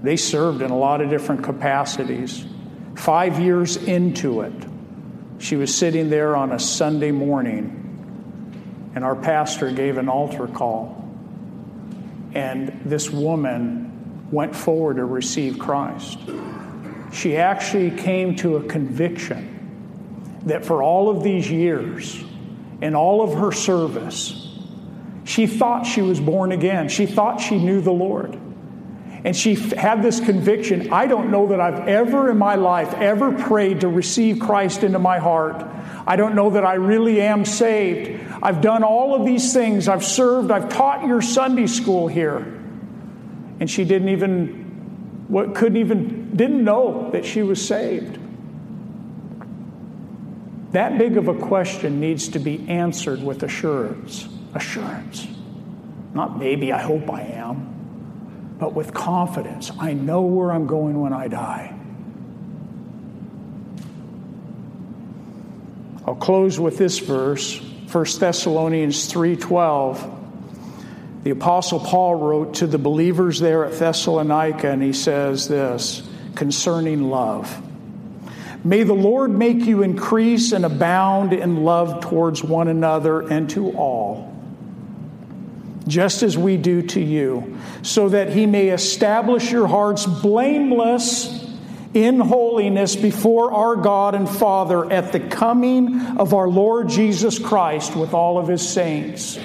They 0.02 0.16
served 0.16 0.62
in 0.62 0.70
a 0.70 0.78
lot 0.78 1.02
of 1.02 1.10
different 1.10 1.44
capacities. 1.44 2.46
Five 2.96 3.38
years 3.38 3.76
into 3.76 4.40
it, 4.42 4.54
she 5.38 5.56
was 5.56 5.74
sitting 5.74 6.08
there 6.08 6.36
on 6.36 6.52
a 6.52 6.58
Sunday 6.58 7.10
morning, 7.10 8.90
and 8.94 9.04
our 9.04 9.16
pastor 9.16 9.70
gave 9.70 9.98
an 9.98 10.08
altar 10.08 10.46
call. 10.46 11.03
And 12.34 12.80
this 12.84 13.10
woman 13.10 14.28
went 14.30 14.54
forward 14.54 14.96
to 14.96 15.04
receive 15.04 15.58
Christ. 15.58 16.18
She 17.12 17.36
actually 17.36 17.90
came 17.92 18.34
to 18.36 18.56
a 18.56 18.62
conviction 18.64 20.40
that 20.46 20.64
for 20.64 20.82
all 20.82 21.08
of 21.08 21.22
these 21.22 21.50
years, 21.50 22.22
in 22.82 22.94
all 22.94 23.22
of 23.22 23.38
her 23.38 23.52
service, 23.52 24.40
she 25.24 25.46
thought 25.46 25.84
she 25.84 26.02
was 26.02 26.20
born 26.20 26.52
again. 26.52 26.88
She 26.88 27.06
thought 27.06 27.40
she 27.40 27.58
knew 27.58 27.80
the 27.80 27.92
Lord. 27.92 28.38
And 29.24 29.34
she 29.34 29.54
had 29.54 30.02
this 30.02 30.20
conviction 30.20 30.92
I 30.92 31.06
don't 31.06 31.30
know 31.30 31.48
that 31.48 31.60
I've 31.60 31.88
ever 31.88 32.30
in 32.30 32.36
my 32.36 32.56
life 32.56 32.92
ever 32.94 33.32
prayed 33.32 33.80
to 33.80 33.88
receive 33.88 34.38
Christ 34.38 34.84
into 34.84 34.98
my 34.98 35.18
heart. 35.18 35.64
I 36.06 36.16
don't 36.16 36.34
know 36.34 36.50
that 36.50 36.64
I 36.64 36.74
really 36.74 37.22
am 37.22 37.46
saved. 37.46 38.20
I've 38.42 38.60
done 38.60 38.84
all 38.84 39.14
of 39.14 39.24
these 39.24 39.54
things. 39.54 39.88
I've 39.88 40.04
served. 40.04 40.50
I've 40.50 40.68
taught 40.68 41.06
your 41.06 41.22
Sunday 41.22 41.66
school 41.66 42.06
here. 42.06 42.38
And 43.60 43.70
she 43.70 43.84
didn't 43.84 44.10
even, 44.10 45.26
what 45.28 45.54
couldn't 45.54 45.78
even, 45.78 46.36
didn't 46.36 46.62
know 46.62 47.10
that 47.12 47.24
she 47.24 47.42
was 47.42 47.66
saved. 47.66 48.18
That 50.72 50.98
big 50.98 51.16
of 51.16 51.28
a 51.28 51.34
question 51.34 52.00
needs 52.00 52.28
to 52.30 52.38
be 52.38 52.68
answered 52.68 53.22
with 53.22 53.42
assurance. 53.42 54.28
Assurance. 54.54 55.26
Not 56.12 56.38
maybe, 56.38 56.72
I 56.72 56.82
hope 56.82 57.08
I 57.10 57.22
am, 57.22 57.73
but 58.64 58.72
with 58.72 58.94
confidence. 58.94 59.70
I 59.78 59.92
know 59.92 60.22
where 60.22 60.50
I'm 60.50 60.66
going 60.66 60.98
when 60.98 61.12
I 61.12 61.28
die. 61.28 61.78
I'll 66.06 66.14
close 66.14 66.58
with 66.58 66.78
this 66.78 66.98
verse, 66.98 67.60
1 67.92 68.20
Thessalonians 68.20 69.12
3:12. 69.12 70.02
The 71.24 71.30
apostle 71.30 71.78
Paul 71.78 72.14
wrote 72.14 72.54
to 72.54 72.66
the 72.66 72.78
believers 72.78 73.38
there 73.38 73.66
at 73.66 73.78
Thessalonica 73.78 74.70
and 74.70 74.82
he 74.82 74.94
says 74.94 75.46
this 75.46 76.02
concerning 76.34 77.10
love. 77.10 77.60
May 78.64 78.82
the 78.82 78.94
Lord 78.94 79.30
make 79.30 79.66
you 79.66 79.82
increase 79.82 80.52
and 80.52 80.64
abound 80.64 81.34
in 81.34 81.64
love 81.64 82.00
towards 82.00 82.42
one 82.42 82.68
another 82.68 83.20
and 83.20 83.50
to 83.50 83.72
all 83.72 84.33
just 85.86 86.22
as 86.22 86.38
we 86.38 86.56
do 86.56 86.82
to 86.82 87.00
you, 87.00 87.58
so 87.82 88.08
that 88.08 88.30
he 88.30 88.46
may 88.46 88.68
establish 88.68 89.50
your 89.50 89.66
hearts 89.66 90.06
blameless 90.06 91.44
in 91.92 92.18
holiness 92.18 92.96
before 92.96 93.52
our 93.52 93.76
God 93.76 94.14
and 94.14 94.28
Father 94.28 94.90
at 94.90 95.12
the 95.12 95.20
coming 95.20 96.00
of 96.18 96.34
our 96.34 96.48
Lord 96.48 96.88
Jesus 96.88 97.38
Christ 97.38 97.94
with 97.94 98.14
all 98.14 98.38
of 98.38 98.48
his 98.48 98.66
saints. 98.66 99.38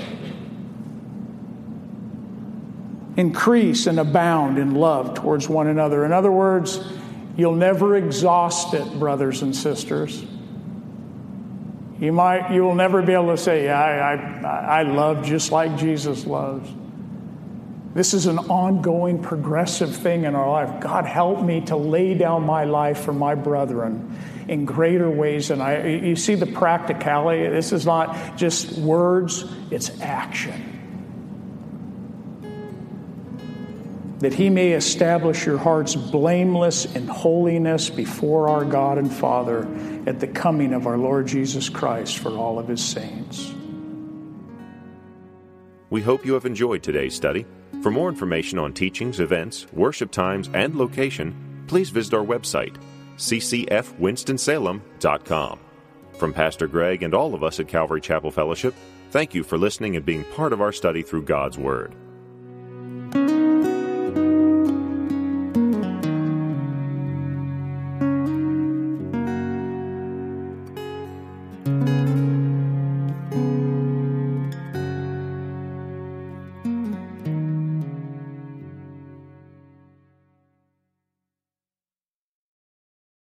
Increase 3.18 3.86
and 3.86 4.00
abound 4.00 4.58
in 4.58 4.76
love 4.76 5.14
towards 5.14 5.50
one 5.50 5.68
another. 5.68 6.06
In 6.06 6.14
other 6.14 6.32
words, 6.32 6.80
you'll 7.36 7.56
never 7.56 7.98
exhaust 7.98 8.74
it, 8.74 8.98
brothers 8.98 9.42
and 9.42 9.56
sisters. 9.56 10.24
You 12.00 12.14
might, 12.14 12.54
you 12.54 12.64
will 12.64 12.76
never 12.76 13.02
be 13.02 13.14
able 13.14 13.28
to 13.28 13.38
say, 13.38 13.70
I, 13.70 14.14
I, 14.14 14.80
I 14.80 14.82
love 14.84 15.26
just 15.26 15.52
like 15.52 15.78
Jesus 15.78 16.26
loves. 16.26 16.70
This 17.93 18.14
is 18.14 18.28
an 18.28 18.38
ongoing, 18.38 19.22
progressive 19.22 19.95
thing 19.95 20.24
in 20.24 20.36
our 20.36 20.50
life. 20.50 20.80
God, 20.80 21.06
help 21.06 21.41
me 21.41 21.62
to 21.62 21.76
lay 21.76 22.14
down 22.14 22.45
my 22.45 22.64
life 22.64 23.02
for 23.02 23.12
my 23.12 23.36
brethren 23.36 24.18
in 24.47 24.64
greater 24.64 25.10
ways 25.10 25.50
than 25.50 25.60
I. 25.60 25.88
You 25.88 26.16
see 26.16 26.36
the 26.36 26.45
practicality? 26.45 27.50
This 27.50 27.74
is 27.74 27.86
not 27.86 28.38
just 28.38 28.78
words, 28.78 29.43
it's 29.72 30.00
action. 30.02 30.68
That 34.20 34.34
he 34.34 34.49
may 34.49 34.74
establish 34.74 35.45
your 35.45 35.57
hearts 35.57 35.95
blameless 35.95 36.84
in 36.93 37.07
holiness 37.07 37.89
before 37.89 38.49
our 38.49 38.65
God 38.65 38.97
and 38.97 39.09
Father 39.11 39.65
at 40.05 40.20
the 40.20 40.28
coming 40.28 40.74
of 40.74 40.88
our 40.88 40.97
Lord 40.97 41.28
Jesus 41.28 41.70
Christ 41.70 42.17
for 42.17 42.32
all 42.32 42.59
of 42.59 42.67
his 42.67 42.84
saints. 42.84 43.53
We 45.89 46.01
hope 46.01 46.26
you 46.26 46.34
have 46.34 46.45
enjoyed 46.45 46.84
today's 46.84 47.15
study. 47.15 47.45
For 47.82 47.91
more 47.91 48.09
information 48.09 48.59
on 48.59 48.74
teachings, 48.74 49.22
events, 49.22 49.65
worship 49.72 50.11
times, 50.11 50.49
and 50.53 50.76
location, 50.76 51.63
please 51.67 51.89
visit 51.89 52.13
our 52.13 52.26
website, 52.26 52.76
ccfwinstonsalem.com. 53.17 55.59
From 56.13 56.34
Pastor 56.34 56.67
Greg 56.67 57.03
and 57.03 57.13
all 57.13 57.34
of 57.34 57.43
us 57.43 57.61
at 57.61 57.70
Calvary 57.70 58.01
Chapel 58.01 58.32
Fellowship, 58.32 58.76
thank 59.11 59.34
you 59.34 59.43
for 59.43 59.57
listening 59.57 59.95
and 59.95 60.05
being 60.05 60.26
part 60.26 60.51
of 60.51 60.59
our 60.59 60.74
study 60.74 61.01
through 61.01 61.24
God's 61.24 61.57
Word. 61.57 61.95